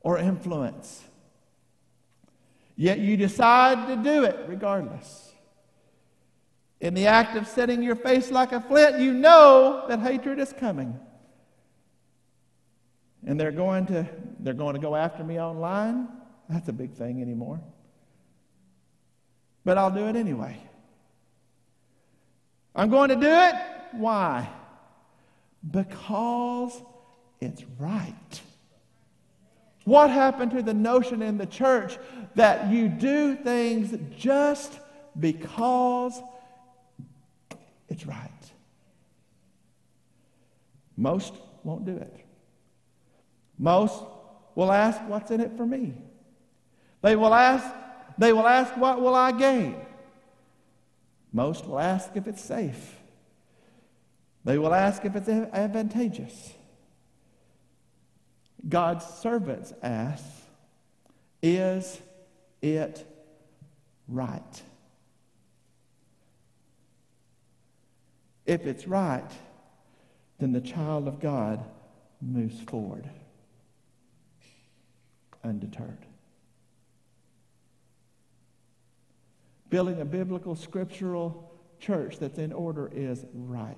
or 0.01 0.17
influence. 0.17 1.03
Yet 2.75 2.97
you 2.97 3.17
decide 3.17 3.87
to 3.87 3.97
do 3.97 4.23
it 4.23 4.45
regardless. 4.47 5.31
In 6.81 6.95
the 6.95 7.05
act 7.05 7.37
of 7.37 7.47
setting 7.47 7.83
your 7.83 7.95
face 7.95 8.31
like 8.31 8.51
a 8.51 8.59
flint, 8.59 8.97
you 8.99 9.13
know 9.13 9.85
that 9.89 9.99
hatred 9.99 10.39
is 10.39 10.51
coming 10.53 10.99
and 13.25 13.39
they're 13.39 13.51
going 13.51 13.85
to 13.87 14.07
they're 14.39 14.53
going 14.53 14.73
to 14.75 14.81
go 14.81 14.95
after 14.95 15.23
me 15.23 15.39
online? 15.39 16.07
That's 16.49 16.67
a 16.67 16.73
big 16.73 16.93
thing 16.93 17.21
anymore. 17.21 17.61
But 19.65 19.77
i'll 19.77 19.91
do 19.91 20.07
it 20.07 20.15
anyway. 20.15 20.57
I'm 22.75 22.89
going 22.89 23.09
to 23.09 23.15
do 23.15 23.29
it? 23.29 23.55
Why? 23.93 24.49
Because 25.69 26.81
it's 27.39 27.63
right. 27.79 28.41
What 29.85 30.09
happened 30.09 30.51
to 30.51 30.63
the 30.63 30.73
notion 30.73 31.21
in 31.21 31.37
the 31.37 31.45
church 31.45 31.97
that 32.35 32.71
you 32.71 32.87
do 32.87 33.35
things 33.35 33.95
just 34.17 34.79
because 35.19 36.19
it's 37.89 38.05
right? 38.05 38.29
Most 40.97 41.33
won't 41.63 41.85
do 41.85 41.95
it 41.95 42.22
most 43.63 44.03
will 44.55 44.73
ask, 44.73 44.99
What's 45.07 45.31
in 45.31 45.39
it 45.39 45.55
for 45.55 45.65
me? 45.65 45.93
They 47.01 47.15
will 47.15 47.33
ask, 47.33 47.65
they 48.17 48.33
will 48.33 48.45
ask, 48.45 48.75
What 48.75 48.99
will 48.99 49.15
I 49.15 49.31
gain? 49.31 49.77
Most 51.31 51.65
will 51.65 51.79
ask 51.79 52.11
if 52.15 52.27
it's 52.27 52.43
safe. 52.43 52.97
They 54.43 54.57
will 54.57 54.73
ask 54.73 55.05
if 55.05 55.15
it's 55.15 55.29
advantageous. 55.29 56.51
God's 58.67 59.05
servants 59.05 59.71
ask, 59.81 60.25
Is 61.41 62.01
it 62.61 63.07
right? 64.09 64.61
If 68.45 68.65
it's 68.65 68.89
right, 68.89 69.31
then 70.39 70.51
the 70.51 70.59
child 70.59 71.07
of 71.07 71.21
God 71.21 71.63
moves 72.21 72.59
forward 72.63 73.09
undeterred. 75.43 76.05
Building 79.69 80.01
a 80.01 80.05
biblical, 80.05 80.55
scriptural 80.55 81.51
church 81.79 82.19
that's 82.19 82.37
in 82.37 82.53
order 82.53 82.89
is 82.93 83.25
right. 83.33 83.75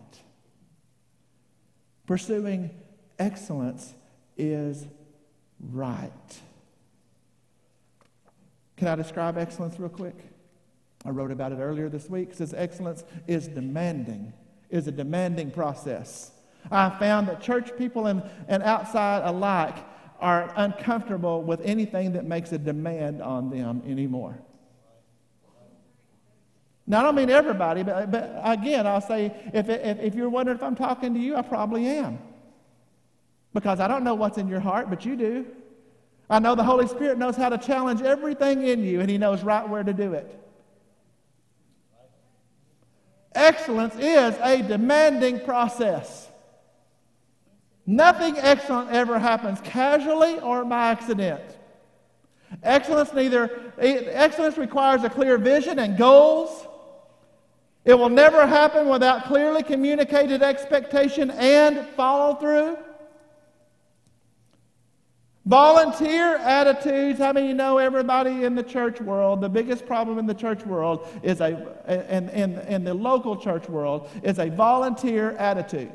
Pursuing 2.05 2.69
excellence 3.17 3.93
is 4.37 4.85
right. 5.59 6.11
Can 8.77 8.89
I 8.89 8.95
describe 8.95 9.37
excellence 9.37 9.79
real 9.79 9.89
quick? 9.89 10.15
I 11.05 11.09
wrote 11.09 11.31
about 11.31 11.51
it 11.51 11.59
earlier 11.59 11.87
this 11.87 12.09
week. 12.09 12.31
It 12.31 12.37
says 12.37 12.53
excellence 12.55 13.03
is 13.27 13.47
demanding, 13.47 14.33
is 14.69 14.87
a 14.87 14.91
demanding 14.91 15.51
process. 15.51 16.31
I 16.71 16.89
found 16.89 17.27
that 17.27 17.41
church 17.41 17.77
people 17.77 18.07
and, 18.07 18.23
and 18.47 18.63
outside 18.63 19.21
alike 19.23 19.77
are 20.19 20.51
uncomfortable 20.55 21.43
with 21.43 21.61
anything 21.61 22.13
that 22.13 22.25
makes 22.25 22.51
a 22.51 22.57
demand 22.57 23.21
on 23.21 23.49
them 23.49 23.81
anymore. 23.85 24.37
Now, 26.87 26.99
I 26.99 27.03
don't 27.03 27.15
mean 27.15 27.29
everybody, 27.29 27.81
but, 27.83 28.11
but 28.11 28.39
again, 28.43 28.85
I'll 28.85 29.01
say 29.01 29.33
if, 29.53 29.69
if, 29.69 29.99
if 29.99 30.15
you're 30.15 30.29
wondering 30.29 30.57
if 30.57 30.63
I'm 30.63 30.75
talking 30.75 31.13
to 31.15 31.19
you, 31.19 31.35
I 31.35 31.41
probably 31.41 31.87
am. 31.87 32.19
Because 33.53 33.79
I 33.79 33.87
don't 33.87 34.03
know 34.03 34.13
what's 34.13 34.37
in 34.37 34.47
your 34.47 34.59
heart, 34.59 34.89
but 34.89 35.03
you 35.05 35.15
do. 35.15 35.45
I 36.29 36.39
know 36.39 36.55
the 36.55 36.63
Holy 36.63 36.87
Spirit 36.87 37.17
knows 37.17 37.35
how 37.35 37.49
to 37.49 37.57
challenge 37.57 38.01
everything 38.01 38.67
in 38.67 38.83
you, 38.83 38.99
and 38.99 39.09
He 39.09 39.17
knows 39.17 39.43
right 39.43 39.67
where 39.67 39.83
to 39.83 39.93
do 39.93 40.13
it. 40.13 40.39
Excellence 43.33 43.95
is 43.95 44.35
a 44.41 44.61
demanding 44.61 45.41
process. 45.41 46.24
Nothing 47.87 48.37
excellent 48.37 48.91
ever 48.91 49.19
happens 49.19 49.59
casually 49.61 50.39
or 50.39 50.65
by 50.65 50.87
accident. 50.87 51.41
Excellence 52.63 53.13
neither 53.13 53.73
excellence 53.77 54.57
requires 54.57 55.03
a 55.03 55.09
clear 55.09 55.37
vision 55.37 55.79
and 55.79 55.97
goals. 55.97 56.67
It 57.83 57.93
will 57.93 58.09
never 58.09 58.47
happen 58.47 58.89
without 58.89 59.25
clearly 59.25 59.61
communicated 59.61 60.41
expectation 60.41 61.29
and 61.31 61.85
follow 61.89 62.35
through. 62.35 62.77
Volunteer 65.45 66.37
attitudes. 66.37 67.19
How 67.19 67.31
many 67.31 67.49
you 67.49 67.53
know 67.53 67.77
everybody 67.77 68.45
in 68.45 68.55
the 68.55 68.63
church 68.63 68.99
world? 68.99 69.41
The 69.41 69.49
biggest 69.49 69.85
problem 69.85 70.17
in 70.17 70.25
the 70.25 70.33
church 70.33 70.65
world 70.65 71.07
is 71.21 71.39
a, 71.39 72.07
in, 72.09 72.29
in, 72.29 72.57
in 72.61 72.83
the 72.83 72.95
local 72.95 73.37
church 73.37 73.69
world, 73.69 74.09
is 74.23 74.39
a 74.39 74.49
volunteer 74.49 75.33
attitude. 75.33 75.91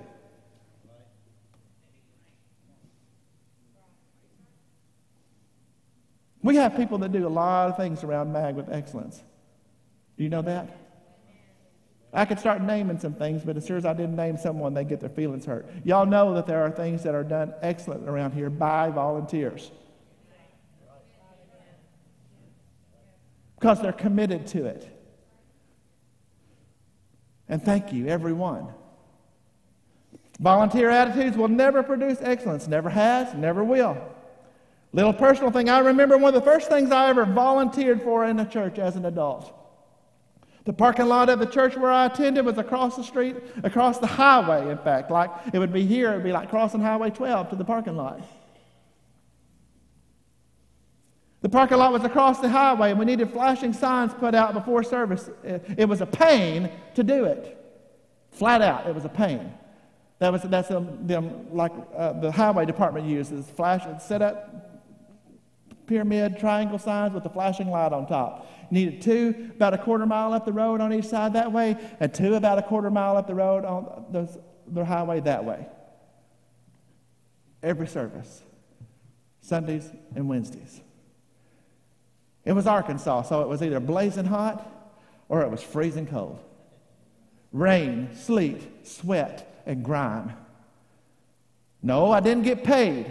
We 6.43 6.57
have 6.57 6.77
people 6.77 6.99
that 6.99 7.13
do 7.13 7.27
a 7.27 7.29
lot 7.29 7.71
of 7.71 7.77
things 7.77 8.03
around 8.03 8.33
MAG 8.33 8.55
with 8.55 8.71
excellence. 8.71 9.23
Do 10.17 10.25
you 10.25 10.31
know 10.31 10.43
that? 10.43 10.77
I 12.13 12.25
could 12.25 12.41
start 12.41 12.61
naming 12.63 12.99
some 12.99 13.15
things, 13.15 13.43
but 13.45 13.57
as 13.57 13.65
soon 13.65 13.77
as 13.77 13.85
I 13.85 13.93
didn't 13.93 14.17
name 14.17 14.37
someone, 14.37 14.75
they 14.75 14.85
get 14.85 15.01
their 15.01 15.11
feelings 15.11 15.45
hurt. 15.45 15.71
Y'all 15.85 16.07
know 16.07 16.35
that 16.35 16.47
there 16.47 16.63
are 16.63 16.71
things 16.71 17.05
that 17.05 17.15
are 17.15 17.23
done 17.23 17.55
excellent 17.63 18.09
around 18.09 18.33
here 18.33 18.51
by 18.51 18.91
volunteers 18.91 19.71
because 23.61 23.81
they're 23.81 23.93
committed 23.93 24.47
to 24.49 24.65
it. 24.65 24.89
And 27.49 27.63
thank 27.63 27.93
you, 27.93 28.07
everyone. 28.07 28.69
Volunteer 30.41 30.89
attitudes 30.89 31.37
will 31.37 31.49
never 31.49 31.83
produce 31.83 32.19
excellence, 32.23 32.67
never 32.67 32.89
has, 32.89 33.35
never 33.35 33.63
will. 33.63 33.99
Little 34.93 35.13
personal 35.13 35.53
thing, 35.53 35.69
I 35.69 35.79
remember 35.79 36.19
one 36.19 36.35
of 36.35 36.45
the 36.45 36.51
first 36.51 36.69
things 36.69 36.91
I 36.91 37.09
ever 37.11 37.25
volunteered 37.25 38.03
for 38.03 38.25
in 38.25 38.41
a 38.41 38.45
church 38.45 38.79
as 38.79 38.97
an 38.97 39.05
adult. 39.05 39.57
The 40.65 40.73
parking 40.73 41.07
lot 41.07 41.29
of 41.29 41.39
the 41.39 41.47
church 41.47 41.77
where 41.77 41.91
I 41.91 42.07
attended 42.07 42.45
was 42.45 42.59
across 42.59 42.97
the 42.97 43.05
street, 43.05 43.37
across 43.63 43.99
the 43.99 44.07
highway, 44.07 44.71
in 44.71 44.79
fact. 44.79 45.11
Like 45.11 45.31
it 45.53 45.59
would 45.59 45.73
be 45.73 45.87
here, 45.87 46.13
it 46.13 46.17
would 46.17 46.25
be 46.25 46.33
like 46.33 46.51
crossing 46.51 46.81
Highway 46.81 47.11
12 47.11 47.51
to 47.51 47.57
the 47.57 47.65
parking 47.65 47.97
lot. 47.97 48.21
The 51.41 51.49
parking 51.49 51.79
lot 51.79 51.93
was 51.93 52.05
across 52.05 52.41
the 52.41 52.51
highway, 52.51 52.91
and 52.91 52.99
we 52.99 53.07
needed 53.07 53.31
flashing 53.31 53.73
signs 53.73 54.13
put 54.13 54.35
out 54.35 54.53
before 54.53 54.83
service. 54.83 55.31
It 55.43 55.89
was 55.89 56.03
a 56.03 56.07
pain 56.07 56.71
to 56.95 57.03
do 57.03 57.25
it. 57.25 57.57
Flat 58.33 58.61
out, 58.61 58.87
it 58.87 58.95
was 58.95 59.07
a 59.07 59.09
pain. 59.09 59.55
That 60.19 60.33
was 60.33 60.43
that's 60.43 60.69
them, 60.69 61.07
them 61.07 61.47
like 61.51 61.73
uh, 61.97 62.13
the 62.13 62.31
highway 62.31 62.67
department 62.67 63.07
uses 63.07 63.49
flash 63.49 63.83
set 64.03 64.21
up 64.21 64.70
pyramid 65.91 66.39
triangle 66.39 66.79
signs 66.79 67.13
with 67.13 67.27
a 67.27 67.29
flashing 67.29 67.69
light 67.69 67.93
on 67.93 68.07
top. 68.07 68.47
Needed 68.71 69.03
two 69.03 69.51
about 69.57 69.75
a 69.75 69.79
quarter 69.79 70.07
mile 70.07 70.33
up 70.33 70.45
the 70.47 70.53
road 70.53 70.81
on 70.81 70.95
each 70.95 71.07
side 71.07 71.33
that 71.33 71.51
way, 71.53 71.77
and 71.99 72.15
two 72.15 72.37
about 72.37 72.59
a 72.59 72.63
quarter 72.63 72.91
mile 72.91 73.17
up 73.17 73.27
the 73.27 73.35
road 73.35 73.65
on 73.65 74.07
the, 74.13 74.41
the 74.69 74.85
highway 74.85 75.19
that 75.21 75.45
way. 75.45 75.67
Every 77.61 77.89
service, 77.89 78.41
Sundays 79.41 79.91
and 80.15 80.29
Wednesdays. 80.29 80.81
It 82.45 82.53
was 82.53 82.69
Arkansas, 82.69 83.23
so 83.23 83.43
it 83.43 83.49
was 83.49 83.61
either 83.61 83.81
blazing 83.81 84.27
hot 84.27 84.65
or 85.29 85.43
it 85.43 85.51
was 85.51 85.61
freezing 85.61 86.07
cold. 86.07 86.39
Rain, 87.53 88.11
sleet, 88.15 88.87
sweat, 88.87 89.63
and 89.67 89.85
grime. 89.85 90.35
No, 91.83 92.13
I 92.13 92.21
didn't 92.21 92.45
get 92.45 92.63
paid. 92.63 93.11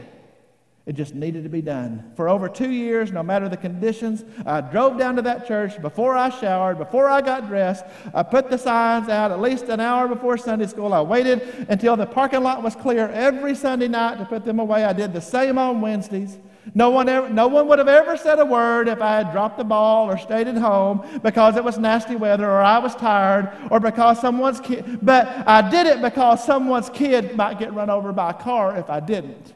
It 0.90 0.96
just 0.96 1.14
needed 1.14 1.44
to 1.44 1.50
be 1.50 1.62
done. 1.62 2.04
For 2.16 2.28
over 2.28 2.50
two 2.50 2.72
years, 2.72 3.12
no 3.12 3.22
matter 3.22 3.48
the 3.48 3.56
conditions, 3.56 4.26
I 4.44 4.62
drove 4.62 4.98
down 4.98 5.18
to 5.18 5.22
that 5.22 5.46
church 5.46 5.80
before 5.84 6.18
I 6.18 6.32
showered, 6.32 6.80
before 6.80 7.08
I 7.08 7.22
got 7.22 7.48
dressed. 7.48 7.86
I 8.12 8.24
put 8.24 8.50
the 8.50 8.58
signs 8.58 9.08
out 9.08 9.30
at 9.30 9.40
least 9.40 9.66
an 9.66 9.80
hour 9.80 10.08
before 10.08 10.36
Sunday 10.36 10.66
school. 10.66 10.92
I 10.92 11.02
waited 11.02 11.68
until 11.70 11.96
the 11.96 12.08
parking 12.08 12.42
lot 12.42 12.64
was 12.64 12.76
clear 12.76 13.08
every 13.10 13.54
Sunday 13.54 13.88
night 13.88 14.18
to 14.18 14.26
put 14.26 14.44
them 14.44 14.58
away. 14.58 14.84
I 14.84 14.94
did 14.94 15.14
the 15.14 15.22
same 15.22 15.60
on 15.60 15.80
Wednesdays. 15.80 16.40
No 16.74 16.90
one, 16.90 17.08
ever, 17.08 17.30
no 17.30 17.48
one 17.48 17.68
would 17.68 17.78
have 17.78 17.88
ever 17.88 18.18
said 18.18 18.40
a 18.40 18.46
word 18.46 18.88
if 18.88 19.00
I 19.00 19.18
had 19.18 19.32
dropped 19.32 19.60
the 19.60 19.64
ball 19.64 20.10
or 20.10 20.18
stayed 20.18 20.48
at 20.48 20.58
home 20.58 21.08
because 21.22 21.56
it 21.56 21.64
was 21.64 21.78
nasty 21.78 22.16
weather 22.16 22.50
or 22.50 22.62
I 22.62 22.80
was 22.80 22.96
tired 22.96 23.56
or 23.70 23.80
because 23.80 24.20
someone's 24.20 24.60
kid. 24.60 25.02
But 25.04 25.28
I 25.48 25.70
did 25.70 25.86
it 25.86 26.02
because 26.02 26.44
someone's 26.44 26.90
kid 26.90 27.36
might 27.36 27.60
get 27.60 27.76
run 27.76 27.92
over 27.92 28.12
by 28.12 28.32
a 28.32 28.34
car 28.34 28.76
if 28.76 28.90
I 28.90 29.00
didn't. 29.00 29.54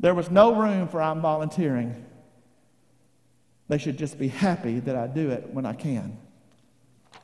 There 0.00 0.14
was 0.14 0.30
no 0.30 0.54
room 0.54 0.88
for 0.88 1.00
I'm 1.00 1.20
volunteering. 1.20 2.04
They 3.68 3.76
should 3.78 3.98
just 3.98 4.18
be 4.18 4.28
happy 4.28 4.80
that 4.80 4.96
I 4.96 5.06
do 5.06 5.30
it 5.30 5.50
when 5.52 5.66
I 5.66 5.74
can. 5.74 6.18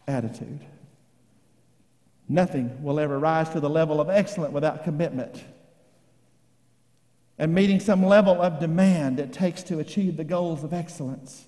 Attitude. 0.06 0.60
Nothing 2.28 2.82
will 2.82 3.00
ever 3.00 3.18
rise 3.18 3.48
to 3.50 3.60
the 3.60 3.70
level 3.70 4.00
of 4.00 4.10
excellence 4.10 4.52
without 4.52 4.84
commitment 4.84 5.42
and 7.38 7.54
meeting 7.54 7.80
some 7.80 8.04
level 8.04 8.40
of 8.40 8.60
demand 8.60 9.20
it 9.20 9.32
takes 9.32 9.62
to 9.64 9.78
achieve 9.78 10.16
the 10.16 10.24
goals 10.24 10.64
of 10.64 10.72
excellence. 10.72 11.46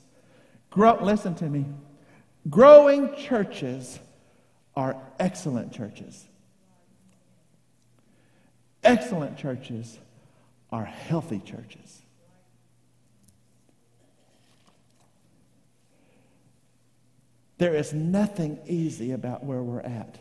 Grow, 0.70 0.98
listen 1.02 1.34
to 1.36 1.44
me. 1.44 1.66
Growing 2.48 3.14
churches 3.16 3.98
are 4.76 4.96
excellent 5.18 5.72
churches. 5.72 6.26
Excellent 8.84 9.36
churches 9.36 9.98
are 10.70 10.84
healthy 10.84 11.38
churches. 11.38 12.02
There 17.58 17.74
is 17.74 17.92
nothing 17.92 18.60
easy 18.66 19.12
about 19.12 19.44
where 19.44 19.62
we're 19.62 19.80
at. 19.80 20.18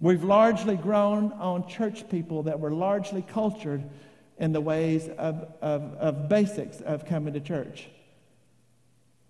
We've 0.00 0.24
largely 0.24 0.76
grown 0.76 1.32
on 1.32 1.68
church 1.68 2.08
people 2.10 2.44
that 2.44 2.60
were 2.60 2.72
largely 2.72 3.22
cultured 3.22 3.82
in 4.38 4.52
the 4.52 4.60
ways 4.60 5.08
of, 5.16 5.52
of, 5.62 5.94
of 5.94 6.28
basics 6.28 6.80
of 6.80 7.06
coming 7.06 7.32
to 7.34 7.40
church. 7.40 7.88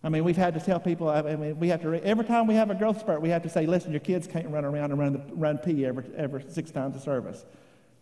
I 0.03 0.09
mean, 0.09 0.25
we've 0.25 0.37
had 0.37 0.55
to 0.55 0.61
tell 0.61 0.81
people, 0.81 1.09
I 1.09 1.23
mean, 1.23 1.59
we 1.59 1.69
have 1.69 1.83
to, 1.83 1.95
every 2.03 2.25
time 2.25 2.47
we 2.47 2.55
have 2.55 2.71
a 2.71 2.75
growth 2.75 3.01
spurt, 3.01 3.21
we 3.21 3.29
have 3.31 3.43
to 3.43 3.49
say, 3.49 3.67
listen, 3.67 3.91
your 3.91 4.01
kids 4.01 4.27
can't 4.27 4.49
run 4.49 4.65
around 4.65 4.91
and 4.93 4.99
run, 4.99 5.31
run 5.33 5.59
pee 5.59 5.85
every, 5.85 6.05
every 6.17 6.45
six 6.49 6.71
times 6.71 6.97
a 6.97 7.01
service. 7.01 7.45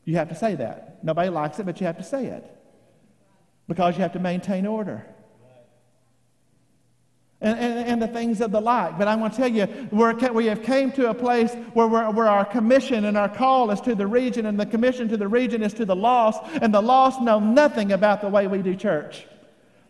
You 0.05 0.17
have 0.17 0.29
to 0.29 0.35
say 0.35 0.55
that. 0.57 1.03
Nobody 1.03 1.31
likes 1.31 1.59
it, 1.59 1.67
but 1.67 1.81
you 1.81 1.87
have 1.87 1.97
to 1.99 2.03
say 2.03 2.27
it 2.27 2.45
because 3.69 3.97
you 3.97 4.03
have 4.03 4.13
to 4.13 4.19
maintain 4.19 4.67
order. 4.67 5.07
And, 7.41 7.59
and, 7.59 7.89
and, 7.89 8.03
the 8.03 8.09
things 8.09 8.41
of 8.41 8.53
the 8.53 8.61
like. 8.61 8.97
But 8.97 9.07
I 9.07 9.17
want 9.17 9.35
to 9.35 9.39
tell 9.39 9.49
you, 9.49 9.67
we 10.33 10.47
have 10.47 10.63
came 10.63 10.93
to 10.93 11.11
a 11.11 11.15
place 11.15 11.53
where, 11.75 11.87
where 11.87 12.27
our 12.27 12.45
commission 12.45 13.05
and 13.05 13.19
our 13.19 13.29
call 13.29 13.71
is 13.71 13.83
to 13.83 13.95
the 13.95 14.07
region, 14.07 14.47
and 14.47 14.59
the 14.59 14.65
commission 14.65 15.09
to 15.09 15.19
the 15.19 15.29
region 15.29 15.63
is 15.63 15.75
to 15.75 15.85
the 15.85 15.97
lost, 15.97 16.41
and 16.63 16.73
the 16.73 16.81
lost 16.81 17.21
know 17.21 17.41
nothing 17.41 17.93
about 17.93 18.23
the 18.23 18.29
way 18.29 18.47
we 18.47 18.63
do 18.63 18.75
church. 18.75 19.27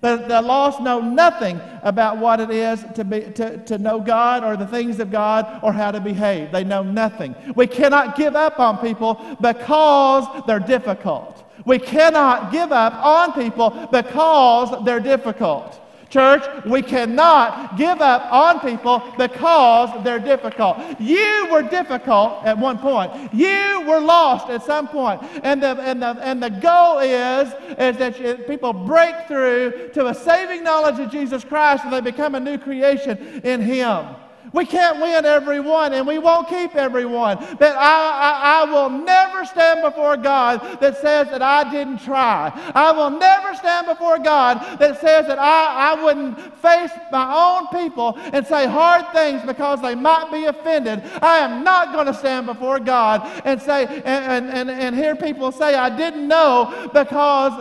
The, 0.05 0.19
the 0.19 0.43
lost 0.43 0.83
know 0.83 1.01
nothing 1.01 1.59
about 1.83 2.19
what 2.19 2.39
it 2.39 2.51
is 2.51 2.85
to, 2.95 3.05
be, 3.05 3.23
to, 3.23 3.57
to 3.65 3.79
know 3.79 4.01
God 4.01 4.45
or 4.45 4.55
the 4.55 4.67
things 4.67 5.01
of 5.01 5.11
God 5.11 5.61
or 5.63 5.73
how 5.73 5.93
to 5.93 5.99
behave. 5.99 6.53
They 6.53 6.63
know 6.63 6.83
nothing. 6.83 7.35
We 7.57 7.67
cannot 7.67 8.15
give 8.15 8.37
up 8.37 8.61
on 8.61 8.77
people 8.77 9.15
because 9.41 10.27
they're 10.47 10.61
difficult. 10.61 11.51
We 11.65 11.79
cannot 11.79 12.53
give 12.53 12.71
up 12.71 12.93
on 13.03 13.33
people 13.33 13.89
because 13.91 14.85
they're 14.85 15.01
difficult. 15.01 15.81
Church, 16.15 16.45
we 16.65 16.81
cannot 16.81 17.77
give 17.77 18.01
up 18.01 18.33
on 18.33 18.61
people 18.61 19.03
because 19.19 19.91
they're 20.05 20.21
difficult. 20.21 20.79
You 21.01 21.49
were 21.51 21.63
difficult 21.63 22.45
at 22.45 22.57
one 22.57 22.79
point. 22.79 23.35
You 23.35 23.83
were 23.85 23.99
lost 23.99 24.49
at 24.49 24.63
some 24.63 24.87
point. 24.87 25.21
And 25.43 25.61
the, 25.61 25.77
and 25.81 26.01
the, 26.01 26.17
and 26.23 26.41
the 26.41 26.51
goal 26.51 27.01
is, 27.01 27.49
is 27.77 27.97
that 27.97 28.21
you, 28.21 28.37
people 28.47 28.73
break 28.73 29.27
through 29.27 29.91
to 29.95 30.07
a 30.07 30.15
saving 30.15 30.63
knowledge 30.63 31.01
of 31.01 31.11
Jesus 31.11 31.43
Christ 31.43 31.83
and 31.83 31.93
they 31.93 32.01
become 32.01 32.37
a 32.37 32.41
new 32.41 32.59
creation 32.59 33.41
in 33.43 33.61
Him. 33.61 34.07
We 34.55 34.65
can't 34.65 35.01
win 35.01 35.25
everyone, 35.25 35.95
and 35.95 36.07
we 36.07 36.19
won't 36.19 36.49
keep 36.49 36.77
everyone. 36.77 37.39
But 37.59 37.75
I, 37.75 38.61
I, 38.61 38.63
I, 38.63 38.71
will 38.71 38.89
never 38.89 39.45
stand 39.45 39.83
before 39.83 40.17
God 40.17 40.79
that 40.81 40.97
says 40.99 41.29
that 41.31 41.43
I 41.43 41.69
didn't 41.73 41.99
try. 41.99 42.53
I 42.73 42.93
will 42.93 43.11
never 43.11 43.53
stand 43.57 43.89
before 43.89 44.21
God 44.21 44.79
that 44.79 45.01
says 45.01 45.27
that 45.27 45.41
I, 45.41 45.91
I 45.91 46.05
wouldn't 46.05 46.39
face 46.59 46.93
my 47.11 47.35
own 47.35 47.67
people 47.83 48.17
and 48.17 48.47
say 48.47 48.69
hard 48.69 49.13
things 49.13 49.43
because 49.45 49.83
they 49.83 49.97
might 49.97 50.31
be 50.31 50.45
offended. 50.45 51.03
I 51.21 51.39
am 51.39 51.65
not 51.65 51.93
going 51.93 52.07
to 52.07 52.15
stand 52.15 52.47
before 52.47 52.79
God 52.79 53.23
and 53.45 53.61
say 53.61 53.87
and, 54.05 54.49
and, 54.51 54.71
and 54.71 54.95
hear 54.95 55.17
people 55.17 55.51
say 55.51 55.75
I 55.75 55.95
didn't 55.97 56.29
know 56.29 56.91
because 56.95 57.53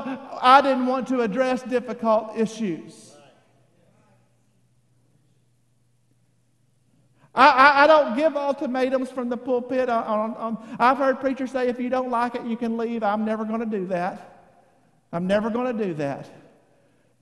I 0.43 0.61
didn't 0.61 0.85
want 0.85 1.07
to 1.07 1.21
address 1.21 1.63
difficult 1.63 2.37
issues. 2.37 3.12
I, 7.35 7.49
I, 7.49 7.83
I, 7.83 7.87
don't 7.87 8.15
give 8.15 8.35
ultimatums 8.35 9.09
from 9.09 9.29
the 9.29 9.37
pulpit. 9.37 9.89
On, 9.89 10.57
I've 10.79 10.97
heard 10.97 11.19
preachers 11.19 11.51
say, 11.51 11.67
if 11.67 11.79
you 11.79 11.89
don't 11.89 12.11
like 12.11 12.35
it, 12.35 12.45
you 12.45 12.55
can 12.55 12.77
leave. 12.77 13.01
I'm 13.01 13.25
never 13.25 13.43
going 13.43 13.59
to 13.59 13.65
do 13.65 13.87
that. 13.87 14.51
I'm 15.11 15.25
never 15.25 15.49
going 15.49 15.75
to 15.75 15.85
do 15.85 15.93
that. 15.95 16.29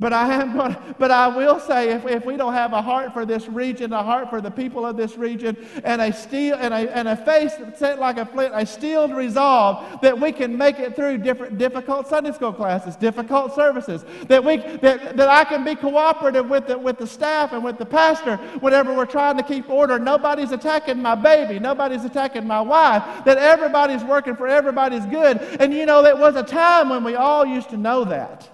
But 0.01 0.13
I 0.13 0.33
am 0.33 0.57
going 0.57 0.75
but 0.97 1.11
I 1.11 1.27
will 1.27 1.59
say 1.59 1.91
if, 1.91 2.07
if 2.07 2.25
we 2.25 2.35
don't 2.35 2.53
have 2.53 2.73
a 2.73 2.81
heart 2.81 3.13
for 3.13 3.23
this 3.23 3.47
region, 3.47 3.93
a 3.93 4.01
heart 4.01 4.31
for 4.31 4.41
the 4.41 4.49
people 4.49 4.83
of 4.83 4.97
this 4.97 5.15
region, 5.15 5.55
and 5.83 6.01
a 6.01 6.11
steel 6.11 6.57
and 6.59 6.73
a, 6.73 6.97
and 6.97 7.07
a 7.07 7.15
face 7.15 7.53
set 7.75 7.99
like 7.99 8.17
a 8.17 8.25
flint, 8.25 8.51
a 8.55 8.65
steeled 8.65 9.15
resolve 9.15 10.01
that 10.01 10.19
we 10.19 10.31
can 10.31 10.57
make 10.57 10.79
it 10.79 10.95
through 10.95 11.19
different 11.19 11.59
difficult 11.59 12.07
Sunday 12.07 12.31
school 12.31 12.51
classes, 12.51 12.95
difficult 12.95 13.53
services, 13.53 14.03
that 14.27 14.43
we 14.43 14.57
that, 14.57 15.17
that 15.17 15.27
I 15.27 15.43
can 15.43 15.63
be 15.63 15.75
cooperative 15.75 16.49
with 16.49 16.65
the, 16.65 16.79
with 16.79 16.97
the 16.97 17.05
staff 17.05 17.53
and 17.53 17.63
with 17.63 17.77
the 17.77 17.85
pastor 17.85 18.37
whenever 18.59 18.95
we're 18.95 19.05
trying 19.05 19.37
to 19.37 19.43
keep 19.43 19.69
order. 19.69 19.99
Nobody's 19.99 20.51
attacking 20.51 20.99
my 20.99 21.13
baby, 21.13 21.59
nobody's 21.59 22.05
attacking 22.05 22.47
my 22.47 22.61
wife, 22.61 23.23
that 23.25 23.37
everybody's 23.37 24.03
working 24.03 24.35
for 24.35 24.47
everybody's 24.47 25.05
good. 25.05 25.37
And 25.59 25.71
you 25.71 25.85
know, 25.85 26.01
there 26.01 26.15
was 26.15 26.35
a 26.35 26.43
time 26.43 26.89
when 26.89 27.03
we 27.03 27.13
all 27.13 27.45
used 27.45 27.69
to 27.69 27.77
know 27.77 28.03
that. 28.05 28.50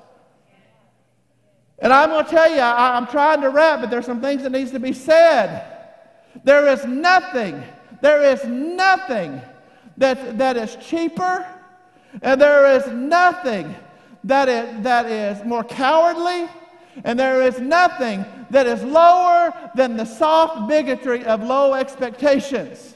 And 1.80 1.94
I'm 1.94 2.10
going 2.10 2.26
to 2.26 2.32
tell 2.32 2.50
you, 2.50 2.60
I, 2.60 2.98
am 2.98 3.08
trying 3.08 3.42
to 3.42 3.50
wrap, 3.50 3.82
but 3.82 3.90
there's 3.90 4.06
some 4.06 4.22
things 4.22 4.44
that 4.44 4.52
needs 4.52 4.72
to 4.72 4.80
be 4.80 4.94
said. 4.94 5.66
There 6.44 6.68
is 6.68 6.86
nothing, 6.86 7.64
there 8.02 8.24
is 8.24 8.44
nothing 8.46 9.42
that, 9.98 10.38
that 10.38 10.58
is 10.58 10.76
cheaper, 10.78 11.46
and 12.22 12.42
there 12.42 12.76
is 12.76 12.88
nothing 12.88 13.76
that 14.24 14.50
is, 14.50 14.84
that 14.84 15.06
is 15.06 15.44
more 15.46 15.64
cowardly, 15.64 16.50
and 17.04 17.20
there 17.20 17.44
is 17.44 17.60
nothing 17.60 18.26
that 18.50 18.66
is 18.66 18.84
lower 18.84 19.54
than 19.76 19.98
the 19.98 20.06
soft 20.06 20.68
bigotry 20.68 21.24
of 21.26 21.44
low 21.44 21.76
expectations. 21.76 22.96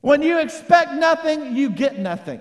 When 0.00 0.22
you 0.22 0.38
expect 0.38 0.92
nothing, 0.94 1.56
you 1.56 1.70
get 1.70 1.98
nothing. 1.98 2.40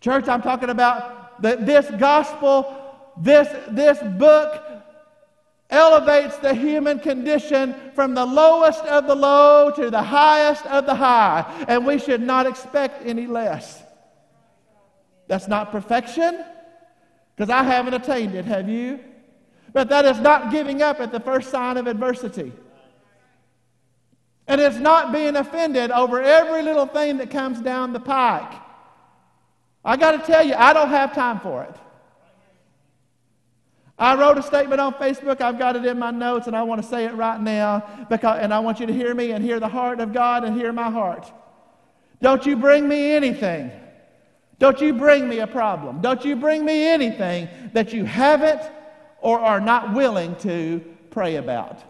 Church, 0.00 0.28
I'm 0.28 0.42
talking 0.42 0.70
about 0.70 1.42
that 1.42 1.66
this 1.66 1.90
gospel, 1.98 2.76
this, 3.18 3.48
this 3.68 3.98
book 4.18 4.62
elevates 5.68 6.36
the 6.38 6.54
human 6.54 6.98
condition 6.98 7.74
from 7.94 8.14
the 8.14 8.24
lowest 8.24 8.82
of 8.84 9.06
the 9.06 9.14
low 9.14 9.70
to 9.76 9.90
the 9.90 10.02
highest 10.02 10.66
of 10.66 10.86
the 10.86 10.94
high, 10.94 11.64
and 11.68 11.86
we 11.86 11.98
should 11.98 12.20
not 12.20 12.46
expect 12.46 13.06
any 13.06 13.26
less. 13.26 13.82
That's 15.28 15.46
not 15.46 15.70
perfection, 15.70 16.44
because 17.36 17.50
I 17.50 17.62
haven't 17.62 17.94
attained 17.94 18.34
it, 18.34 18.46
have 18.46 18.68
you? 18.68 19.00
But 19.72 19.88
that 19.90 20.04
is 20.04 20.18
not 20.18 20.50
giving 20.50 20.82
up 20.82 20.98
at 20.98 21.12
the 21.12 21.20
first 21.20 21.50
sign 21.50 21.76
of 21.76 21.86
adversity. 21.86 22.52
And 24.48 24.60
it's 24.60 24.78
not 24.78 25.12
being 25.12 25.36
offended 25.36 25.92
over 25.92 26.20
every 26.20 26.62
little 26.62 26.86
thing 26.86 27.18
that 27.18 27.30
comes 27.30 27.60
down 27.60 27.92
the 27.92 28.00
pike. 28.00 28.52
I 29.84 29.96
got 29.96 30.12
to 30.12 30.18
tell 30.18 30.44
you, 30.44 30.54
I 30.54 30.72
don't 30.72 30.90
have 30.90 31.14
time 31.14 31.40
for 31.40 31.62
it. 31.64 31.74
I 33.98 34.14
wrote 34.14 34.38
a 34.38 34.42
statement 34.42 34.80
on 34.80 34.94
Facebook. 34.94 35.42
I've 35.42 35.58
got 35.58 35.76
it 35.76 35.84
in 35.84 35.98
my 35.98 36.10
notes, 36.10 36.46
and 36.46 36.56
I 36.56 36.62
want 36.62 36.82
to 36.82 36.88
say 36.88 37.04
it 37.04 37.14
right 37.14 37.40
now. 37.40 38.06
Because, 38.08 38.38
and 38.40 38.52
I 38.52 38.58
want 38.60 38.80
you 38.80 38.86
to 38.86 38.94
hear 38.94 39.14
me 39.14 39.32
and 39.32 39.44
hear 39.44 39.60
the 39.60 39.68
heart 39.68 40.00
of 40.00 40.14
God 40.14 40.44
and 40.44 40.56
hear 40.56 40.72
my 40.72 40.90
heart. 40.90 41.30
Don't 42.22 42.44
you 42.46 42.56
bring 42.56 42.88
me 42.88 43.12
anything. 43.12 43.70
Don't 44.58 44.80
you 44.80 44.94
bring 44.94 45.28
me 45.28 45.40
a 45.40 45.46
problem. 45.46 46.00
Don't 46.00 46.24
you 46.24 46.36
bring 46.36 46.64
me 46.64 46.86
anything 46.86 47.48
that 47.72 47.92
you 47.92 48.04
haven't 48.04 48.62
or 49.20 49.38
are 49.38 49.60
not 49.60 49.94
willing 49.94 50.34
to 50.36 50.82
pray 51.10 51.36
about. 51.36 51.82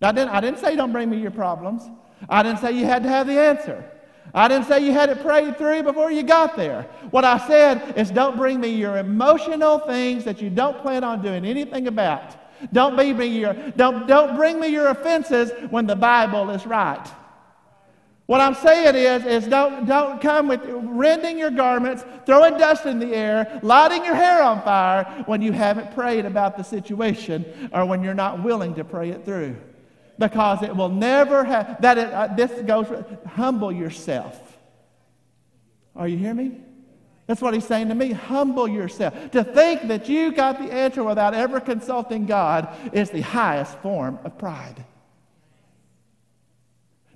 Now, 0.00 0.08
I 0.08 0.12
didn't, 0.12 0.30
I 0.30 0.40
didn't 0.40 0.58
say 0.60 0.76
don't 0.76 0.92
bring 0.92 1.10
me 1.10 1.18
your 1.18 1.30
problems. 1.30 1.82
I 2.28 2.42
didn't 2.42 2.58
say 2.60 2.72
you 2.72 2.84
had 2.84 3.02
to 3.02 3.08
have 3.08 3.26
the 3.26 3.40
answer. 3.40 3.90
I 4.34 4.48
didn't 4.48 4.66
say 4.66 4.84
you 4.84 4.92
had 4.92 5.08
it 5.08 5.22
prayed 5.22 5.56
through 5.56 5.82
before 5.82 6.10
you 6.10 6.22
got 6.22 6.56
there. 6.56 6.82
What 7.10 7.24
I 7.24 7.38
said 7.46 7.96
is 7.96 8.10
don't 8.10 8.36
bring 8.36 8.60
me 8.60 8.68
your 8.68 8.98
emotional 8.98 9.78
things 9.78 10.24
that 10.24 10.42
you 10.42 10.50
don't 10.50 10.78
plan 10.82 11.04
on 11.04 11.22
doing 11.22 11.44
anything 11.44 11.86
about. 11.86 12.36
Don't, 12.72 12.96
be 12.96 13.12
me 13.12 13.26
your, 13.26 13.54
don't, 13.76 14.06
don't 14.06 14.36
bring 14.36 14.58
me 14.58 14.68
your 14.68 14.88
offenses 14.88 15.52
when 15.70 15.86
the 15.86 15.96
Bible 15.96 16.50
is 16.50 16.66
right. 16.66 17.06
What 18.26 18.40
I'm 18.40 18.54
saying 18.54 18.96
is, 18.96 19.24
is 19.24 19.48
don't, 19.48 19.86
don't 19.86 20.20
come 20.20 20.48
with 20.48 20.60
rending 20.64 21.38
your 21.38 21.50
garments, 21.50 22.04
throwing 22.24 22.58
dust 22.58 22.84
in 22.84 22.98
the 22.98 23.14
air, 23.14 23.60
lighting 23.62 24.04
your 24.04 24.16
hair 24.16 24.42
on 24.42 24.62
fire 24.62 25.04
when 25.26 25.42
you 25.42 25.52
haven't 25.52 25.94
prayed 25.94 26.24
about 26.24 26.56
the 26.56 26.64
situation 26.64 27.70
or 27.72 27.84
when 27.84 28.02
you're 28.02 28.14
not 28.14 28.42
willing 28.42 28.74
to 28.74 28.84
pray 28.84 29.10
it 29.10 29.24
through 29.24 29.56
because 30.18 30.62
it 30.62 30.74
will 30.74 30.88
never 30.88 31.44
have 31.44 31.80
that 31.82 31.98
it, 31.98 32.12
uh, 32.12 32.28
this 32.34 32.50
goes 32.62 32.86
humble 33.26 33.70
yourself. 33.70 34.40
Are 35.94 36.08
you 36.08 36.16
hearing 36.16 36.36
me? 36.36 36.60
That's 37.26 37.42
what 37.42 37.52
he's 37.54 37.66
saying 37.66 37.88
to 37.88 37.94
me. 37.94 38.12
Humble 38.12 38.68
yourself. 38.68 39.32
To 39.32 39.42
think 39.42 39.88
that 39.88 40.08
you 40.08 40.32
got 40.32 40.58
the 40.58 40.72
answer 40.72 41.02
without 41.02 41.34
ever 41.34 41.60
consulting 41.60 42.24
god 42.24 42.74
is 42.92 43.10
the 43.10 43.20
highest 43.20 43.76
form 43.78 44.18
of 44.24 44.38
pride 44.38 44.85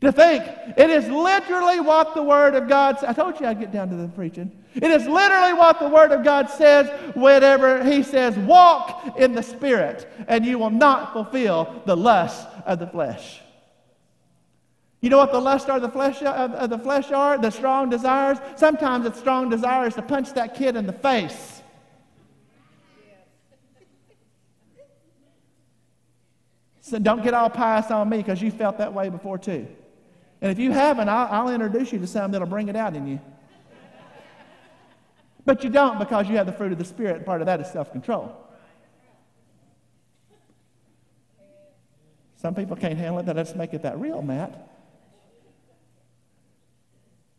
to 0.00 0.10
think 0.10 0.44
it 0.76 0.90
is 0.90 1.08
literally 1.08 1.80
what 1.80 2.14
the 2.14 2.22
word 2.22 2.54
of 2.54 2.68
god 2.68 2.98
says 2.98 3.08
i 3.08 3.12
told 3.12 3.38
you 3.40 3.46
i'd 3.46 3.60
get 3.60 3.72
down 3.72 3.88
to 3.88 3.96
the 3.96 4.08
preaching 4.08 4.50
it 4.74 4.84
is 4.84 5.06
literally 5.06 5.52
what 5.52 5.80
the 5.80 5.88
word 5.88 6.12
of 6.12 6.22
god 6.24 6.48
says 6.48 6.88
whenever 7.14 7.84
he 7.84 8.02
says 8.02 8.36
walk 8.38 9.18
in 9.18 9.34
the 9.34 9.42
spirit 9.42 10.08
and 10.28 10.46
you 10.46 10.58
will 10.58 10.70
not 10.70 11.12
fulfill 11.12 11.82
the 11.86 11.96
lust 11.96 12.46
of 12.66 12.78
the 12.78 12.86
flesh. 12.86 13.40
You 15.00 15.08
know 15.08 15.18
what 15.18 15.32
the 15.32 15.40
lust 15.40 15.68
of 15.68 15.80
the 15.80 15.88
flesh 15.88 16.22
of 16.22 16.70
the 16.70 16.78
flesh 16.78 17.10
are? 17.10 17.38
The 17.38 17.50
strong 17.50 17.88
desires. 17.88 18.38
Sometimes 18.56 19.06
it's 19.06 19.18
strong 19.18 19.48
desires 19.48 19.94
to 19.94 20.02
punch 20.02 20.34
that 20.34 20.54
kid 20.54 20.76
in 20.76 20.86
the 20.86 20.92
face. 20.92 21.62
So 26.82 26.98
don't 26.98 27.22
get 27.22 27.34
all 27.34 27.48
pious 27.48 27.90
on 27.90 28.08
me 28.08 28.18
because 28.18 28.42
you 28.42 28.50
felt 28.50 28.78
that 28.78 28.92
way 28.92 29.08
before 29.08 29.38
too. 29.38 29.66
And 30.40 30.50
if 30.50 30.58
you 30.58 30.72
haven't, 30.72 31.08
I'll, 31.08 31.48
I'll 31.48 31.54
introduce 31.54 31.92
you 31.92 31.98
to 31.98 32.06
some 32.06 32.30
that'll 32.30 32.46
bring 32.46 32.68
it 32.68 32.76
out 32.76 32.96
in 32.96 33.06
you. 33.06 33.20
But 35.44 35.64
you 35.64 35.70
don't 35.70 35.98
because 35.98 36.28
you 36.28 36.36
have 36.36 36.46
the 36.46 36.52
fruit 36.52 36.72
of 36.72 36.78
the 36.78 36.84
Spirit. 36.84 37.24
Part 37.24 37.40
of 37.40 37.46
that 37.46 37.60
is 37.60 37.70
self 37.70 37.92
control. 37.92 38.36
Some 42.36 42.54
people 42.54 42.76
can't 42.76 42.96
handle 42.96 43.18
it. 43.18 43.36
Let's 43.36 43.54
make 43.54 43.74
it 43.74 43.82
that 43.82 43.98
real, 43.98 44.22
Matt. 44.22 44.68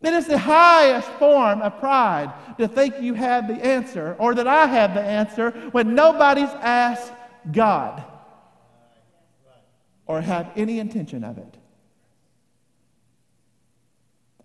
It 0.01 0.13
is 0.13 0.25
the 0.25 0.37
highest 0.37 1.07
form 1.13 1.61
of 1.61 1.79
pride 1.79 2.33
to 2.57 2.67
think 2.67 2.99
you 3.01 3.13
have 3.13 3.47
the 3.47 3.53
answer 3.53 4.15
or 4.19 4.33
that 4.33 4.47
I 4.47 4.65
have 4.65 4.95
the 4.95 5.01
answer 5.01 5.51
when 5.71 5.93
nobody's 5.93 6.49
asked 6.49 7.11
God 7.51 8.03
or 10.07 10.21
have 10.21 10.51
any 10.55 10.79
intention 10.79 11.23
of 11.23 11.37
it. 11.37 11.61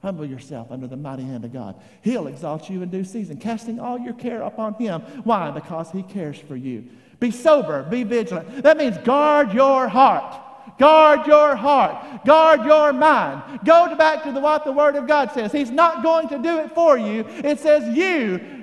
Humble 0.03 0.27
yourself 0.27 0.71
under 0.71 0.87
the 0.87 0.97
mighty 0.97 1.23
hand 1.23 1.45
of 1.45 1.53
God. 1.53 1.81
He'll 2.03 2.27
exalt 2.27 2.69
you 2.71 2.83
in 2.83 2.91
due 2.91 3.05
season, 3.05 3.39
casting 3.39 3.81
all 3.81 3.99
your 3.99 4.15
care 4.15 4.43
upon 4.43 4.75
Him. 4.75 5.01
Why? 5.25 5.51
Because 5.51 5.91
He 5.91 6.03
cares 6.03 6.39
for 6.39 6.57
you. 6.57 6.85
Be 7.19 7.31
sober, 7.31 7.83
be 7.85 8.05
vigilant. 8.05 8.63
That 8.63 8.77
means 8.77 8.99
guard 8.99 9.53
your 9.53 9.89
heart. 9.89 10.43
Guard 10.79 11.27
your 11.27 11.57
heart. 11.57 12.25
Guard 12.27 12.65
your 12.65 12.93
mind. 12.93 13.61
Go 13.65 13.95
back 13.97 14.23
to 14.25 14.33
the, 14.33 14.41
what 14.41 14.65
the 14.65 14.73
Word 14.73 14.97
of 14.97 15.07
God 15.07 15.33
says. 15.33 15.51
He's 15.53 15.71
not 15.71 16.03
going 16.03 16.29
to 16.29 16.39
do 16.39 16.59
it 16.59 16.75
for 16.75 16.99
you. 16.99 17.25
It 17.29 17.61
says 17.61 17.97
you 17.97 18.56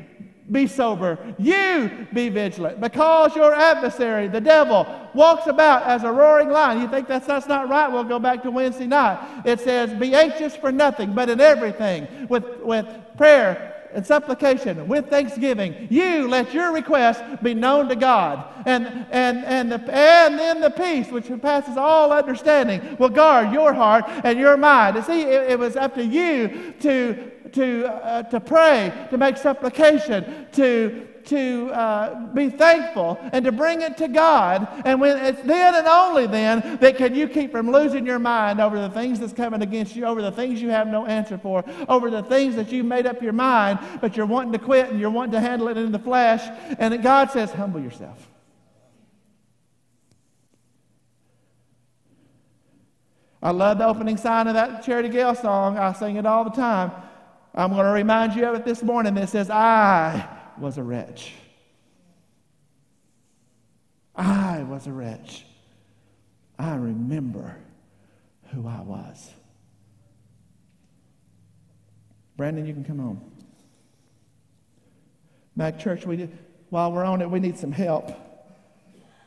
be 0.52 0.68
sober. 0.68 1.18
You 1.38 2.08
be 2.14 2.30
vigilant. 2.30 2.82
Because 2.82 3.36
your 3.36 3.54
adversary, 3.54 4.28
the 4.28 4.42
devil, 4.42 4.86
walks 5.14 5.48
about 5.48 5.84
as 5.84 6.04
a 6.04 6.12
roaring 6.12 6.50
lion. 6.50 6.82
You 6.82 6.88
think 6.88 7.08
that's, 7.08 7.26
that's 7.26 7.48
not 7.48 7.70
right? 7.70 7.92
We'll 7.92 8.04
go 8.04 8.20
back 8.20 8.44
to 8.44 8.52
Wednesday 8.52 8.88
night. 8.88 9.44
It 9.46 9.60
says, 9.62 9.94
Be 9.94 10.14
anxious 10.14 10.56
for 10.56 10.72
nothing, 10.72 11.14
but 11.14 11.30
in 11.30 11.40
everything, 11.40 12.28
with, 12.28 12.60
with 12.60 12.86
prayer 13.18 13.74
and 13.94 14.06
supplication 14.06 14.88
with 14.88 15.10
thanksgiving, 15.10 15.88
you 15.90 16.28
let 16.28 16.54
your 16.54 16.74
request 16.74 17.24
be 17.44 17.54
known 17.54 17.88
to 17.90 17.96
God. 17.96 18.44
And, 18.66 19.06
and, 19.12 19.46
and, 19.46 19.72
the, 19.72 19.76
and 19.94 20.38
then 20.40 20.62
the 20.62 20.70
peace 20.70 21.10
which 21.10 21.30
passes 21.42 21.78
all 21.78 22.12
understanding 22.12 22.98
will 22.98 23.10
guard 23.10 23.54
your 23.54 23.74
heart 23.74 24.06
and 24.24 24.40
your 24.40 24.58
mind. 24.58 24.98
And 24.98 25.06
see, 25.06 25.22
it, 25.22 25.52
it 25.52 25.60
was 25.60 25.76
up 25.76 25.96
to 25.96 26.04
you 26.04 26.74
to, 26.82 27.32
to, 27.54 27.88
uh, 27.88 28.24
to 28.24 28.40
pray, 28.40 28.92
to 29.10 29.18
make 29.18 29.38
supplication, 29.38 30.48
to, 30.54 31.08
to 31.26 31.70
uh, 31.72 32.28
be 32.34 32.50
thankful 32.50 33.18
and 33.32 33.46
to 33.46 33.52
bring 33.52 33.82
it 33.82 33.98
to 33.98 34.08
God. 34.08 34.68
And 34.86 35.00
when 35.00 35.18
it's 35.18 35.42
then 35.44 35.76
and 35.76 35.88
only 35.88 36.28
then 36.28 36.78
that 36.82 36.98
can 36.98 37.16
you 37.16 37.28
keep 37.28 37.52
from 37.52 37.72
losing 37.72 38.06
your 38.06 38.20
mind 38.20 38.60
over 38.60 38.80
the 38.80 38.90
things 38.90 39.20
that's 39.20 39.34
coming 39.34 39.62
against 39.62 39.96
you, 39.96 40.06
over 40.06 40.22
the 40.22 40.32
things 40.32 40.62
you 40.62 40.70
have 40.70 40.88
no 40.88 41.06
answer 41.06 41.38
for, 41.38 41.64
over 41.88 42.10
the 42.10 42.24
things 42.24 42.56
that 42.56 42.72
you've 42.72 42.86
made 42.86 43.06
up 43.06 43.22
your 43.22 43.34
mind, 43.34 43.80
but 44.02 44.18
you're 44.18 44.26
wanting 44.26 44.52
to 44.52 44.60
quit 44.60 44.90
and 44.90 45.00
you're 45.00 45.10
wanting 45.10 45.34
to 45.34 45.40
handle 45.40 45.68
it 45.68 45.78
in 45.78 45.92
the 45.92 46.00
flesh. 46.00 46.42
And 46.80 47.02
God 47.02 47.32
says, 47.32 47.52
humble 47.52 47.80
yourself. 47.80 48.30
I 53.42 53.52
love 53.52 53.78
the 53.78 53.86
opening 53.86 54.16
sign 54.16 54.48
of 54.48 54.54
that 54.54 54.84
Charity 54.86 55.10
Gayle 55.10 55.36
song. 55.36 55.78
I 55.78 55.92
sing 55.92 56.16
it 56.16 56.26
all 56.26 56.46
the 56.46 56.52
time. 56.52 56.92
I'm 57.56 57.72
going 57.72 57.86
to 57.86 57.92
remind 57.92 58.36
you 58.36 58.46
of 58.48 58.56
it 58.56 58.66
this 58.66 58.82
morning. 58.82 59.16
It 59.18 59.30
says, 59.30 59.50
I 59.50 60.28
was 60.58 60.78
a 60.78 60.84
wretch. 60.84 61.34
I 64.16 64.64
was 64.64 64.88
a 64.88 64.92
wretch. 64.92 65.46
I 66.58 66.76
remember 66.76 67.58
who 68.52 68.68
I 68.68 68.82
was. 68.82 69.32
Brandon, 72.38 72.66
you 72.66 72.74
can 72.74 72.84
come 72.84 73.00
home. 73.00 73.32
MAG 75.56 75.80
Church, 75.80 76.06
we 76.06 76.28
while 76.70 76.92
we're 76.92 77.04
on 77.04 77.22
it, 77.22 77.30
we 77.30 77.40
need 77.40 77.58
some 77.58 77.72
help. 77.72 78.12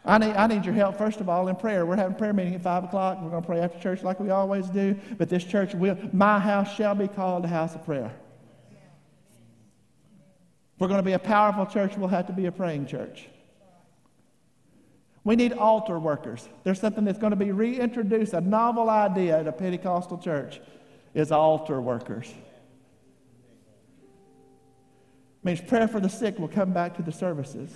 I 0.07 0.18
need, 0.18 0.34
I 0.34 0.46
need 0.46 0.64
your 0.64 0.74
help, 0.74 0.96
first 0.96 1.20
of 1.20 1.28
all, 1.28 1.48
in 1.48 1.57
prayer. 1.57 1.84
We're 1.84 1.96
having 1.96 2.16
prayer 2.16 2.32
meeting 2.32 2.54
at 2.54 2.62
5 2.62 2.84
o'clock. 2.84 3.20
We're 3.20 3.30
going 3.30 3.42
to 3.42 3.46
pray 3.46 3.61
after 3.61 3.78
church 3.80 4.04
like 4.04 4.20
we 4.20 4.30
always 4.30 4.70
do. 4.70 4.96
But 5.18 5.28
this 5.28 5.42
church 5.42 5.74
will, 5.74 5.98
my 6.12 6.38
house 6.38 6.72
shall 6.76 6.94
be 6.94 7.09
called 7.09 7.44
a 7.44 7.48
house 7.48 7.74
of 7.74 7.84
prayer. 7.84 8.12
If 10.74 10.80
we're 10.80 10.88
going 10.88 11.00
to 11.00 11.04
be 11.04 11.14
a 11.14 11.18
powerful 11.18 11.66
church, 11.66 11.96
we'll 11.96 12.09
have 12.09 12.28
to 12.28 12.32
be 12.32 12.46
a 12.46 12.52
praying 12.52 12.86
church. 12.86 13.26
We 15.24 15.34
need 15.34 15.54
altar 15.54 15.98
workers. 15.98 16.48
There's 16.62 16.78
something 16.78 17.04
that's 17.04 17.18
going 17.18 17.32
to 17.32 17.36
be 17.36 17.50
reintroduced, 17.50 18.32
a 18.32 18.40
novel 18.40 18.88
idea 18.88 19.40
at 19.40 19.48
a 19.48 19.52
Pentecostal 19.52 20.18
church 20.18 20.61
is 21.14 21.32
altar 21.32 21.80
workers. 21.80 22.32
means 25.42 25.61
prayer 25.61 25.88
for 25.88 25.98
the 25.98 26.09
sick 26.09 26.38
will 26.38 26.48
come 26.48 26.72
back 26.72 26.96
to 26.96 27.02
the 27.02 27.11
services. 27.12 27.74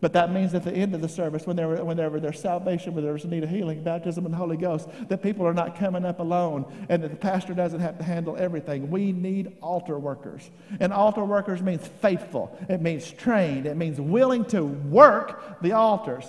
But 0.00 0.12
that 0.12 0.32
means 0.32 0.54
at 0.54 0.64
the 0.64 0.72
end 0.72 0.94
of 0.94 1.00
the 1.00 1.08
service, 1.08 1.46
whenever, 1.46 1.82
whenever 1.84 2.20
there's 2.20 2.38
salvation, 2.38 2.94
whenever 2.94 3.12
there's 3.12 3.24
a 3.24 3.28
need 3.28 3.44
of 3.44 3.50
healing, 3.50 3.82
baptism, 3.82 4.24
and 4.24 4.34
the 4.34 4.38
Holy 4.38 4.56
Ghost, 4.56 4.88
that 5.08 5.22
people 5.22 5.46
are 5.46 5.54
not 5.54 5.78
coming 5.78 6.04
up 6.04 6.20
alone 6.20 6.64
and 6.88 7.02
that 7.02 7.10
the 7.10 7.16
pastor 7.16 7.54
doesn't 7.54 7.80
have 7.80 7.96
to 7.98 8.04
handle 8.04 8.36
everything. 8.36 8.90
We 8.90 9.12
need 9.12 9.56
altar 9.62 9.98
workers. 9.98 10.50
And 10.80 10.92
altar 10.92 11.24
workers 11.24 11.62
means 11.62 11.86
faithful, 12.02 12.56
it 12.68 12.82
means 12.82 13.10
trained, 13.10 13.66
it 13.66 13.76
means 13.76 14.00
willing 14.00 14.44
to 14.46 14.64
work 14.64 15.62
the 15.62 15.72
altars. 15.72 16.26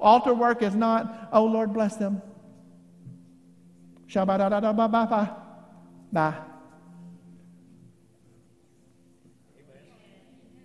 Altar 0.00 0.34
work 0.34 0.62
is 0.62 0.74
not, 0.74 1.28
oh 1.32 1.44
Lord, 1.44 1.72
bless 1.72 1.96
them. 1.96 2.20
Shabba 4.08 4.38
da 4.38 4.48
da 4.48 4.72
ba 4.72 4.88
ba 4.88 5.06
ba. 5.08 5.36
Nah. 6.10 6.34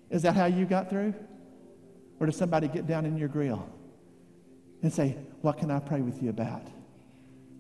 Is 0.09 0.23
that 0.23 0.35
how 0.35 0.45
you 0.45 0.65
got 0.65 0.89
through? 0.89 1.13
Or 2.19 2.25
does 2.25 2.35
somebody 2.35 2.67
get 2.67 2.87
down 2.87 3.05
in 3.05 3.17
your 3.17 3.29
grill 3.29 3.67
and 4.81 4.91
say, 4.91 5.17
What 5.41 5.57
can 5.57 5.71
I 5.71 5.79
pray 5.79 6.01
with 6.01 6.21
you 6.21 6.29
about? 6.29 6.67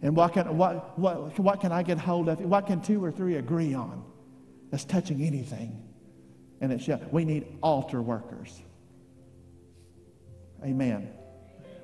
And 0.01 0.15
what 0.15 0.33
can, 0.33 0.57
what, 0.57 0.97
what, 0.97 1.37
what 1.39 1.59
can 1.59 1.71
I 1.71 1.83
get 1.83 1.97
hold 1.97 2.29
of? 2.29 2.39
What 2.39 2.67
can 2.67 2.81
two 2.81 3.03
or 3.03 3.11
three 3.11 3.35
agree 3.35 3.73
on 3.73 4.03
that's 4.71 4.85
touching 4.85 5.21
anything? 5.23 5.83
And 6.61 6.71
it's, 6.71 6.87
we 7.11 7.25
need 7.25 7.45
altar 7.61 8.01
workers. 8.01 8.61
Amen. 10.63 11.09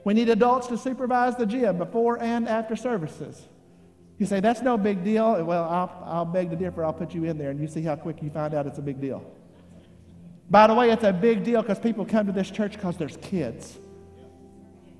We 0.03 0.13
need 0.13 0.29
adults 0.29 0.67
to 0.67 0.77
supervise 0.77 1.35
the 1.35 1.45
gym 1.45 1.77
before 1.77 2.21
and 2.21 2.47
after 2.47 2.75
services. 2.75 3.41
You 4.17 4.25
say, 4.25 4.39
that's 4.39 4.61
no 4.61 4.77
big 4.77 5.03
deal. 5.03 5.43
Well, 5.43 5.63
I'll, 5.63 6.03
I'll 6.05 6.25
beg 6.25 6.49
to 6.51 6.55
differ. 6.55 6.85
I'll 6.85 6.93
put 6.93 7.13
you 7.13 7.25
in 7.25 7.37
there 7.37 7.49
and 7.49 7.59
you 7.59 7.67
see 7.67 7.81
how 7.81 7.95
quick 7.95 8.21
you 8.21 8.29
find 8.29 8.53
out 8.53 8.65
it's 8.65 8.77
a 8.77 8.81
big 8.81 9.01
deal. 9.01 9.29
By 10.49 10.67
the 10.67 10.73
way, 10.73 10.91
it's 10.91 11.03
a 11.03 11.13
big 11.13 11.43
deal 11.43 11.61
because 11.61 11.79
people 11.79 12.05
come 12.05 12.27
to 12.27 12.31
this 12.31 12.51
church 12.51 12.73
because 12.73 12.97
there's 12.97 13.17
kids. 13.17 13.77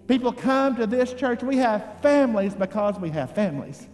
People 0.07 0.31
come 0.31 0.75
to 0.75 0.87
this 0.87 1.13
church. 1.13 1.43
We 1.43 1.57
have 1.57 2.01
families 2.01 2.53
because 2.53 2.99
we 2.99 3.09
have 3.11 3.33
families. 3.33 3.87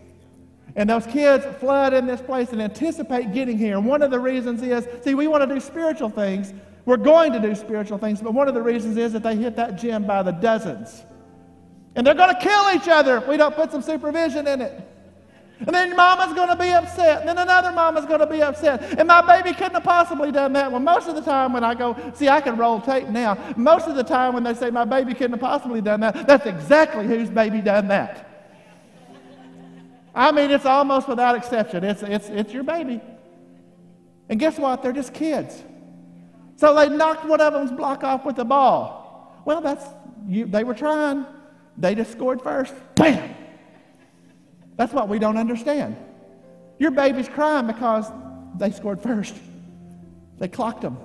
And 0.75 0.89
those 0.89 1.05
kids 1.05 1.45
flood 1.59 1.93
in 1.93 2.05
this 2.05 2.21
place 2.21 2.51
and 2.51 2.61
anticipate 2.61 3.33
getting 3.33 3.57
here. 3.57 3.77
And 3.77 3.85
one 3.85 4.01
of 4.01 4.11
the 4.11 4.19
reasons 4.19 4.61
is 4.61 4.87
see, 5.03 5.15
we 5.15 5.27
want 5.27 5.47
to 5.47 5.53
do 5.53 5.59
spiritual 5.59 6.09
things. 6.09 6.53
We're 6.85 6.97
going 6.97 7.33
to 7.33 7.39
do 7.39 7.53
spiritual 7.53 7.97
things, 7.97 8.21
but 8.21 8.33
one 8.33 8.47
of 8.47 8.55
the 8.55 8.61
reasons 8.61 8.97
is 8.97 9.13
that 9.13 9.21
they 9.21 9.35
hit 9.35 9.55
that 9.57 9.77
gym 9.77 10.07
by 10.07 10.23
the 10.23 10.31
dozens. 10.31 11.03
And 11.95 12.07
they're 12.07 12.15
going 12.15 12.33
to 12.33 12.41
kill 12.41 12.71
each 12.73 12.87
other 12.87 13.17
if 13.17 13.27
we 13.27 13.37
don't 13.37 13.55
put 13.55 13.71
some 13.71 13.81
supervision 13.81 14.47
in 14.47 14.61
it. 14.61 14.90
And 15.65 15.75
then 15.75 15.95
mama's 15.95 16.33
going 16.33 16.49
to 16.49 16.55
be 16.55 16.71
upset. 16.71 17.19
And 17.19 17.29
then 17.29 17.37
another 17.37 17.71
mama's 17.71 18.05
going 18.05 18.19
to 18.19 18.25
be 18.25 18.41
upset. 18.41 18.97
And 18.97 19.07
my 19.07 19.21
baby 19.21 19.53
couldn't 19.53 19.75
have 19.75 19.83
possibly 19.83 20.31
done 20.31 20.53
that. 20.53 20.71
Well, 20.71 20.79
most 20.79 21.07
of 21.07 21.13
the 21.13 21.21
time 21.21 21.53
when 21.53 21.63
I 21.63 21.75
go, 21.75 21.95
see, 22.15 22.29
I 22.29 22.41
can 22.41 22.57
roll 22.57 22.81
tape 22.81 23.09
now. 23.09 23.37
Most 23.55 23.87
of 23.87 23.95
the 23.95 24.03
time 24.03 24.33
when 24.33 24.43
they 24.43 24.55
say 24.55 24.71
my 24.71 24.85
baby 24.85 25.13
couldn't 25.13 25.33
have 25.33 25.39
possibly 25.39 25.79
done 25.79 25.99
that, 25.99 26.25
that's 26.25 26.47
exactly 26.47 27.05
whose 27.05 27.29
baby 27.29 27.61
done 27.61 27.87
that. 27.89 28.27
I 30.15 30.31
mean, 30.31 30.49
it's 30.49 30.65
almost 30.65 31.07
without 31.07 31.35
exception. 31.35 31.83
It's, 31.83 32.01
it's, 32.01 32.27
it's 32.29 32.51
your 32.51 32.63
baby. 32.63 32.99
And 34.29 34.39
guess 34.39 34.57
what? 34.57 34.81
They're 34.81 34.91
just 34.91 35.13
kids. 35.13 35.63
So 36.55 36.75
they 36.75 36.89
knocked 36.89 37.25
one 37.25 37.39
of 37.39 37.53
them's 37.53 37.71
block 37.71 38.03
off 38.03 38.25
with 38.25 38.35
the 38.35 38.45
ball. 38.45 39.41
Well, 39.45 39.61
that's, 39.61 39.85
you, 40.27 40.45
they 40.47 40.63
were 40.63 40.73
trying. 40.73 41.25
They 41.77 41.95
just 41.95 42.11
scored 42.11 42.41
first. 42.41 42.73
Bam! 42.95 43.35
That's 44.81 44.93
what 44.93 45.09
we 45.09 45.19
don't 45.19 45.37
understand. 45.37 45.95
Your 46.79 46.89
baby's 46.89 47.29
crying 47.29 47.67
because 47.67 48.11
they 48.57 48.71
scored 48.71 48.99
first. 48.99 49.35
They 50.39 50.47
clocked 50.47 50.81
them. 50.81 50.97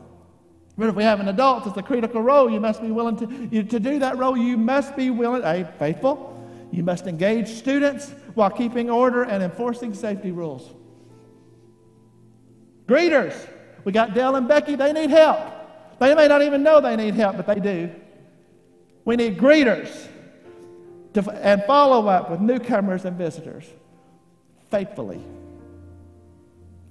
But 0.79 0.89
if 0.89 0.95
we 0.95 1.03
have 1.03 1.21
an 1.21 1.29
adult, 1.29 1.67
it's 1.67 1.77
a 1.77 1.83
critical 1.83 2.23
role. 2.23 2.49
You 2.49 2.59
must 2.59 2.81
be 2.81 2.91
willing 2.91 3.19
to, 3.19 3.49
you, 3.55 3.63
to 3.65 3.79
do 3.79 3.99
that 3.99 4.17
role. 4.17 4.35
You 4.35 4.57
must 4.57 4.97
be 4.97 5.11
willing, 5.11 5.43
a 5.45 5.71
faithful. 5.79 6.43
You 6.73 6.85
must 6.85 7.07
engage 7.07 7.49
students 7.49 8.15
while 8.33 8.49
keeping 8.49 8.89
order 8.89 9.25
and 9.25 9.43
enforcing 9.43 9.93
safety 9.93 10.31
rules. 10.31 10.73
Greeters. 12.87 13.37
We 13.85 13.93
got 13.93 14.15
Dell 14.15 14.37
and 14.37 14.49
Becky. 14.49 14.77
They 14.77 14.95
need 14.95 15.11
help. 15.11 15.39
They 16.01 16.15
may 16.15 16.29
not 16.29 16.41
even 16.41 16.63
know 16.63 16.81
they 16.81 16.97
need 16.97 17.13
help, 17.13 17.37
but 17.37 17.47
they 17.47 17.61
do. 17.61 17.91
We 19.05 19.17
need 19.17 19.37
greeters 19.37 20.09
to, 21.17 21.31
and 21.31 21.65
follow 21.65 22.09
up 22.09 22.31
with 22.31 22.41
newcomers 22.41 23.05
and 23.05 23.17
visitors 23.17 23.65
faithfully. 24.71 25.23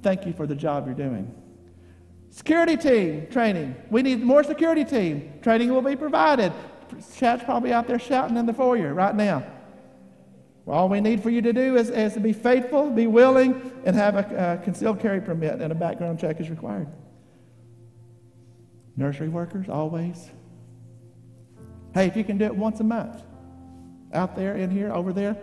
Thank 0.02 0.26
you 0.26 0.34
for 0.34 0.48
the 0.48 0.56
job 0.56 0.88
you're 0.88 0.96
doing. 0.96 1.34
Security 2.32 2.76
team 2.76 3.28
training. 3.28 3.76
We 3.90 4.02
need 4.02 4.22
more 4.22 4.44
security 4.44 4.84
team. 4.84 5.40
Training 5.42 5.72
will 5.72 5.82
be 5.82 5.96
provided. 5.96 6.52
Chat's 7.16 7.44
probably 7.44 7.72
out 7.72 7.88
there 7.88 8.00
shouting 8.00 8.38
in 8.38 8.46
the 8.46 8.54
foyer 8.54 8.94
right 8.94 9.16
now. 9.16 9.46
All 10.68 10.90
we 10.90 11.00
need 11.00 11.22
for 11.22 11.30
you 11.30 11.42
to 11.44 11.54
do 11.54 11.76
is, 11.76 11.92
is 11.92 12.14
to 12.14 12.20
be 12.20 12.34
faithful, 12.34 12.90
be 12.90 13.06
willing, 13.06 13.72
and 13.86 13.96
have 13.96 14.16
a, 14.16 14.60
a 14.60 14.64
concealed 14.64 15.00
carry 15.00 15.22
permit, 15.22 15.62
and 15.62 15.72
a 15.72 15.76
background 15.76 16.20
check 16.20 16.40
is 16.40 16.50
required. 16.50 16.88
Nursery 18.98 19.30
workers, 19.30 19.70
always. 19.70 20.32
Hey, 21.94 22.08
if 22.08 22.18
you 22.18 22.24
can 22.24 22.40
do 22.40 22.46
it 22.46 22.56
once 22.56 22.80
a 22.80 22.84
month, 22.84 23.22
out 24.14 24.36
there, 24.36 24.56
in 24.56 24.70
here, 24.70 24.92
over 24.92 25.14
there. 25.14 25.38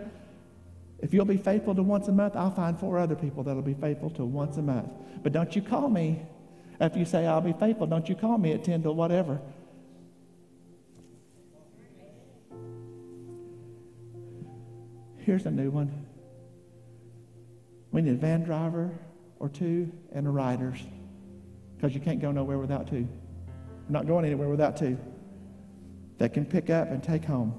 If 0.99 1.13
you'll 1.13 1.25
be 1.25 1.37
faithful 1.37 1.75
to 1.75 1.83
once 1.83 2.07
a 2.07 2.11
month, 2.11 2.35
I'll 2.35 2.51
find 2.51 2.79
four 2.79 2.97
other 2.97 3.15
people 3.15 3.43
that'll 3.43 3.61
be 3.61 3.73
faithful 3.73 4.09
to 4.11 4.25
once 4.25 4.57
a 4.57 4.61
month. 4.61 4.89
But 5.21 5.33
don't 5.33 5.55
you 5.55 5.61
call 5.61 5.89
me 5.89 6.25
after 6.79 6.99
you 6.99 7.05
say 7.05 7.27
I'll 7.27 7.41
be 7.41 7.53
faithful. 7.53 7.87
Don't 7.87 8.07
you 8.07 8.15
call 8.15 8.37
me 8.37 8.53
at 8.53 8.63
10 8.63 8.83
to 8.83 8.91
whatever. 8.91 9.39
Here's 15.17 15.45
a 15.45 15.51
new 15.51 15.69
one. 15.69 16.05
We 17.91 18.01
need 18.01 18.13
a 18.13 18.17
van 18.17 18.43
driver 18.43 18.91
or 19.39 19.49
two 19.49 19.91
and 20.13 20.27
a 20.27 20.29
riders 20.29 20.79
because 21.75 21.93
you 21.93 22.01
can't 22.01 22.21
go 22.21 22.31
nowhere 22.31 22.57
without 22.57 22.87
two. 22.87 22.95
You're 22.97 23.07
not 23.89 24.07
going 24.07 24.25
anywhere 24.25 24.49
without 24.49 24.77
two 24.77 24.97
that 26.17 26.33
can 26.33 26.45
pick 26.45 26.69
up 26.69 26.89
and 26.89 27.03
take 27.03 27.23
home. 27.23 27.57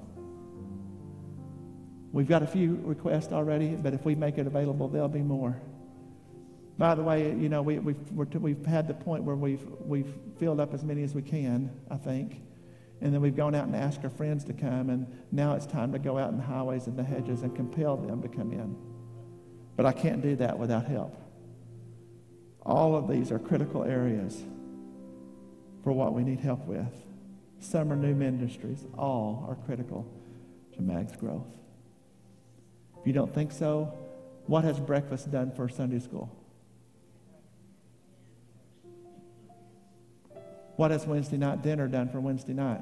We've 2.14 2.28
got 2.28 2.44
a 2.44 2.46
few 2.46 2.78
requests 2.84 3.32
already, 3.32 3.74
but 3.74 3.92
if 3.92 4.04
we 4.04 4.14
make 4.14 4.38
it 4.38 4.46
available, 4.46 4.86
there'll 4.86 5.08
be 5.08 5.18
more. 5.18 5.60
By 6.78 6.94
the 6.94 7.02
way, 7.02 7.30
you 7.30 7.48
know, 7.48 7.60
we, 7.60 7.80
we've, 7.80 8.12
we've 8.12 8.64
had 8.64 8.86
the 8.86 8.94
point 8.94 9.24
where 9.24 9.34
we've, 9.34 9.66
we've 9.80 10.14
filled 10.38 10.60
up 10.60 10.72
as 10.74 10.84
many 10.84 11.02
as 11.02 11.12
we 11.12 11.22
can, 11.22 11.72
I 11.90 11.96
think. 11.96 12.40
And 13.00 13.12
then 13.12 13.20
we've 13.20 13.34
gone 13.34 13.56
out 13.56 13.66
and 13.66 13.74
asked 13.74 14.04
our 14.04 14.10
friends 14.10 14.44
to 14.44 14.52
come, 14.52 14.90
and 14.90 15.08
now 15.32 15.54
it's 15.54 15.66
time 15.66 15.90
to 15.90 15.98
go 15.98 16.16
out 16.16 16.30
in 16.30 16.38
the 16.38 16.44
highways 16.44 16.86
and 16.86 16.96
the 16.96 17.02
hedges 17.02 17.42
and 17.42 17.52
compel 17.56 17.96
them 17.96 18.22
to 18.22 18.28
come 18.28 18.52
in. 18.52 18.76
But 19.74 19.84
I 19.84 19.90
can't 19.90 20.22
do 20.22 20.36
that 20.36 20.56
without 20.56 20.86
help. 20.86 21.20
All 22.62 22.94
of 22.94 23.08
these 23.08 23.32
are 23.32 23.40
critical 23.40 23.82
areas 23.82 24.40
for 25.82 25.92
what 25.92 26.14
we 26.14 26.22
need 26.22 26.38
help 26.38 26.64
with. 26.64 26.94
Some 27.58 27.92
are 27.92 27.96
new 27.96 28.14
ministries. 28.14 28.84
All 28.96 29.44
are 29.48 29.56
critical 29.66 30.06
to 30.76 30.80
MAG's 30.80 31.16
growth. 31.16 31.48
If 33.04 33.08
you 33.08 33.12
don't 33.12 33.34
think 33.34 33.52
so, 33.52 33.92
what 34.46 34.64
has 34.64 34.80
breakfast 34.80 35.30
done 35.30 35.52
for 35.52 35.68
Sunday 35.68 35.98
school? 35.98 36.34
What 40.76 40.90
has 40.90 41.06
Wednesday 41.06 41.36
night 41.36 41.60
dinner 41.60 41.86
done 41.86 42.08
for 42.08 42.18
Wednesday 42.18 42.54
night? 42.54 42.80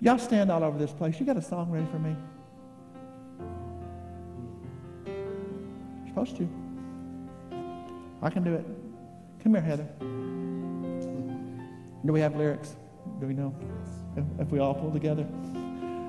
Y'all 0.00 0.18
stand 0.18 0.50
all 0.50 0.64
over 0.64 0.78
this 0.78 0.92
place. 0.92 1.20
You 1.20 1.26
got 1.26 1.36
a 1.36 1.42
song 1.42 1.70
ready 1.70 1.84
for 1.90 1.98
me? 1.98 2.16
You're 5.04 6.08
supposed 6.08 6.38
to. 6.38 6.48
I 8.22 8.30
can 8.30 8.42
do 8.42 8.54
it. 8.54 8.64
Come 9.42 9.52
here, 9.52 9.60
Heather. 9.60 9.86
Do 12.06 12.14
we 12.14 12.20
have 12.20 12.34
lyrics? 12.34 12.76
Do 13.20 13.26
we 13.26 13.34
know? 13.34 13.54
If, 14.38 14.48
we 14.48 14.58
all 14.58 14.74
pull 14.74 14.90
together? 14.90 15.26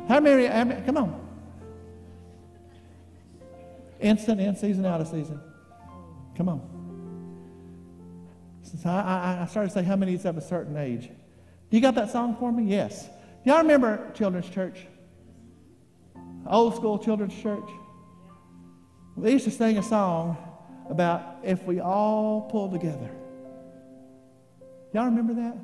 How 0.07 0.19
many, 0.19 0.45
how 0.47 0.63
many? 0.63 0.81
Come 0.81 0.97
on. 0.97 1.27
Instant 3.99 4.41
in 4.41 4.55
season, 4.55 4.85
out 4.85 5.01
of 5.01 5.07
season. 5.07 5.39
Come 6.35 6.49
on. 6.49 6.81
So 8.63 8.89
I, 8.89 9.39
I 9.41 9.45
started 9.47 9.69
to 9.69 9.73
say, 9.75 9.83
how 9.83 9.95
many 9.95 10.13
is 10.13 10.25
of 10.25 10.37
a 10.37 10.41
certain 10.41 10.77
age? 10.77 11.09
You 11.69 11.81
got 11.81 11.95
that 11.95 12.11
song 12.11 12.35
for 12.37 12.51
me? 12.51 12.63
Yes. 12.63 13.09
Y'all 13.43 13.59
remember 13.59 14.11
children's 14.13 14.49
church? 14.49 14.85
Old 16.47 16.75
school 16.75 16.97
children's 16.97 17.39
church? 17.41 17.69
They 19.17 19.33
used 19.33 19.45
to 19.45 19.51
sing 19.51 19.77
a 19.77 19.83
song 19.83 20.37
about 20.89 21.37
if 21.43 21.63
we 21.63 21.79
all 21.79 22.49
pull 22.49 22.71
together. 22.71 23.09
Y'all 24.93 25.05
remember 25.05 25.33
that? 25.33 25.57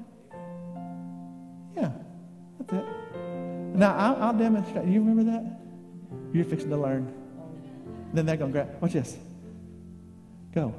That's 2.67 2.83
it. 2.83 2.85
Now, 3.75 3.95
I'll, 3.95 4.23
I'll 4.23 4.33
demonstrate. 4.33 4.87
You 4.87 5.01
remember 5.01 5.23
that? 5.31 5.43
You're 6.33 6.45
fixing 6.45 6.69
to 6.69 6.77
learn. 6.77 7.13
Then 8.13 8.25
they're 8.25 8.37
going 8.37 8.51
to 8.51 8.63
grab. 8.63 8.81
Watch 8.81 8.93
this. 8.93 9.17
Go. 10.53 10.73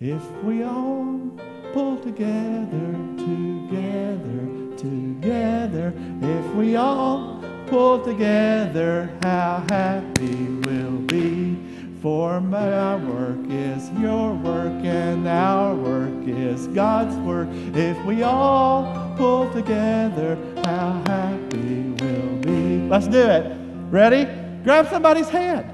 If 0.00 0.22
we 0.42 0.62
all 0.62 1.38
pull 1.72 1.98
together, 1.98 2.92
together, 3.16 4.76
together, 4.76 5.92
if 6.20 6.54
we 6.54 6.76
all 6.76 7.42
pull 7.66 8.04
together, 8.04 9.10
how 9.22 9.64
happy 9.68 10.44
we'll 10.44 10.98
be. 10.98 11.56
For 12.02 12.38
my 12.38 12.96
work 12.96 13.38
is 13.48 13.90
your 13.92 14.34
work, 14.34 14.84
and 14.84 15.26
our 15.26 15.74
work 15.74 16.28
is 16.28 16.66
God's 16.68 17.16
work. 17.16 17.48
If 17.74 17.98
we 18.04 18.22
all 18.22 19.14
pull 19.16 19.50
together, 19.52 20.36
how 20.64 21.02
happy 21.06 21.94
we'll 22.00 22.36
be. 22.38 22.88
Let's 22.88 23.08
do 23.08 23.20
it. 23.20 23.56
Ready? 23.90 24.24
Grab 24.64 24.88
somebody's 24.88 25.28
hand. 25.28 25.70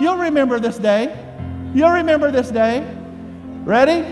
You'll 0.00 0.16
remember 0.16 0.58
this 0.58 0.78
day. 0.78 1.14
You'll 1.74 1.90
remember 1.90 2.30
this 2.30 2.50
day. 2.50 2.84
Ready? 3.64 4.04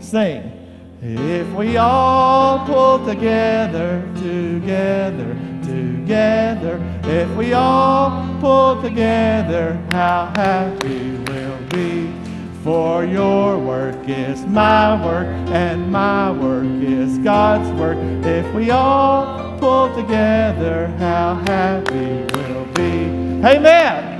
Sing. 0.00 0.52
If 1.00 1.48
we 1.54 1.76
all 1.76 2.66
pull 2.66 3.04
together, 3.06 4.02
together, 4.16 5.36
together, 5.62 7.00
if 7.04 7.30
we 7.36 7.52
all 7.52 8.38
pull 8.40 8.82
together, 8.82 9.80
how 9.90 10.32
happy. 10.34 11.07
For 12.64 13.04
your 13.04 13.58
work 13.58 14.08
is 14.08 14.44
my 14.46 15.04
work, 15.04 15.26
and 15.50 15.90
my 15.90 16.30
work 16.32 16.66
is 16.82 17.18
God's 17.18 17.70
work. 17.78 17.98
If 18.24 18.52
we 18.54 18.70
all 18.70 19.58
pull 19.58 19.94
together, 19.94 20.88
how 20.98 21.36
happy 21.46 22.26
we'll 22.34 22.66
be. 22.74 23.06
Amen. 23.46 24.18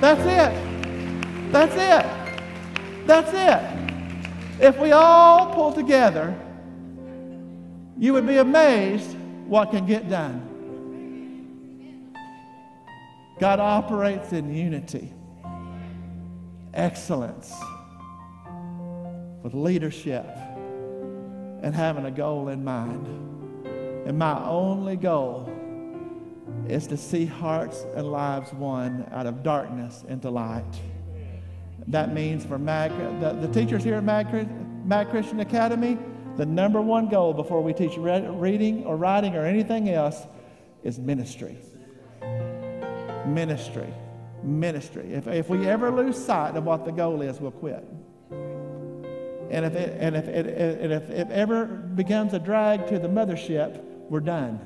That's 0.00 0.20
it. 0.20 1.52
That's 1.52 1.74
it. 1.74 3.06
That's 3.06 3.32
it. 3.32 3.60
If 4.60 4.78
we 4.78 4.92
all 4.92 5.52
pull 5.54 5.72
together, 5.72 6.38
you 7.98 8.12
would 8.12 8.26
be 8.26 8.36
amazed 8.36 9.16
what 9.46 9.70
can 9.70 9.86
get 9.86 10.08
done. 10.08 10.50
God 13.40 13.60
operates 13.60 14.32
in 14.32 14.54
unity, 14.54 15.12
excellence, 16.74 17.52
with 19.42 19.54
leadership, 19.54 20.26
and 21.62 21.74
having 21.74 22.04
a 22.04 22.10
goal 22.10 22.48
in 22.48 22.62
mind. 22.62 23.06
And 24.06 24.18
my 24.18 24.42
only 24.46 24.96
goal 24.96 25.48
is 26.68 26.86
to 26.88 26.96
see 26.96 27.24
hearts 27.24 27.84
and 27.94 28.10
lives 28.10 28.52
won 28.52 29.08
out 29.12 29.26
of 29.26 29.42
darkness 29.42 30.04
into 30.08 30.30
light. 30.30 30.64
That 31.88 32.12
means 32.12 32.44
for 32.44 32.58
Mag, 32.58 32.90
the, 33.20 33.32
the 33.32 33.48
teachers 33.48 33.84
here 33.84 33.96
at 33.96 34.04
Mag, 34.04 34.26
Mag 34.86 35.10
Christian 35.10 35.40
Academy, 35.40 35.98
the 36.36 36.46
number 36.46 36.80
one 36.80 37.08
goal 37.08 37.32
before 37.32 37.62
we 37.62 37.72
teach 37.72 37.96
read, 37.96 38.28
reading 38.40 38.84
or 38.84 38.96
writing 38.96 39.36
or 39.36 39.46
anything 39.46 39.88
else 39.88 40.26
is 40.82 40.98
ministry. 40.98 41.56
Ministry. 43.26 43.92
Ministry. 44.44 45.12
If, 45.12 45.26
if 45.26 45.48
we 45.48 45.66
ever 45.66 45.90
lose 45.90 46.22
sight 46.22 46.56
of 46.56 46.64
what 46.64 46.84
the 46.84 46.92
goal 46.92 47.22
is, 47.22 47.40
we'll 47.40 47.50
quit. 47.50 47.84
And 49.50 49.64
if 49.64 49.74
it, 49.74 49.96
and 50.00 50.16
if 50.16 50.28
it, 50.28 50.46
and 50.46 50.92
if 50.92 51.10
it 51.10 51.30
ever 51.30 51.66
becomes 51.66 52.34
a 52.34 52.38
drag 52.38 52.86
to 52.88 52.98
the 52.98 53.08
mothership, 53.08 53.82
we're 54.08 54.20
done 54.20 54.60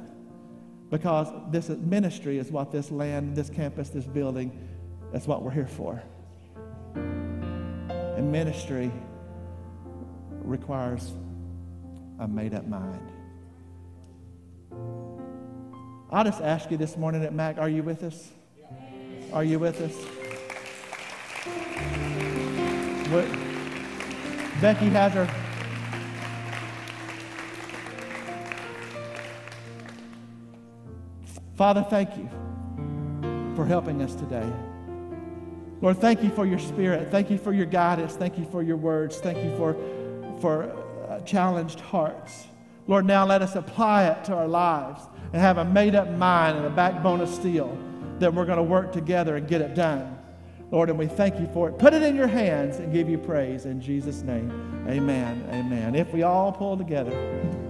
because 0.91 1.29
this 1.51 1.69
ministry 1.69 2.39
is 2.39 2.51
what 2.51 2.73
this 2.73 2.91
land, 2.91 3.37
this 3.37 3.51
campus, 3.51 3.91
this 3.91 4.07
building, 4.07 4.51
that's 5.13 5.27
what 5.27 5.43
we're 5.43 5.51
here 5.51 5.67
for. 5.67 6.03
And 6.95 8.33
ministry 8.33 8.91
requires 10.31 11.13
a 12.19 12.27
made 12.27 12.55
up 12.55 12.67
mind. 12.67 13.13
I'll 16.11 16.25
just 16.25 16.41
ask 16.41 16.71
you 16.71 16.79
this 16.79 16.97
morning 16.97 17.23
at 17.23 17.35
Mag, 17.35 17.59
are 17.59 17.69
you 17.69 17.83
with 17.83 18.03
us? 18.03 18.31
Are 19.33 19.45
you 19.45 19.59
with 19.59 19.81
us? 19.81 19.95
What, 23.11 23.27
Becky 24.61 24.89
has 24.91 25.13
her 25.13 25.29
Father, 31.57 31.85
thank 31.91 32.17
you 32.17 32.29
for 33.57 33.67
helping 33.67 34.01
us 34.01 34.15
today. 34.15 34.49
Lord, 35.81 35.99
thank 35.99 36.23
you 36.23 36.31
for 36.31 36.47
your 36.47 36.61
spirit. 36.61 37.11
Thank 37.11 37.31
you 37.31 37.37
for 37.39 37.53
your 37.53 37.67
guidance. 37.67 38.15
Thank 38.15 38.39
you 38.39 38.45
for 38.45 38.63
your 38.63 38.77
words. 38.77 39.19
Thank 39.19 39.39
you 39.39 39.57
for, 39.57 39.75
for 40.41 40.71
uh, 41.09 41.19
challenged 41.23 41.81
hearts. 41.81 42.47
Lord, 42.87 43.07
now 43.07 43.27
let 43.27 43.43
us 43.43 43.57
apply 43.57 44.07
it 44.07 44.23
to 44.27 44.35
our 44.35 44.47
lives 44.47 45.03
and 45.33 45.43
have 45.43 45.59
a 45.59 45.65
made 45.65 45.97
up 45.97 46.09
mind 46.11 46.59
and 46.59 46.65
a 46.65 46.71
backbone 46.71 47.21
of 47.21 47.29
steel 47.29 47.77
that 48.21 48.33
we're 48.33 48.45
going 48.45 48.59
to 48.59 48.63
work 48.63 48.93
together 48.93 49.37
and 49.37 49.47
get 49.47 49.61
it 49.61 49.75
done. 49.75 50.19
Lord, 50.71 50.91
and 50.91 50.99
we 50.99 51.07
thank 51.07 51.41
you 51.41 51.49
for 51.53 51.69
it. 51.69 51.79
Put 51.79 51.95
it 51.95 52.03
in 52.03 52.15
your 52.15 52.27
hands 52.27 52.77
and 52.77 52.93
give 52.93 53.09
you 53.09 53.17
praise 53.17 53.65
in 53.65 53.81
Jesus' 53.81 54.23
name. 54.23 54.85
Amen. 54.89 55.47
Amen. 55.51 55.95
If 55.95 56.13
we 56.13 56.23
all 56.23 56.53
pull 56.53 56.77
together. 56.77 57.13